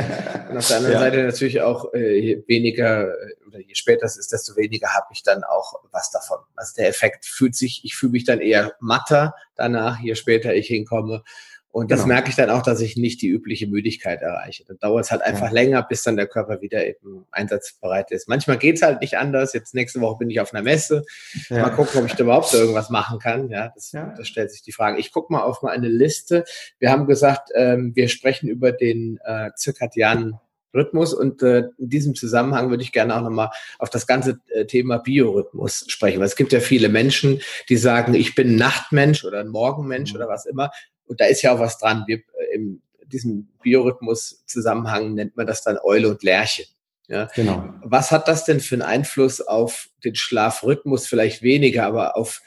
und 0.49 0.57
auf 0.57 0.67
der 0.67 0.77
anderen 0.77 0.93
ja. 0.93 0.99
Seite 0.99 1.23
natürlich 1.23 1.61
auch 1.61 1.93
äh, 1.93 2.19
je 2.19 2.43
weniger 2.47 3.13
oder 3.47 3.59
je 3.59 3.75
später 3.75 4.05
es 4.05 4.17
ist, 4.17 4.31
desto 4.31 4.55
weniger 4.55 4.89
habe 4.93 5.07
ich 5.11 5.23
dann 5.23 5.43
auch 5.43 5.81
was 5.91 6.11
davon. 6.11 6.39
Also 6.55 6.73
der 6.77 6.87
Effekt 6.87 7.25
fühlt 7.25 7.55
sich, 7.55 7.81
ich 7.83 7.95
fühle 7.95 8.13
mich 8.13 8.25
dann 8.25 8.39
eher 8.39 8.73
matter 8.79 9.33
danach, 9.55 9.99
je 9.99 10.15
später 10.15 10.53
ich 10.53 10.67
hinkomme 10.67 11.23
und 11.77 11.91
das 11.91 11.99
genau. 11.99 12.15
merke 12.15 12.29
ich 12.31 12.35
dann 12.35 12.49
auch, 12.49 12.63
dass 12.63 12.81
ich 12.81 12.97
nicht 12.97 13.21
die 13.21 13.27
übliche 13.27 13.67
Müdigkeit 13.67 14.23
erreiche. 14.23 14.65
Dann 14.65 14.79
dauert 14.79 15.05
es 15.05 15.11
halt 15.11 15.21
einfach 15.21 15.49
ja. 15.49 15.53
länger, 15.53 15.83
bis 15.83 16.01
dann 16.01 16.15
der 16.15 16.25
Körper 16.25 16.59
wieder 16.59 16.83
eben 16.87 17.27
einsatzbereit 17.29 18.09
ist. 18.09 18.27
Manchmal 18.27 18.57
geht 18.57 18.77
es 18.77 18.81
halt 18.81 18.99
nicht 18.99 19.19
anders. 19.19 19.53
Jetzt 19.53 19.75
nächste 19.75 20.01
Woche 20.01 20.17
bin 20.17 20.31
ich 20.31 20.39
auf 20.39 20.51
einer 20.55 20.63
Messe. 20.63 21.03
Ja. 21.49 21.61
Mal 21.61 21.69
gucken, 21.69 22.01
ob 22.01 22.07
ich 22.07 22.15
da 22.15 22.23
überhaupt 22.23 22.51
irgendwas 22.51 22.89
machen 22.89 23.19
kann. 23.19 23.51
Ja, 23.51 23.71
das, 23.75 23.91
ja. 23.91 24.11
das 24.17 24.27
stellt 24.27 24.49
sich 24.49 24.63
die 24.63 24.71
Frage. 24.71 24.97
Ich 24.97 25.11
gucke 25.11 25.31
mal 25.31 25.43
auf 25.43 25.61
mal 25.61 25.69
eine 25.69 25.87
Liste. 25.87 26.45
Wir 26.79 26.89
haben 26.89 27.05
gesagt, 27.05 27.49
ähm, 27.53 27.95
wir 27.95 28.07
sprechen 28.07 28.49
über 28.49 28.71
den 28.71 29.19
äh, 29.23 29.51
zirkadianen 29.55 30.39
Rhythmus 30.73 31.13
und 31.13 31.43
äh, 31.43 31.69
in 31.77 31.89
diesem 31.89 32.15
Zusammenhang 32.15 32.71
würde 32.71 32.81
ich 32.81 32.91
gerne 32.91 33.15
auch 33.15 33.21
nochmal 33.21 33.51
auf 33.77 33.91
das 33.91 34.07
ganze 34.07 34.39
äh, 34.47 34.65
Thema 34.65 34.97
Biorhythmus 34.97 35.85
sprechen, 35.89 36.19
weil 36.19 36.25
es 36.25 36.35
gibt 36.35 36.53
ja 36.53 36.59
viele 36.59 36.89
Menschen, 36.89 37.39
die 37.69 37.77
sagen, 37.77 38.15
ich 38.15 38.33
bin 38.33 38.49
ein 38.49 38.55
Nachtmensch 38.55 39.23
oder 39.23 39.41
ein 39.41 39.47
Morgenmensch 39.47 40.11
mhm. 40.11 40.17
oder 40.17 40.27
was 40.27 40.47
immer 40.47 40.71
und 41.07 41.19
da 41.19 41.25
ist 41.25 41.41
ja 41.41 41.53
auch 41.53 41.59
was 41.59 41.77
dran. 41.77 42.03
Wir, 42.07 42.17
äh, 42.17 42.55
in 42.55 42.81
diesem 43.07 43.47
Biorhythmus-Zusammenhang 43.63 45.13
nennt 45.13 45.37
man 45.37 45.47
das 45.47 45.63
dann 45.63 45.77
Eule 45.81 46.09
und 46.09 46.23
Lerche. 46.23 46.65
Ja? 47.07 47.29
Genau. 47.35 47.73
Was 47.83 48.11
hat 48.11 48.27
das 48.27 48.45
denn 48.45 48.59
für 48.59 48.75
einen 48.75 48.81
Einfluss 48.81 49.41
auf 49.41 49.89
den 50.03 50.15
Schlafrhythmus? 50.15 51.07
Vielleicht 51.07 51.41
weniger, 51.41 51.85
aber 51.85 52.17
auf 52.17 52.41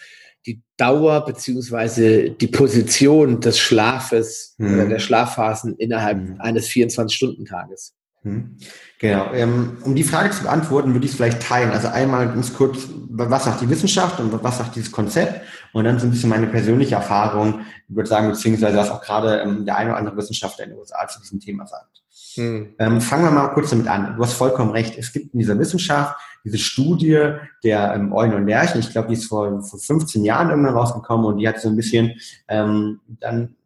die 0.46 0.62
Dauer 0.76 1.24
beziehungsweise 1.24 2.30
die 2.30 2.46
Position 2.46 3.40
des 3.40 3.58
Schlafes 3.58 4.54
mhm. 4.58 4.74
oder 4.74 4.88
der 4.88 4.98
Schlafphasen 4.98 5.76
innerhalb 5.76 6.18
mhm. 6.18 6.40
eines 6.40 6.68
24-Stunden-Tages. 6.68 7.94
Mhm. 8.22 8.58
Genau. 8.98 9.32
Ähm, 9.32 9.78
um 9.82 9.94
die 9.94 10.02
Frage 10.02 10.30
zu 10.30 10.42
beantworten, 10.42 10.92
würde 10.92 11.06
ich 11.06 11.12
es 11.12 11.16
vielleicht 11.16 11.42
teilen. 11.42 11.70
Also 11.70 11.88
einmal 11.88 12.28
ganz 12.28 12.54
kurz, 12.54 12.88
was 13.08 13.44
sagt 13.44 13.62
die 13.62 13.70
Wissenschaft 13.70 14.20
und 14.20 14.42
was 14.42 14.58
sagt 14.58 14.76
dieses 14.76 14.92
Konzept? 14.92 15.40
Und 15.72 15.84
dann 15.84 15.98
so 15.98 16.06
ein 16.06 16.10
bisschen 16.10 16.28
meine 16.28 16.48
persönliche 16.48 16.96
Erfahrung, 16.96 17.60
ich 17.88 17.96
würde 17.96 18.08
sagen, 18.08 18.28
beziehungsweise 18.28 18.76
was 18.76 18.90
auch 18.90 19.00
gerade 19.00 19.40
ähm, 19.40 19.64
der 19.64 19.76
eine 19.76 19.90
oder 19.90 19.98
andere 19.98 20.16
Wissenschaftler 20.16 20.64
in 20.64 20.70
den 20.70 20.78
USA 20.78 21.06
zu 21.08 21.20
diesem 21.20 21.40
Thema 21.40 21.66
sagt. 21.66 22.02
Hm. 22.34 22.74
Ähm, 22.78 23.00
fangen 23.00 23.24
wir 23.24 23.30
mal 23.30 23.48
kurz 23.48 23.70
damit 23.70 23.88
an. 23.88 24.16
Du 24.16 24.22
hast 24.22 24.34
vollkommen 24.34 24.70
recht. 24.70 24.98
Es 24.98 25.12
gibt 25.12 25.32
in 25.32 25.40
dieser 25.40 25.58
Wissenschaft 25.58 26.16
diese 26.44 26.58
Studie 26.58 27.34
der 27.64 27.94
ähm, 27.94 28.12
Eulen 28.12 28.34
und 28.34 28.46
Lerchen. 28.46 28.80
Ich 28.80 28.90
glaube, 28.90 29.08
die 29.08 29.14
ist 29.14 29.26
vor, 29.26 29.62
vor 29.62 29.78
15 29.78 30.24
Jahren 30.24 30.50
irgendwann 30.50 30.74
rausgekommen 30.74 31.26
und 31.26 31.38
die 31.38 31.48
hat 31.48 31.60
so 31.60 31.68
ein 31.68 31.76
bisschen 31.76 32.12
ähm, 32.48 33.00
dann 33.08 33.56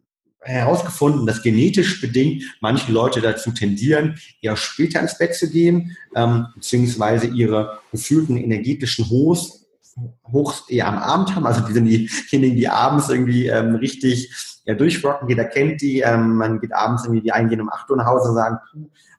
herausgefunden, 0.45 1.25
dass 1.25 1.41
genetisch 1.41 2.01
bedingt 2.01 2.43
manche 2.61 2.91
Leute 2.91 3.21
dazu 3.21 3.51
tendieren, 3.51 4.19
eher 4.41 4.55
später 4.55 5.01
ins 5.01 5.17
Bett 5.17 5.35
zu 5.35 5.49
gehen, 5.49 5.97
ähm, 6.15 6.47
beziehungsweise 6.55 7.27
ihre 7.27 7.79
gefühlten 7.91 8.37
energetischen 8.37 9.09
Hochs, 9.09 9.65
Hochs 10.31 10.69
eher 10.69 10.87
am 10.87 10.97
Abend 10.97 11.35
haben. 11.35 11.45
Also 11.45 11.61
die 11.61 11.73
sind 11.73 11.85
diejenigen, 11.85 12.57
die 12.57 12.67
abends 12.67 13.09
irgendwie 13.09 13.47
ähm, 13.47 13.75
richtig 13.75 14.29
ja, 14.65 14.73
durchrocken. 14.73 15.29
Jeder 15.29 15.45
kennt 15.45 15.81
die. 15.81 15.99
Ähm, 15.99 16.35
man 16.35 16.59
geht 16.59 16.73
abends 16.73 17.03
irgendwie, 17.03 17.21
die 17.21 17.31
einen 17.31 17.49
gehen 17.49 17.61
um 17.61 17.69
8 17.69 17.89
Uhr 17.89 17.97
nach 17.97 18.05
Hause 18.05 18.29
und 18.29 18.35
sagen, 18.35 18.57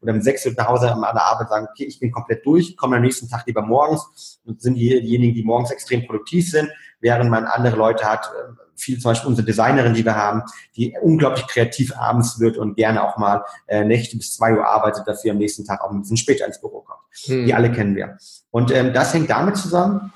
oder 0.02 0.12
um 0.12 0.20
6 0.20 0.46
Uhr 0.46 0.52
nach 0.56 0.68
Hause 0.68 0.92
an 0.92 1.00
der 1.00 1.24
Arbeit 1.24 1.48
sagen, 1.48 1.66
okay, 1.70 1.84
ich 1.84 1.98
bin 1.98 2.12
komplett 2.12 2.44
durch, 2.44 2.76
komme 2.76 2.96
am 2.96 3.02
nächsten 3.02 3.28
Tag 3.28 3.46
lieber 3.46 3.62
morgens 3.62 4.40
und 4.44 4.60
sind 4.60 4.74
diejenigen, 4.74 5.34
die 5.34 5.44
morgens 5.44 5.70
extrem 5.70 6.06
produktiv 6.06 6.50
sind, 6.50 6.68
während 7.00 7.30
man 7.30 7.44
andere 7.44 7.76
Leute 7.76 8.04
hat, 8.04 8.26
äh, 8.26 8.65
viel 8.76 8.98
zum 8.98 9.10
Beispiel 9.10 9.28
unsere 9.28 9.46
Designerin, 9.46 9.94
die 9.94 10.04
wir 10.04 10.14
haben, 10.14 10.42
die 10.76 10.94
unglaublich 11.00 11.46
kreativ 11.46 11.96
abends 11.96 12.38
wird 12.40 12.56
und 12.56 12.76
gerne 12.76 13.02
auch 13.02 13.18
mal 13.18 13.44
äh, 13.66 13.84
Nächte 13.84 14.16
bis 14.16 14.34
zwei 14.34 14.54
Uhr 14.54 14.66
arbeitet, 14.66 15.06
dafür 15.06 15.32
am 15.32 15.38
nächsten 15.38 15.64
Tag 15.64 15.82
auch 15.82 15.90
ein 15.90 16.00
bisschen 16.00 16.16
später 16.16 16.46
ins 16.46 16.60
Büro 16.60 16.80
kommt. 16.80 17.00
Hm. 17.24 17.46
Die 17.46 17.54
alle 17.54 17.72
kennen 17.72 17.96
wir. 17.96 18.18
Und 18.50 18.70
ähm, 18.70 18.92
das 18.92 19.14
hängt 19.14 19.30
damit 19.30 19.56
zusammen, 19.56 20.12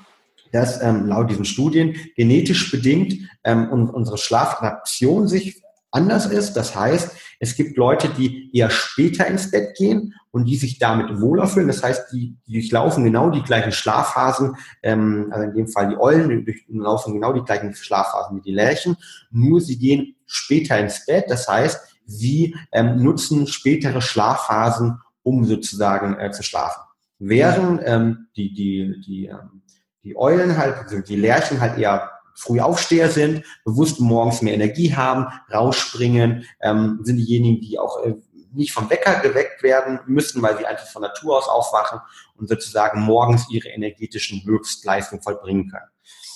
dass 0.51 0.81
ähm, 0.81 1.07
laut 1.07 1.29
diesen 1.29 1.45
Studien 1.45 1.95
genetisch 2.15 2.71
bedingt 2.71 3.13
ähm, 3.43 3.69
unsere 3.69 4.17
Schlafadaption 4.17 5.27
sich 5.27 5.61
anders 5.91 6.25
ist. 6.25 6.53
Das 6.53 6.75
heißt, 6.75 7.11
es 7.39 7.55
gibt 7.55 7.77
Leute, 7.77 8.09
die 8.09 8.49
eher 8.55 8.69
später 8.69 9.27
ins 9.27 9.51
Bett 9.51 9.75
gehen 9.75 10.13
und 10.31 10.45
die 10.45 10.55
sich 10.55 10.79
damit 10.79 11.21
wohler 11.21 11.47
fühlen. 11.47 11.67
Das 11.67 11.83
heißt, 11.83 12.11
die, 12.13 12.37
die 12.47 12.53
durchlaufen 12.53 13.03
genau 13.03 13.29
die 13.29 13.43
gleichen 13.43 13.71
Schlafphasen, 13.71 14.55
ähm, 14.83 15.27
also 15.31 15.49
in 15.49 15.53
dem 15.53 15.67
Fall 15.67 15.89
die 15.89 15.99
Eulen, 15.99 16.45
durchlaufen 16.45 17.13
genau 17.13 17.33
die 17.33 17.43
gleichen 17.43 17.73
Schlafphasen 17.73 18.37
wie 18.37 18.41
die 18.41 18.53
Lerchen, 18.53 18.95
nur 19.31 19.59
sie 19.59 19.77
gehen 19.77 20.15
später 20.25 20.79
ins 20.79 21.05
Bett. 21.05 21.25
Das 21.27 21.47
heißt, 21.47 21.79
sie 22.05 22.55
ähm, 22.71 23.03
nutzen 23.03 23.47
spätere 23.47 24.01
Schlafphasen, 24.01 24.99
um 25.23 25.45
sozusagen 25.45 26.17
äh, 26.19 26.31
zu 26.31 26.43
schlafen. 26.43 26.81
Während 27.19 27.81
ähm, 27.85 28.27
die, 28.35 28.53
die, 28.53 29.01
die, 29.05 29.25
ähm, 29.27 29.61
die 30.03 30.17
Eulen 30.17 30.57
halt, 30.57 30.77
also 30.77 30.99
die 31.01 31.15
Lerchen 31.15 31.59
halt 31.59 31.77
eher 31.77 32.09
Frühaufsteher 32.35 33.09
sind, 33.09 33.43
bewusst 33.65 33.99
morgens 33.99 34.41
mehr 34.41 34.53
Energie 34.53 34.95
haben, 34.95 35.27
rausspringen, 35.53 36.45
ähm, 36.61 36.99
sind 37.03 37.17
diejenigen, 37.17 37.61
die 37.61 37.79
auch 37.79 38.03
äh, 38.03 38.15
nicht 38.53 38.73
vom 38.73 38.89
Wecker 38.89 39.19
geweckt 39.21 39.63
werden 39.63 39.99
müssen, 40.07 40.41
weil 40.41 40.57
sie 40.57 40.65
einfach 40.65 40.87
von 40.87 41.01
Natur 41.01 41.37
aus 41.37 41.47
aufwachen 41.47 41.99
und 42.37 42.49
sozusagen 42.49 43.01
morgens 43.01 43.49
ihre 43.49 43.69
energetischen 43.69 44.43
Höchstleistungen 44.43 45.23
vollbringen 45.23 45.69
können. 45.69 45.85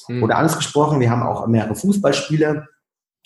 Mhm. 0.08 0.23
Oder 0.23 0.38
anders 0.38 0.55
gesprochen, 0.55 0.99
wir 0.99 1.10
haben 1.10 1.23
auch 1.23 1.45
mehrere 1.47 1.75
Fußballspiele, 1.75 2.67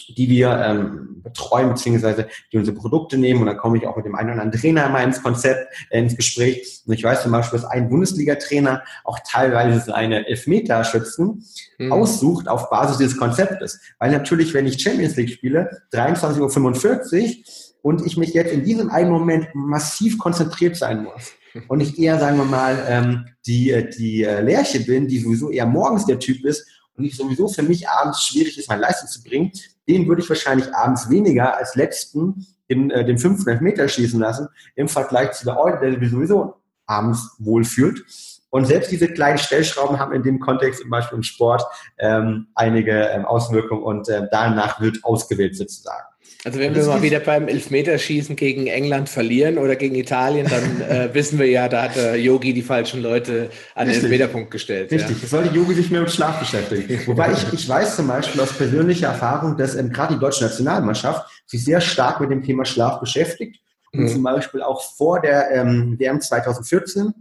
die 0.08 0.30
wir 0.30 0.50
ähm, 0.52 1.22
betreuen, 1.24 1.70
beziehungsweise 1.70 2.28
die 2.52 2.58
unsere 2.58 2.76
Produkte 2.76 3.18
nehmen. 3.18 3.42
Und 3.42 3.48
dann 3.48 3.58
komme 3.58 3.78
ich 3.78 3.88
auch 3.88 3.96
mit 3.96 4.06
dem 4.06 4.16
einen 4.16 4.32
oder 4.32 4.42
anderen 4.42 4.62
Trainer 4.62 4.90
mal 4.90 5.04
ins 5.04 5.22
Konzept, 5.22 5.74
äh, 5.90 6.00
ins 6.00 6.16
Gespräch. 6.16 6.82
Und 6.86 6.94
ich 6.94 7.04
weiß 7.04 7.24
zum 7.24 7.32
Beispiel, 7.32 7.60
dass 7.60 7.70
ein 7.70 7.90
Bundesliga-Trainer 7.90 8.84
auch 9.04 9.20
teilweise 9.28 9.80
seine 9.80 10.28
Elfmeterschützen 10.28 11.44
mhm. 11.78 11.92
aussucht 11.92 12.48
auf 12.48 12.70
Basis 12.70 12.98
dieses 12.98 13.18
Konzeptes. 13.18 13.80
Weil 14.00 14.12
natürlich, 14.12 14.54
wenn 14.54 14.68
ich 14.68 14.82
Champions 14.82 15.16
League 15.16 15.30
spiele, 15.30 15.70
23.45 15.94 16.40
Uhr 16.40 17.44
und 17.82 18.06
ich 18.06 18.18
mich 18.18 18.34
jetzt 18.34 18.52
in 18.52 18.64
diesem 18.64 18.90
einen 18.90 19.12
Moment 19.12 19.48
massiv 19.54 20.18
konzentriert 20.18 20.76
sein 20.76 21.04
muss 21.04 21.34
und 21.68 21.82
ich 21.82 21.98
eher, 21.98 22.20
sagen 22.20 22.38
wir 22.38 22.46
mal, 22.46 22.86
ähm, 22.88 23.26
die, 23.46 23.72
äh, 23.72 23.90
die 23.90 24.24
äh, 24.24 24.42
Lerche 24.42 24.82
bin, 24.82 25.08
die 25.08 25.20
sowieso 25.20 25.50
eher 25.50 25.66
morgens 25.66 26.06
der 26.06 26.20
Typ 26.20 26.44
ist 26.46 26.68
und 26.98 27.06
ich 27.06 27.16
sowieso 27.16 27.48
für 27.48 27.64
mich 27.64 27.88
abends 27.88 28.26
schwierig 28.26 28.58
ist, 28.58 28.70
meine 28.70 28.82
Leistung 28.82 29.08
zu 29.08 29.24
bringen, 29.24 29.52
den 29.90 30.08
würde 30.08 30.22
ich 30.22 30.30
wahrscheinlich 30.30 30.74
abends 30.74 31.10
weniger 31.10 31.58
als 31.58 31.76
letzten 31.76 32.46
in 32.68 32.92
äh, 32.92 33.04
den 33.04 33.18
500 33.18 33.62
Meter 33.62 33.88
schießen 33.88 34.20
lassen, 34.20 34.48
im 34.76 34.88
Vergleich 34.88 35.32
zu 35.32 35.46
der 35.46 35.60
Eule, 35.60 35.80
der 35.80 36.00
sich 36.00 36.12
sowieso 36.12 36.56
abends 36.86 37.36
wohlfühlt. 37.40 38.06
Und 38.52 38.66
selbst 38.66 38.92
diese 38.92 39.08
kleinen 39.08 39.38
Stellschrauben 39.38 40.00
haben 40.00 40.14
in 40.14 40.24
dem 40.24 40.40
Kontext, 40.40 40.82
zum 40.82 40.90
Beispiel 40.90 41.18
im 41.18 41.24
Sport, 41.24 41.64
ähm, 41.98 42.48
einige 42.56 43.10
ähm, 43.10 43.26
Auswirkungen 43.26 43.84
und 43.84 44.10
äh, 44.10 44.28
danach 44.32 44.80
wird 44.80 45.04
ausgewählt 45.04 45.56
sozusagen. 45.56 46.06
Also 46.46 46.58
wenn 46.58 46.74
wir 46.74 46.86
mal 46.86 47.02
wieder 47.02 47.20
beim 47.20 47.50
Elfmeterschießen 47.50 48.38
gegen 48.38 48.68
England 48.68 49.10
verlieren 49.10 49.58
oder 49.58 49.76
gegen 49.76 49.96
Italien, 49.96 50.48
dann 50.50 50.82
äh, 50.82 51.10
wissen 51.14 51.38
wir 51.38 51.48
ja, 51.48 51.68
da 51.68 51.84
hat 51.84 51.98
der 51.98 52.16
Yogi 52.16 52.54
die 52.54 52.62
falschen 52.62 53.02
Leute 53.02 53.50
an 53.76 53.88
den 53.88 53.96
Elfmeterpunkt 53.96 54.50
gestellt. 54.50 54.90
Richtig, 54.90 55.18
ja. 55.18 55.22
das 55.22 55.30
sollte 55.32 55.54
Yogi 55.54 55.74
sich 55.74 55.92
mehr 55.92 56.00
mit 56.00 56.12
Schlaf 56.12 56.40
beschäftigen. 56.40 57.02
Wobei 57.08 57.34
ich, 57.34 57.52
ich 57.52 57.68
weiß 57.68 57.98
zum 57.98 58.08
Beispiel 58.08 58.40
aus 58.40 58.54
persönlicher 58.54 59.08
Erfahrung, 59.08 59.58
dass 59.58 59.76
ähm, 59.76 59.92
gerade 59.92 60.14
die 60.14 60.20
deutsche 60.20 60.46
Nationalmannschaft 60.46 61.30
sich 61.46 61.66
sehr 61.66 61.82
stark 61.82 62.22
mit 62.22 62.32
dem 62.32 62.42
Thema 62.42 62.64
Schlaf 62.64 63.02
beschäftigt 63.02 63.60
und 63.92 64.04
mhm. 64.04 64.08
zum 64.08 64.24
Beispiel 64.24 64.62
auch 64.62 64.82
vor 64.82 65.20
der 65.20 65.52
ähm, 65.52 66.00
WM 66.00 66.22
2014 66.22 67.14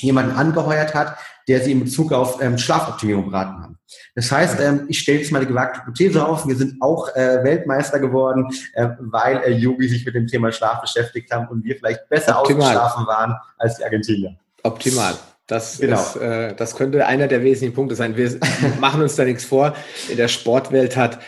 jemanden 0.00 0.32
angeheuert 0.32 0.94
hat, 0.94 1.16
der 1.48 1.62
sie 1.62 1.72
in 1.72 1.80
Bezug 1.80 2.12
auf 2.12 2.42
ähm, 2.42 2.58
Schlafoptimierung 2.58 3.30
beraten 3.30 3.62
haben. 3.62 3.71
Das 4.14 4.30
heißt, 4.30 4.60
ähm, 4.60 4.86
ich 4.88 4.98
stelle 4.98 5.18
jetzt 5.18 5.32
mal 5.32 5.38
eine 5.38 5.48
gewagte 5.48 5.80
Hypothese 5.80 6.24
auf, 6.26 6.46
wir 6.46 6.56
sind 6.56 6.80
auch 6.80 7.08
äh, 7.14 7.42
Weltmeister 7.42 7.98
geworden, 7.98 8.46
äh, 8.74 8.88
weil 8.98 9.38
äh, 9.38 9.50
Yogi 9.52 9.88
sich 9.88 10.04
mit 10.04 10.14
dem 10.14 10.26
Thema 10.26 10.52
Schlaf 10.52 10.80
beschäftigt 10.80 11.30
haben 11.32 11.48
und 11.48 11.64
wir 11.64 11.76
vielleicht 11.76 12.08
besser 12.08 12.40
Optimal. 12.40 12.62
ausgeschlafen 12.62 13.06
waren 13.06 13.36
als 13.58 13.76
die 13.76 13.84
Argentinier. 13.84 14.36
Optimal. 14.62 15.14
Das, 15.46 15.78
genau. 15.78 16.00
ist, 16.00 16.16
äh, 16.16 16.54
das 16.54 16.76
könnte 16.76 17.06
einer 17.06 17.28
der 17.28 17.42
wesentlichen 17.42 17.74
Punkte 17.74 17.94
sein. 17.94 18.16
Wir 18.16 18.38
machen 18.80 19.02
uns 19.02 19.16
da 19.16 19.24
nichts 19.24 19.44
vor. 19.44 19.74
In 20.08 20.16
der 20.16 20.28
Sportwelt 20.28 20.96
hat 20.96 21.18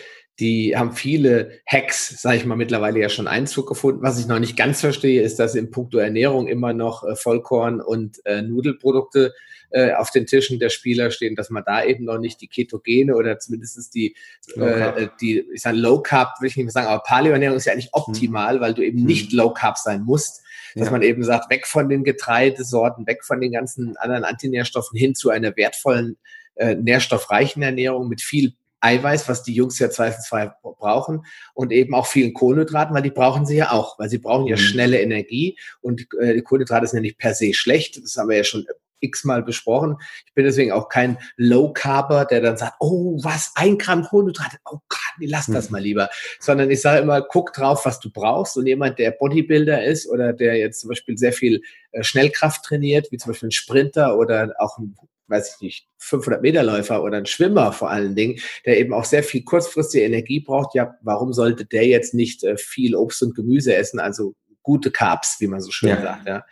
die 0.41 0.77
haben 0.77 0.93
viele 0.93 1.61
Hacks, 1.65 2.21
sage 2.21 2.39
ich 2.39 2.45
mal, 2.45 2.57
mittlerweile 2.57 2.99
ja 2.99 3.09
schon 3.09 3.29
Einzug 3.29 3.69
gefunden. 3.69 4.03
Was 4.03 4.19
ich 4.19 4.27
noch 4.27 4.41
nicht 4.41 4.57
ganz 4.57 4.81
verstehe, 4.81 5.23
ist, 5.23 5.39
dass 5.39 5.55
in 5.55 5.71
puncto 5.71 5.99
Ernährung 5.99 6.49
immer 6.49 6.73
noch 6.73 7.05
äh, 7.05 7.15
Vollkorn 7.15 7.81
und 7.81 8.25
äh, 8.27 8.43
Nudelprodukte 8.43 9.33
äh, 9.75 9.93
auf 9.93 10.13
den 10.13 10.25
Tischen 10.25 10.61
der 10.61 10.69
Spieler 10.69 11.11
stehen, 11.11 11.35
dass 11.35 11.51
man 11.51 11.65
da 11.67 11.85
eben 11.85 12.05
noch 12.05 12.19
nicht 12.19 12.41
die 12.41 12.47
Ketogene 12.47 13.17
oder 13.17 13.41
zumindest 13.41 13.93
die, 13.93 14.15
äh, 14.55 15.09
die 15.21 15.45
ich 15.53 15.63
sage 15.63 15.77
Low 15.77 16.01
Carb, 16.01 16.41
will 16.41 16.49
ich 16.49 16.57
nicht 16.57 16.67
mehr 16.67 16.73
sagen, 16.73 16.87
aber 16.87 17.03
Paleoernährung 17.03 17.57
ist 17.57 17.65
ja 17.65 17.73
eigentlich 17.73 17.93
optimal, 17.93 18.57
mhm. 18.57 18.61
weil 18.61 18.75
du 18.75 18.83
eben 18.83 19.01
mhm. 19.01 19.07
nicht 19.07 19.33
Low 19.33 19.53
Carb 19.53 19.77
sein 19.77 20.03
musst. 20.03 20.43
Dass 20.77 20.87
ja. 20.87 20.93
man 20.93 21.03
eben 21.03 21.25
sagt, 21.25 21.51
weg 21.51 21.67
von 21.67 21.89
den 21.89 22.05
Getreidesorten, 22.05 23.07
weg 23.07 23.25
von 23.25 23.41
den 23.41 23.53
ganzen 23.53 23.97
anderen 23.97 24.25
Antinährstoffen 24.25 24.97
hin 24.97 25.15
zu 25.15 25.31
einer 25.31 25.57
wertvollen, 25.57 26.19
äh, 26.55 26.77
nährstoffreichen 26.77 27.63
Ernährung 27.63 28.09
mit 28.09 28.21
viel 28.21 28.55
Eiweiß, 28.81 29.29
was 29.29 29.43
die 29.43 29.55
Jungs 29.55 29.79
ja 29.79 29.91
zweifelsfrei 29.91 30.53
brauchen 30.63 31.25
und 31.55 31.73
eben 31.73 31.95
auch 31.95 32.07
vielen 32.07 32.35
Kohlenhydraten, 32.35 32.95
weil 32.95 33.03
die 33.03 33.11
brauchen 33.11 33.47
sie 33.47 33.57
ja 33.57 33.73
auch, 33.73 33.99
weil 33.99 34.11
sie 34.11 34.19
brauchen 34.19 34.47
ja 34.47 34.57
mhm. 34.57 34.61
schnelle 34.61 35.01
Energie 35.01 35.59
und 35.81 36.07
äh, 36.21 36.41
Kohlenhydrate 36.43 36.87
sind 36.87 36.99
ja 36.99 37.03
nicht 37.03 37.19
per 37.19 37.35
se 37.35 37.55
schlecht, 37.55 38.03
das 38.03 38.17
haben 38.17 38.29
wir 38.29 38.37
ja 38.37 38.45
schon 38.45 38.67
x-mal 39.01 39.43
besprochen. 39.43 39.97
Ich 40.27 40.35
bin 40.35 40.45
deswegen 40.45 40.73
auch 40.73 40.89
kein 40.89 41.19
Low-Carber, 41.37 42.25
der 42.25 42.41
dann 42.41 42.57
sagt, 42.57 42.75
oh, 42.81 43.19
was, 43.23 43.53
ein 43.55 43.79
Gramm 43.79 44.05
Kohlenhydrate, 44.05 44.59
oh 44.65 44.79
Gott, 44.89 45.01
nee, 45.19 45.27
lass 45.27 45.47
das 45.47 45.69
mhm. 45.69 45.73
mal 45.73 45.83
lieber. 45.83 46.09
Sondern 46.41 46.71
ich 46.71 46.81
sage 46.81 47.03
immer, 47.03 47.23
guck 47.23 47.53
drauf, 47.53 47.85
was 47.85 48.01
du 48.01 48.11
brauchst. 48.11 48.57
Und 48.57 48.67
jemand, 48.67 48.99
der 48.99 49.13
Bodybuilder 49.13 49.85
ist 49.85 50.09
oder 50.09 50.33
der 50.33 50.57
jetzt 50.57 50.81
zum 50.81 50.89
Beispiel 50.89 51.17
sehr 51.19 51.33
viel 51.33 51.63
äh, 51.93 52.03
Schnellkraft 52.03 52.65
trainiert, 52.65 53.11
wie 53.11 53.19
zum 53.19 53.33
Beispiel 53.33 53.49
ein 53.49 53.53
Sprinter 53.53 54.19
oder 54.19 54.55
auch 54.59 54.79
ein 54.79 54.97
weiß 55.27 55.55
ich 55.55 55.61
nicht, 55.63 55.89
500 55.99 56.43
Meter 56.43 56.63
Läufer 56.63 57.03
oder 57.03 57.17
ein 57.17 57.27
Schwimmer 57.27 57.73
vor 57.73 57.91
allen 57.91 58.15
Dingen, 58.15 58.39
der 58.67 58.79
eben 58.79 58.93
auch 58.93 59.05
sehr 59.05 59.23
viel 59.23 59.43
kurzfristige 59.43 60.05
Energie 60.05 60.41
braucht, 60.41 60.75
ja, 60.75 60.97
warum 61.01 61.33
sollte 61.33 61.65
der 61.65 61.87
jetzt 61.87 62.15
nicht 62.15 62.45
äh, 62.45 62.57
viel 62.57 62.95
Obst 62.95 63.23
und 63.23 63.35
Gemüse 63.35 63.75
essen, 63.75 64.01
also 64.01 64.35
gute 64.63 64.91
Carbs, 64.91 65.37
wie 65.41 65.47
man 65.47 65.61
so 65.61 65.71
schön 65.71 65.91
ja. 65.91 66.03
sagt, 66.03 66.27
ja. 66.27 66.45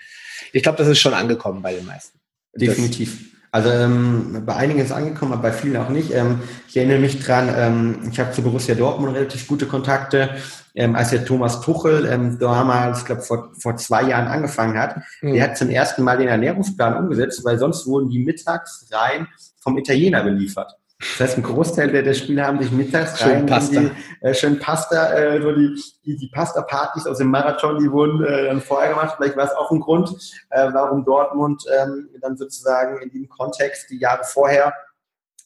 Ich 0.52 0.62
glaube, 0.62 0.78
das 0.78 0.88
ist 0.88 1.00
schon 1.00 1.14
angekommen 1.14 1.62
bei 1.62 1.74
den 1.74 1.86
meisten. 1.86 2.18
Definitiv. 2.54 3.32
Also 3.54 3.68
ähm, 3.68 4.44
bei 4.46 4.56
einigen 4.56 4.80
ist 4.80 4.86
es 4.86 4.92
angekommen, 4.92 5.34
aber 5.34 5.42
bei 5.42 5.52
vielen 5.52 5.76
auch 5.76 5.90
nicht. 5.90 6.10
Ähm, 6.10 6.40
ich 6.68 6.76
erinnere 6.76 7.00
mich 7.00 7.22
dran, 7.22 7.52
ähm, 7.54 8.08
ich 8.10 8.18
habe 8.18 8.32
zu 8.32 8.40
Borussia 8.42 8.74
Dortmund 8.74 9.14
relativ 9.14 9.46
gute 9.46 9.66
Kontakte, 9.66 10.30
ähm, 10.74 10.96
als 10.96 11.10
der 11.10 11.26
Thomas 11.26 11.60
Tuchel 11.60 12.06
ähm, 12.06 12.38
damals, 12.38 13.00
ich 13.00 13.04
glaube, 13.04 13.20
vor, 13.20 13.52
vor 13.58 13.76
zwei 13.76 14.04
Jahren 14.04 14.26
angefangen 14.26 14.78
hat. 14.78 14.96
Mhm. 15.20 15.34
Der 15.34 15.44
hat 15.44 15.58
zum 15.58 15.68
ersten 15.68 16.02
Mal 16.02 16.16
den 16.16 16.28
Ernährungsplan 16.28 16.96
umgesetzt, 16.96 17.44
weil 17.44 17.58
sonst 17.58 17.86
wurden 17.86 18.08
die 18.08 18.20
mittags 18.20 18.88
rein 18.90 19.28
vom 19.60 19.76
Italiener 19.76 20.24
beliefert. 20.24 20.72
Das 21.02 21.28
heißt, 21.28 21.38
ein 21.38 21.42
Großteil 21.42 21.90
der, 21.90 22.02
der 22.02 22.14
Spieler 22.14 22.46
haben 22.46 22.62
sich 22.62 22.70
mittags 22.70 23.18
schön 23.18 23.30
rein 23.30 23.46
Pasta. 23.46 23.80
Die, 23.80 23.90
äh, 24.20 24.34
schön 24.34 24.58
Pasta, 24.60 25.12
äh, 25.14 25.42
so 25.42 25.52
die, 25.52 25.74
die, 26.04 26.16
die 26.16 26.28
Pasta-Partys 26.28 27.06
aus 27.06 27.18
dem 27.18 27.28
Marathon, 27.28 27.78
die 27.78 27.90
wurden 27.90 28.24
äh, 28.24 28.46
dann 28.46 28.60
vorher 28.60 28.90
gemacht. 28.90 29.14
Vielleicht 29.16 29.36
war 29.36 29.44
es 29.44 29.52
auch 29.52 29.70
ein 29.72 29.80
Grund, 29.80 30.10
äh, 30.50 30.68
warum 30.72 31.04
Dortmund 31.04 31.64
ähm, 31.76 32.08
dann 32.20 32.36
sozusagen 32.36 33.02
in 33.02 33.10
diesem 33.10 33.28
Kontext 33.28 33.90
die 33.90 33.98
Jahre 33.98 34.22
vorher 34.24 34.72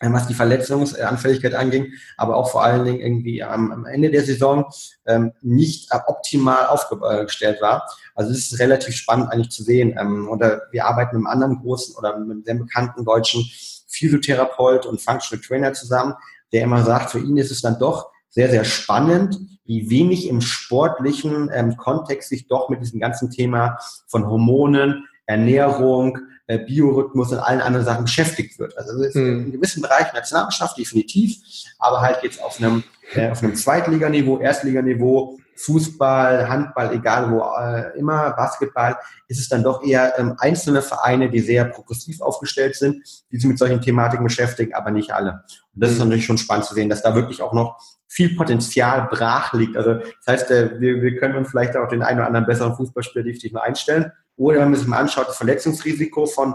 äh, 0.00 0.12
was 0.12 0.26
die 0.26 0.34
Verletzungsanfälligkeit 0.34 1.54
anging, 1.54 1.92
aber 2.18 2.36
auch 2.36 2.50
vor 2.50 2.62
allen 2.62 2.84
Dingen 2.84 3.00
irgendwie 3.00 3.42
am, 3.42 3.72
am 3.72 3.86
Ende 3.86 4.10
der 4.10 4.24
Saison 4.24 4.66
ähm, 5.06 5.32
nicht 5.40 5.90
optimal 6.06 6.66
aufgestellt 6.66 7.62
war. 7.62 7.88
Also 8.14 8.30
es 8.30 8.52
ist 8.52 8.60
relativ 8.60 8.94
spannend 8.94 9.32
eigentlich 9.32 9.50
zu 9.50 9.62
sehen. 9.62 9.96
Ähm, 9.98 10.28
oder 10.28 10.62
wir 10.70 10.84
arbeiten 10.84 11.16
mit 11.16 11.26
einem 11.26 11.32
anderen 11.32 11.62
großen 11.62 11.96
oder 11.96 12.18
mit 12.18 12.30
einem 12.30 12.44
sehr 12.44 12.56
bekannten 12.56 13.06
deutschen 13.06 13.42
Physiotherapeut 13.86 14.86
und 14.86 15.00
Functional 15.00 15.44
Trainer 15.44 15.72
zusammen, 15.72 16.14
der 16.52 16.62
immer 16.62 16.84
sagt, 16.84 17.10
für 17.10 17.18
ihn 17.18 17.36
ist 17.36 17.50
es 17.50 17.60
dann 17.60 17.78
doch 17.78 18.10
sehr, 18.30 18.50
sehr 18.50 18.64
spannend, 18.64 19.38
wie 19.64 19.90
wenig 19.90 20.28
im 20.28 20.40
sportlichen 20.40 21.50
ähm, 21.52 21.76
Kontext 21.76 22.28
sich 22.28 22.46
doch 22.46 22.68
mit 22.68 22.80
diesem 22.80 23.00
ganzen 23.00 23.30
Thema 23.30 23.78
von 24.06 24.26
Hormonen, 24.26 25.06
Ernährung, 25.26 26.18
äh, 26.46 26.58
Biorhythmus 26.58 27.32
und 27.32 27.38
allen 27.38 27.60
anderen 27.60 27.84
Sachen 27.84 28.04
beschäftigt 28.04 28.58
wird. 28.58 28.76
Also 28.78 29.00
es 29.00 29.08
ist 29.08 29.14
hm. 29.14 29.46
in 29.46 29.52
gewissen 29.52 29.82
Bereichen 29.82 30.14
Nationalmannschaft 30.14 30.78
definitiv, 30.78 31.38
aber 31.78 32.00
halt 32.00 32.22
jetzt 32.22 32.42
auf 32.42 32.58
einem, 32.58 32.84
äh, 33.14 33.30
auf 33.30 33.42
einem 33.42 33.56
Zweitliganiveau, 33.56 34.38
Erstliganiveau, 34.38 35.38
Fußball, 35.56 36.48
Handball, 36.48 36.92
egal 36.92 37.30
wo 37.30 37.40
äh, 37.40 37.98
immer, 37.98 38.30
Basketball, 38.32 38.96
ist 39.28 39.40
es 39.40 39.48
dann 39.48 39.62
doch 39.62 39.82
eher 39.82 40.18
ähm, 40.18 40.34
einzelne 40.38 40.82
Vereine, 40.82 41.30
die 41.30 41.40
sehr 41.40 41.64
progressiv 41.64 42.20
aufgestellt 42.20 42.76
sind, 42.76 43.02
die 43.30 43.36
sich 43.38 43.46
mit 43.46 43.58
solchen 43.58 43.80
Thematiken 43.80 44.24
beschäftigen, 44.24 44.74
aber 44.74 44.90
nicht 44.90 45.12
alle. 45.12 45.44
Und 45.74 45.82
das 45.82 45.92
ist 45.92 45.98
natürlich 45.98 46.26
schon 46.26 46.38
spannend 46.38 46.66
zu 46.66 46.74
sehen, 46.74 46.88
dass 46.88 47.02
da 47.02 47.14
wirklich 47.14 47.42
auch 47.42 47.52
noch 47.52 47.78
viel 48.08 48.36
Potenzial 48.36 49.08
brach 49.10 49.52
liegt. 49.52 49.76
Also 49.76 49.94
das 49.94 50.26
heißt, 50.26 50.50
äh, 50.50 50.80
wir, 50.80 51.02
wir 51.02 51.16
können 51.16 51.36
uns 51.36 51.50
vielleicht 51.50 51.76
auch 51.76 51.88
den 51.88 52.02
einen 52.02 52.18
oder 52.18 52.26
anderen 52.26 52.46
besseren 52.46 52.74
Fußballspieler 52.76 53.24
definitiv 53.24 53.52
mal 53.52 53.62
einstellen. 53.62 54.12
Oder 54.36 54.60
wenn 54.60 54.70
man 54.70 54.78
sich 54.78 54.88
mal 54.88 54.98
anschaut, 54.98 55.28
das 55.28 55.38
Verletzungsrisiko 55.38 56.26
von 56.26 56.54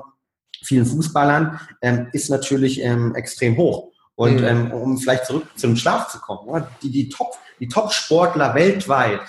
vielen 0.64 0.86
Fußballern 0.86 1.60
ähm, 1.82 2.08
ist 2.14 2.30
natürlich 2.30 2.82
ähm, 2.82 3.16
extrem 3.16 3.58
hoch. 3.58 3.91
Und 4.22 4.40
mhm. 4.40 4.44
ähm, 4.46 4.72
um 4.72 4.98
vielleicht 5.00 5.26
zurück 5.26 5.48
zum 5.56 5.76
Schlaf 5.76 6.10
zu 6.10 6.20
kommen, 6.20 6.48
oder? 6.48 6.68
die, 6.84 6.92
die 6.92 7.10
Top, 7.10 7.32
die 7.60 7.68
Top-Sportler 7.68 8.54
weltweit, 8.54 9.22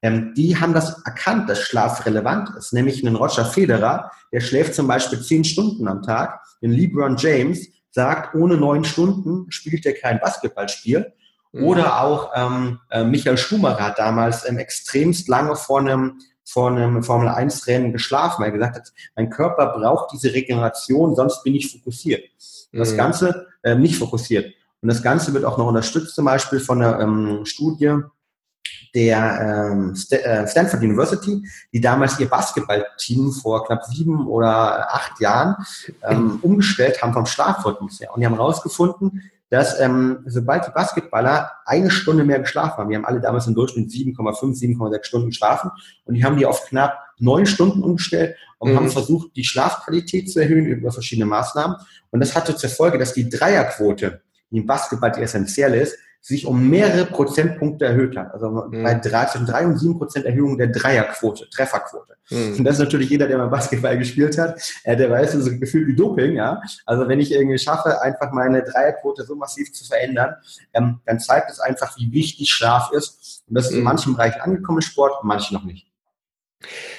ähm, 0.00 0.32
die 0.34 0.58
haben 0.58 0.72
das 0.72 1.02
erkannt, 1.04 1.50
dass 1.50 1.60
Schlaf 1.60 2.06
relevant 2.06 2.56
ist. 2.56 2.72
Nämlich 2.72 3.02
ein 3.02 3.14
Roger 3.14 3.44
Federer, 3.44 4.10
der 4.32 4.40
schläft 4.40 4.74
zum 4.74 4.86
Beispiel 4.86 5.20
zehn 5.20 5.44
Stunden 5.44 5.86
am 5.86 6.02
Tag. 6.02 6.40
Ein 6.62 6.70
LeBron 6.70 7.18
James 7.18 7.68
sagt, 7.90 8.34
ohne 8.34 8.56
neun 8.56 8.84
Stunden 8.84 9.52
spielt 9.52 9.84
er 9.84 9.92
kein 9.92 10.18
Basketballspiel. 10.18 11.12
Mhm. 11.52 11.64
Oder 11.64 12.00
auch 12.00 12.30
ähm, 12.34 12.80
äh, 12.88 13.04
Michael 13.04 13.36
Schumacher 13.36 13.84
hat 13.88 13.98
damals 13.98 14.48
ähm, 14.48 14.56
extremst 14.56 15.28
lange 15.28 15.56
vor 15.56 15.80
einem 15.80 16.20
vor 16.46 16.70
einem 16.70 17.02
Formel-1-Rennen 17.02 17.92
geschlafen, 17.92 18.40
weil 18.40 18.48
er 18.48 18.52
gesagt 18.52 18.76
hat, 18.76 18.92
mein 19.14 19.28
Körper 19.28 19.78
braucht 19.78 20.14
diese 20.14 20.32
Regeneration, 20.32 21.14
sonst 21.14 21.44
bin 21.44 21.54
ich 21.54 21.70
fokussiert. 21.70 22.24
Und 22.72 22.78
das 22.78 22.92
mhm. 22.92 22.96
Ganze 22.96 23.47
äh, 23.62 23.74
nicht 23.74 23.96
fokussiert. 23.96 24.54
Und 24.80 24.88
das 24.88 25.02
Ganze 25.02 25.34
wird 25.34 25.44
auch 25.44 25.58
noch 25.58 25.66
unterstützt, 25.66 26.14
zum 26.14 26.24
Beispiel 26.24 26.60
von 26.60 26.82
einer 26.82 27.00
ähm, 27.00 27.44
Studie 27.44 27.96
der 28.94 29.70
ähm, 29.72 29.94
St 29.94 30.12
äh, 30.12 30.46
Stanford 30.46 30.82
University, 30.82 31.46
die 31.72 31.80
damals 31.80 32.18
ihr 32.18 32.28
Basketballteam 32.28 33.32
vor 33.32 33.66
knapp 33.66 33.84
sieben 33.84 34.26
oder 34.26 34.94
acht 34.94 35.20
Jahren 35.20 35.56
ähm, 36.02 36.38
umgestellt 36.42 37.02
haben 37.02 37.12
vom 37.12 37.26
Schlafrhythmus 37.26 38.00
her. 38.00 38.10
Und 38.14 38.20
die 38.20 38.26
haben 38.26 38.34
herausgefunden, 38.34 39.30
dass 39.50 39.78
ähm, 39.80 40.18
sobald 40.26 40.66
die 40.66 40.72
Basketballer 40.72 41.50
eine 41.64 41.90
Stunde 41.90 42.24
mehr 42.24 42.40
geschlafen 42.40 42.78
haben, 42.78 42.90
wir 42.90 42.98
haben 42.98 43.06
alle 43.06 43.20
damals 43.20 43.46
im 43.46 43.54
Durchschnitt 43.54 43.90
7,5, 43.90 44.58
7,6 44.78 45.04
Stunden 45.04 45.28
geschlafen 45.28 45.70
und 46.04 46.14
die 46.14 46.24
haben 46.24 46.36
die 46.36 46.46
auf 46.46 46.66
knapp 46.66 46.98
neun 47.20 47.46
Stunden 47.46 47.82
umgestellt 47.82 48.36
und 48.58 48.72
mhm. 48.72 48.76
haben 48.76 48.90
versucht, 48.90 49.34
die 49.36 49.44
Schlafqualität 49.44 50.30
zu 50.30 50.40
erhöhen 50.40 50.66
über 50.66 50.92
verschiedene 50.92 51.26
Maßnahmen. 51.26 51.76
Und 52.10 52.20
das 52.20 52.34
hatte 52.34 52.56
zur 52.56 52.70
Folge, 52.70 52.98
dass 52.98 53.14
die 53.14 53.28
Dreierquote, 53.28 54.20
die 54.50 54.58
im 54.58 54.66
Basketball 54.66 55.12
die 55.12 55.22
essentiell 55.22 55.74
ist, 55.74 55.98
sich 56.20 56.46
um 56.46 56.68
mehrere 56.68 57.06
Prozentpunkte 57.06 57.84
erhöht 57.84 58.16
hat. 58.16 58.32
Also 58.34 58.50
mhm. 58.50 58.82
bei 58.82 58.94
drei, 58.94 59.26
zwischen 59.26 59.46
drei 59.46 59.66
und 59.66 59.78
sieben 59.78 59.98
Prozent 59.98 60.26
Erhöhung 60.26 60.58
der 60.58 60.66
Dreierquote, 60.68 61.48
Trefferquote. 61.48 62.16
Mhm. 62.30 62.56
Und 62.58 62.64
das 62.64 62.74
ist 62.74 62.80
natürlich 62.80 63.08
jeder, 63.08 63.28
der 63.28 63.38
mal 63.38 63.46
Basketball 63.46 63.96
gespielt 63.96 64.36
hat, 64.36 64.60
äh, 64.84 64.96
der 64.96 65.10
weiß, 65.10 65.32
das 65.32 65.46
ist 65.46 65.60
gefühlt 65.60 65.86
wie 65.86 65.94
Doping, 65.94 66.34
ja. 66.34 66.60
Also 66.84 67.08
wenn 67.08 67.20
ich 67.20 67.32
irgendwie 67.32 67.58
schaffe, 67.58 68.02
einfach 68.02 68.32
meine 68.32 68.62
Dreierquote 68.62 69.24
so 69.24 69.36
massiv 69.36 69.72
zu 69.72 69.84
verändern, 69.86 70.34
ähm, 70.74 71.00
dann 71.06 71.20
zeigt 71.20 71.50
es 71.50 71.60
einfach, 71.60 71.96
wie 71.96 72.12
wichtig 72.12 72.50
Schlaf 72.50 72.90
ist. 72.92 73.44
Und 73.48 73.54
das 73.54 73.66
ist 73.66 73.72
in 73.72 73.78
mhm. 73.78 73.84
manchen 73.84 74.14
Bereichen 74.14 74.40
angekommen, 74.40 74.82
Sport, 74.82 75.22
in 75.22 75.28
manchen 75.28 75.54
noch 75.54 75.64
nicht. 75.64 75.87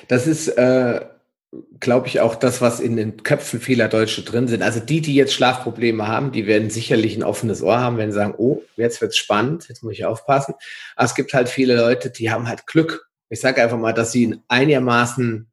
Das 0.08 0.28
ist 0.28 0.48
äh 0.50 1.02
glaube 1.80 2.08
ich, 2.08 2.20
auch 2.20 2.36
das, 2.36 2.62
was 2.62 2.80
in 2.80 2.96
den 2.96 3.24
Köpfen 3.24 3.60
vieler 3.60 3.88
Deutsche 3.88 4.22
drin 4.22 4.48
sind. 4.48 4.62
Also 4.62 4.80
die, 4.80 5.02
die 5.02 5.16
jetzt 5.16 5.34
Schlafprobleme 5.34 6.08
haben, 6.08 6.32
die 6.32 6.46
werden 6.46 6.70
sicherlich 6.70 7.16
ein 7.16 7.24
offenes 7.24 7.64
Ohr 7.64 7.80
haben, 7.80 7.98
wenn 7.98 8.12
sie 8.12 8.18
sagen, 8.18 8.36
oh, 8.38 8.62
jetzt 8.76 9.02
wird's 9.02 9.18
spannend, 9.18 9.68
jetzt 9.68 9.82
muss 9.82 9.94
ich 9.94 10.06
aufpassen. 10.06 10.54
Aber 10.96 11.06
es 11.06 11.16
gibt 11.16 11.34
halt 11.34 11.50
viele 11.50 11.76
Leute, 11.76 12.12
die 12.12 12.30
haben 12.30 12.48
halt 12.48 12.68
Glück. 12.68 13.08
Ich 13.30 13.42
sage 13.42 13.64
einfach 13.64 13.78
mal, 13.78 13.94
dass 13.94 14.12
sie 14.12 14.26
einen 14.26 14.44
einigermaßen 14.48 15.50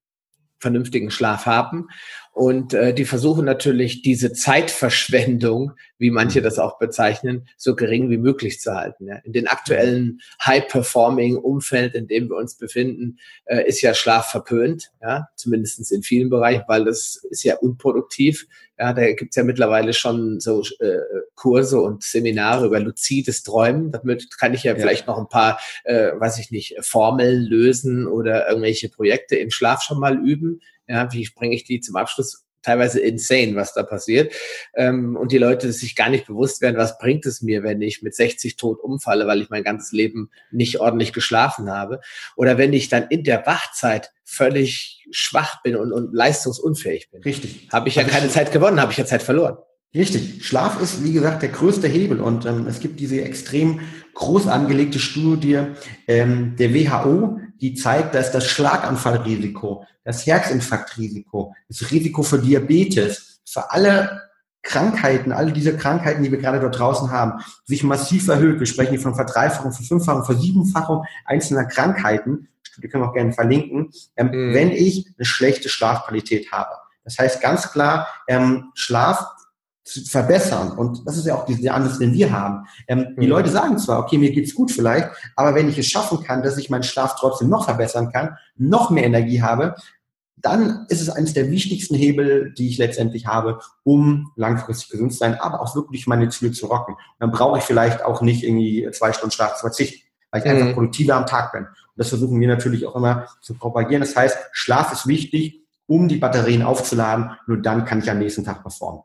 vernünftigen 0.59 1.11
Schlaf 1.11 1.47
haben 1.47 1.89
und 2.37 2.75
äh, 2.75 2.93
die 2.93 3.07
versuchen 3.07 3.47
natürlich 3.47 4.03
diese 4.03 4.31
Zeitverschwendung, 4.31 5.73
wie 5.97 6.11
manche 6.11 6.43
das 6.43 6.59
auch 6.59 6.79
bezeichnen, 6.79 7.49
so 7.57 7.75
gering 7.75 8.11
wie 8.11 8.19
möglich 8.19 8.61
zu 8.61 8.75
halten. 8.75 9.07
Ja. 9.09 9.17
In 9.25 9.33
den 9.33 9.47
aktuellen 9.47 10.21
High-Performing-Umfeld, 10.45 11.95
in 11.95 12.09
dem 12.09 12.29
wir 12.29 12.37
uns 12.37 12.59
befinden, 12.59 13.17
äh, 13.47 13.67
ist 13.67 13.81
ja 13.81 13.95
Schlaf 13.95 14.31
verpönt, 14.31 14.91
ja, 15.01 15.29
zumindest 15.35 15.91
in 15.91 16.03
vielen 16.03 16.29
Bereichen, 16.29 16.65
weil 16.69 16.85
das 16.85 17.25
ist 17.31 17.43
ja 17.43 17.57
unproduktiv. 17.57 18.47
Ja, 18.79 18.93
da 18.93 19.11
gibt's 19.13 19.37
ja 19.37 19.43
mittlerweile 19.43 19.95
schon 19.95 20.39
so 20.39 20.63
äh, 20.81 20.99
Kurse 21.37 21.81
und 21.81 22.03
Seminare 22.03 22.67
über 22.67 22.81
luzides 22.81 23.45
Träumen. 23.45 23.93
Damit 23.93 24.29
kann 24.39 24.53
ich 24.53 24.65
ja, 24.65 24.73
ja. 24.73 24.79
vielleicht 24.79 25.07
noch 25.07 25.17
ein 25.17 25.31
paar, 25.31 25.59
äh, 25.85 26.11
weiß 26.15 26.39
ich 26.39 26.51
nicht, 26.51 26.77
Formeln 26.83 27.45
lösen 27.45 28.07
oder 28.07 28.47
irgendwelche 28.47 28.91
Projekte 28.91 29.37
im 29.37 29.51
Schlaf 29.51 29.81
schon 29.81 29.99
mal 29.99 30.19
üben. 30.19 30.61
Ja, 30.89 31.13
wie 31.13 31.29
bringe 31.35 31.55
ich 31.55 31.65
die 31.65 31.81
zum 31.81 31.97
Abschluss? 31.97 32.43
Teilweise 32.63 32.99
insane, 32.99 33.55
was 33.55 33.75
da 33.75 33.85
passiert. 33.85 34.35
Ähm, 34.75 35.17
und 35.17 35.31
die 35.31 35.39
Leute 35.39 35.73
sich 35.73 35.95
gar 35.95 36.09
nicht 36.09 36.27
bewusst 36.27 36.61
werden, 36.61 36.77
was 36.77 36.99
bringt 36.99 37.25
es 37.25 37.41
mir, 37.41 37.63
wenn 37.63 37.81
ich 37.81 38.03
mit 38.03 38.17
60 38.17 38.57
tot 38.57 38.81
umfalle, 38.81 39.29
weil 39.29 39.41
ich 39.41 39.51
mein 39.51 39.63
ganzes 39.63 39.93
Leben 39.93 40.31
nicht 40.51 40.81
ordentlich 40.81 41.13
geschlafen 41.13 41.71
habe. 41.71 42.01
Oder 42.35 42.59
wenn 42.59 42.73
ich 42.73 42.89
dann 42.89 43.07
in 43.09 43.23
der 43.23 43.47
Wachzeit 43.47 44.11
völlig 44.25 45.07
schwach 45.13 45.63
bin 45.63 45.77
und, 45.77 45.93
und 45.93 46.13
leistungsunfähig 46.13 47.11
bin. 47.11 47.23
Richtig. 47.23 47.69
Habe 47.73 47.89
ich 47.89 47.95
ja 47.95 48.03
keine 48.03 48.29
Zeit 48.29 48.51
gewonnen, 48.51 48.81
habe 48.81 48.91
ich 48.91 48.99
ja 48.99 49.07
Zeit 49.07 49.23
verloren. 49.23 49.59
Richtig. 49.95 50.45
Schlaf 50.45 50.81
ist, 50.83 51.05
wie 51.05 51.13
gesagt, 51.13 51.43
der 51.43 51.49
größte 51.49 51.89
Hebel. 51.89 52.21
Und 52.21 52.45
ähm, 52.45 52.67
es 52.67 52.81
gibt 52.81 53.01
diese 53.01 53.23
extrem 53.23 53.81
groß 54.15 54.47
angelegte 54.47 54.99
Studie 54.99 55.61
ähm, 56.07 56.57
der 56.59 56.75
WHO, 56.75 57.41
die 57.61 57.75
zeigt, 57.75 58.15
dass 58.15 58.33
das 58.33 58.47
Schlaganfallrisiko, 58.47 59.87
das 60.05 60.27
Herzinfarktrisiko, 60.27 61.55
das 61.69 61.91
Risiko 61.91 62.23
für 62.23 62.39
Diabetes, 62.39 63.41
für 63.45 63.71
alle 63.71 64.23
Krankheiten, 64.63 65.33
alle 65.33 65.53
diese 65.53 65.77
Krankheiten, 65.77 66.23
die 66.23 66.31
wir 66.31 66.39
gerade 66.39 66.61
dort 66.61 66.79
draußen 66.79 67.11
haben, 67.11 67.41
sich 67.65 67.85
massiv 67.85 68.29
erhöht. 68.29 68.59
Wir 68.59 68.67
sprechen 68.67 68.91
hier 68.91 69.01
von 69.01 69.15
Verdreifachung, 69.15 69.73
Verfünffachung, 69.73 70.25
Versiebenfachung 70.25 71.05
einzelner 71.25 71.65
Krankheiten. 71.65 72.49
Die 72.83 72.89
können 72.89 73.05
wir 73.05 73.09
auch 73.09 73.15
gerne 73.15 73.33
verlinken, 73.33 73.91
ähm, 74.17 74.27
mhm. 74.27 74.55
wenn 74.55 74.71
ich 74.71 75.07
eine 75.17 75.25
schlechte 75.25 75.69
Schlafqualität 75.69 76.53
habe. 76.53 76.75
Das 77.05 77.19
heißt 77.19 77.41
ganz 77.41 77.71
klar, 77.71 78.09
ähm, 78.27 78.73
Schlaf 78.75 79.25
zu 79.87 80.05
verbessern. 80.05 80.73
Und 80.73 81.07
das 81.07 81.17
ist 81.17 81.27
ja 81.27 81.37
auch 81.37 81.47
der 81.47 81.75
Ansatz, 81.75 81.99
den 81.99 82.13
wir 82.13 82.33
haben. 82.33 82.67
Ähm, 82.89 83.15
mhm. 83.17 83.21
Die 83.21 83.27
Leute 83.27 83.51
sagen 83.51 83.79
zwar, 83.79 84.01
okay, 84.01 84.19
mir 84.19 84.33
geht's 84.33 84.55
gut 84.55 84.71
vielleicht, 84.71 85.09
aber 85.37 85.55
wenn 85.55 85.69
ich 85.69 85.79
es 85.79 85.87
schaffen 85.87 86.23
kann, 86.23 86.43
dass 86.43 86.59
ich 86.59 86.71
meinen 86.71 86.83
Schlaf 86.83 87.17
trotzdem 87.19 87.49
noch 87.49 87.65
verbessern 87.65 88.11
kann, 88.13 88.37
noch 88.57 88.91
mehr 88.91 89.05
Energie 89.05 89.43
habe, 89.43 89.77
dann 90.37 90.87
ist 90.89 91.01
es 91.01 91.09
eines 91.09 91.35
der 91.35 91.51
wichtigsten 91.51 91.95
Hebel, 91.95 92.53
die 92.53 92.69
ich 92.69 92.79
letztendlich 92.79 93.27
habe, 93.27 93.61
um 93.85 94.33
langfristig 94.37 94.91
gesund 94.91 95.13
zu 95.13 95.19
sein, 95.19 95.41
aber 95.41 95.61
auch 95.61 95.75
wirklich 95.75 96.07
meine 96.07 96.29
Ziele 96.29 96.53
zu 96.53 96.67
rocken. 96.67 96.95
Und 96.95 97.01
dann 97.21 97.31
brauche 97.31 97.59
ich 97.59 97.65
vielleicht 97.65 98.05
auch 98.05 98.21
nicht 98.21 98.43
irgendwie 98.43 98.89
zwei 98.93 99.13
Stunden 99.13 99.33
Schlaf 99.33 99.55
zu 99.55 99.61
verzichten, 99.61 100.07
weil 100.31 100.43
ich 100.43 100.47
mhm. 100.47 100.59
einfach 100.59 100.75
produktiver 100.75 101.15
am 101.15 101.27
Tag 101.27 101.53
bin. 101.53 101.63
Und 101.63 101.71
das 101.97 102.11
versuchen 102.11 102.39
wir 102.41 102.49
natürlich 102.49 102.87
auch 102.87 102.97
immer 102.97 103.27
zu 103.41 103.55
propagieren. 103.55 104.03
Das 104.03 104.15
heißt, 104.15 104.37
Schlaf 104.53 104.93
ist 104.93 105.07
wichtig, 105.07 105.63
um 105.87 106.09
die 106.09 106.17
Batterien 106.17 106.63
aufzuladen. 106.63 107.31
Nur 107.47 107.59
dann 107.59 107.85
kann 107.85 108.01
ich 108.01 108.11
am 108.11 108.19
nächsten 108.19 108.45
Tag 108.45 108.63
performen. 108.63 109.03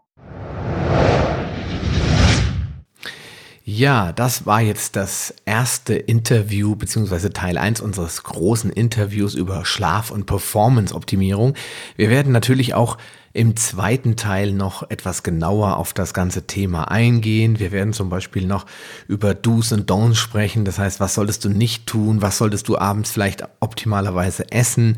Ja, 3.64 4.12
das 4.12 4.48
war 4.48 4.62
jetzt 4.62 4.96
das 4.96 5.36
erste 5.46 5.94
Interview 5.94 6.76
beziehungsweise 6.76 7.32
Teil 7.32 7.60
1 7.60 7.80
unseres 7.80 8.24
großen 8.24 8.72
Interviews 8.72 9.36
über 9.36 9.66
Schlaf- 9.66 10.10
und 10.10 10.26
Performance-Optimierung. 10.26 11.54
Wir 11.96 12.10
werden 12.10 12.32
natürlich 12.32 12.74
auch 12.74 12.98
im 13.34 13.56
zweiten 13.56 14.16
Teil 14.16 14.52
noch 14.52 14.90
etwas 14.90 15.24
genauer 15.24 15.78
auf 15.78 15.94
das 15.94 16.14
ganze 16.14 16.48
Thema 16.48 16.92
eingehen. 16.92 17.60
Wir 17.60 17.72
werden 17.72 17.94
zum 17.94 18.10
Beispiel 18.10 18.46
noch 18.46 18.66
über 19.08 19.34
Do's 19.34 19.72
und 19.72 19.90
Don'ts 19.90 20.16
sprechen. 20.16 20.66
Das 20.66 20.80
heißt, 20.80 21.00
was 21.00 21.14
solltest 21.14 21.46
du 21.46 21.50
nicht 21.50 21.88
tun? 21.88 22.22
Was 22.22 22.38
solltest 22.38 22.68
du 22.68 22.78
abends 22.78 23.12
vielleicht 23.12 23.44
optimalerweise 23.60 24.52
essen? 24.52 24.98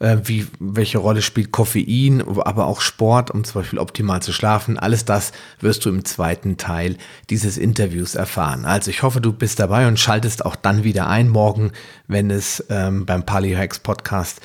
Äh, 0.00 0.18
wie, 0.24 0.46
welche 0.58 0.98
Rolle 0.98 1.20
spielt 1.20 1.52
Koffein, 1.52 2.22
aber 2.26 2.66
auch 2.66 2.80
Sport, 2.80 3.30
um 3.30 3.44
zum 3.44 3.60
Beispiel 3.60 3.78
optimal 3.78 4.22
zu 4.22 4.32
schlafen. 4.32 4.78
Alles 4.78 5.04
das 5.04 5.32
wirst 5.60 5.84
du 5.84 5.90
im 5.90 6.04
zweiten 6.04 6.56
Teil 6.56 6.96
dieses 7.28 7.58
Interviews 7.58 8.14
erfahren. 8.14 8.64
Also 8.64 8.90
ich 8.90 9.02
hoffe, 9.02 9.20
du 9.20 9.32
bist 9.32 9.58
dabei 9.58 9.86
und 9.86 10.00
schaltest 10.00 10.44
auch 10.44 10.56
dann 10.56 10.84
wieder 10.84 11.06
ein 11.06 11.28
morgen, 11.28 11.72
wenn 12.08 12.30
es 12.30 12.64
ähm, 12.70 13.04
beim 13.04 13.24
Paleo 13.24 13.58
Hacks 13.58 13.78
Podcast 13.78 14.40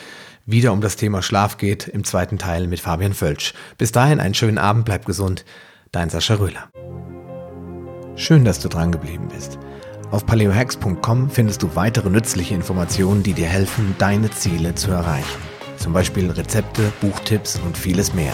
wieder 0.46 0.72
um 0.72 0.82
das 0.82 0.96
Thema 0.96 1.22
Schlaf 1.22 1.58
geht 1.58 1.88
im 1.88 2.04
zweiten 2.04 2.38
Teil 2.38 2.68
mit 2.68 2.80
Fabian 2.80 3.14
Völsch. 3.14 3.54
Bis 3.78 3.92
dahin 3.92 4.20
einen 4.20 4.36
schönen 4.36 4.58
Abend, 4.58 4.86
bleib 4.86 5.06
gesund. 5.06 5.44
Dein 5.92 6.10
Sascha 6.10 6.36
Röhler. 6.36 6.70
Schön, 8.16 8.46
dass 8.46 8.60
du 8.60 8.70
dran 8.70 8.92
geblieben 8.92 9.28
bist. 9.28 9.58
Auf 10.12 10.26
paleohacks.com 10.26 11.30
findest 11.30 11.64
du 11.64 11.76
weitere 11.76 12.10
nützliche 12.10 12.54
Informationen, 12.54 13.24
die 13.24 13.34
dir 13.34 13.48
helfen, 13.48 13.96
deine 13.98 14.30
Ziele 14.30 14.76
zu 14.76 14.92
erreichen. 14.92 15.42
Zum 15.78 15.94
Beispiel 15.94 16.30
Rezepte, 16.30 16.94
Buchtipps 17.02 17.60
und 17.66 17.78
vieles 17.78 18.14
mehr. 18.14 18.34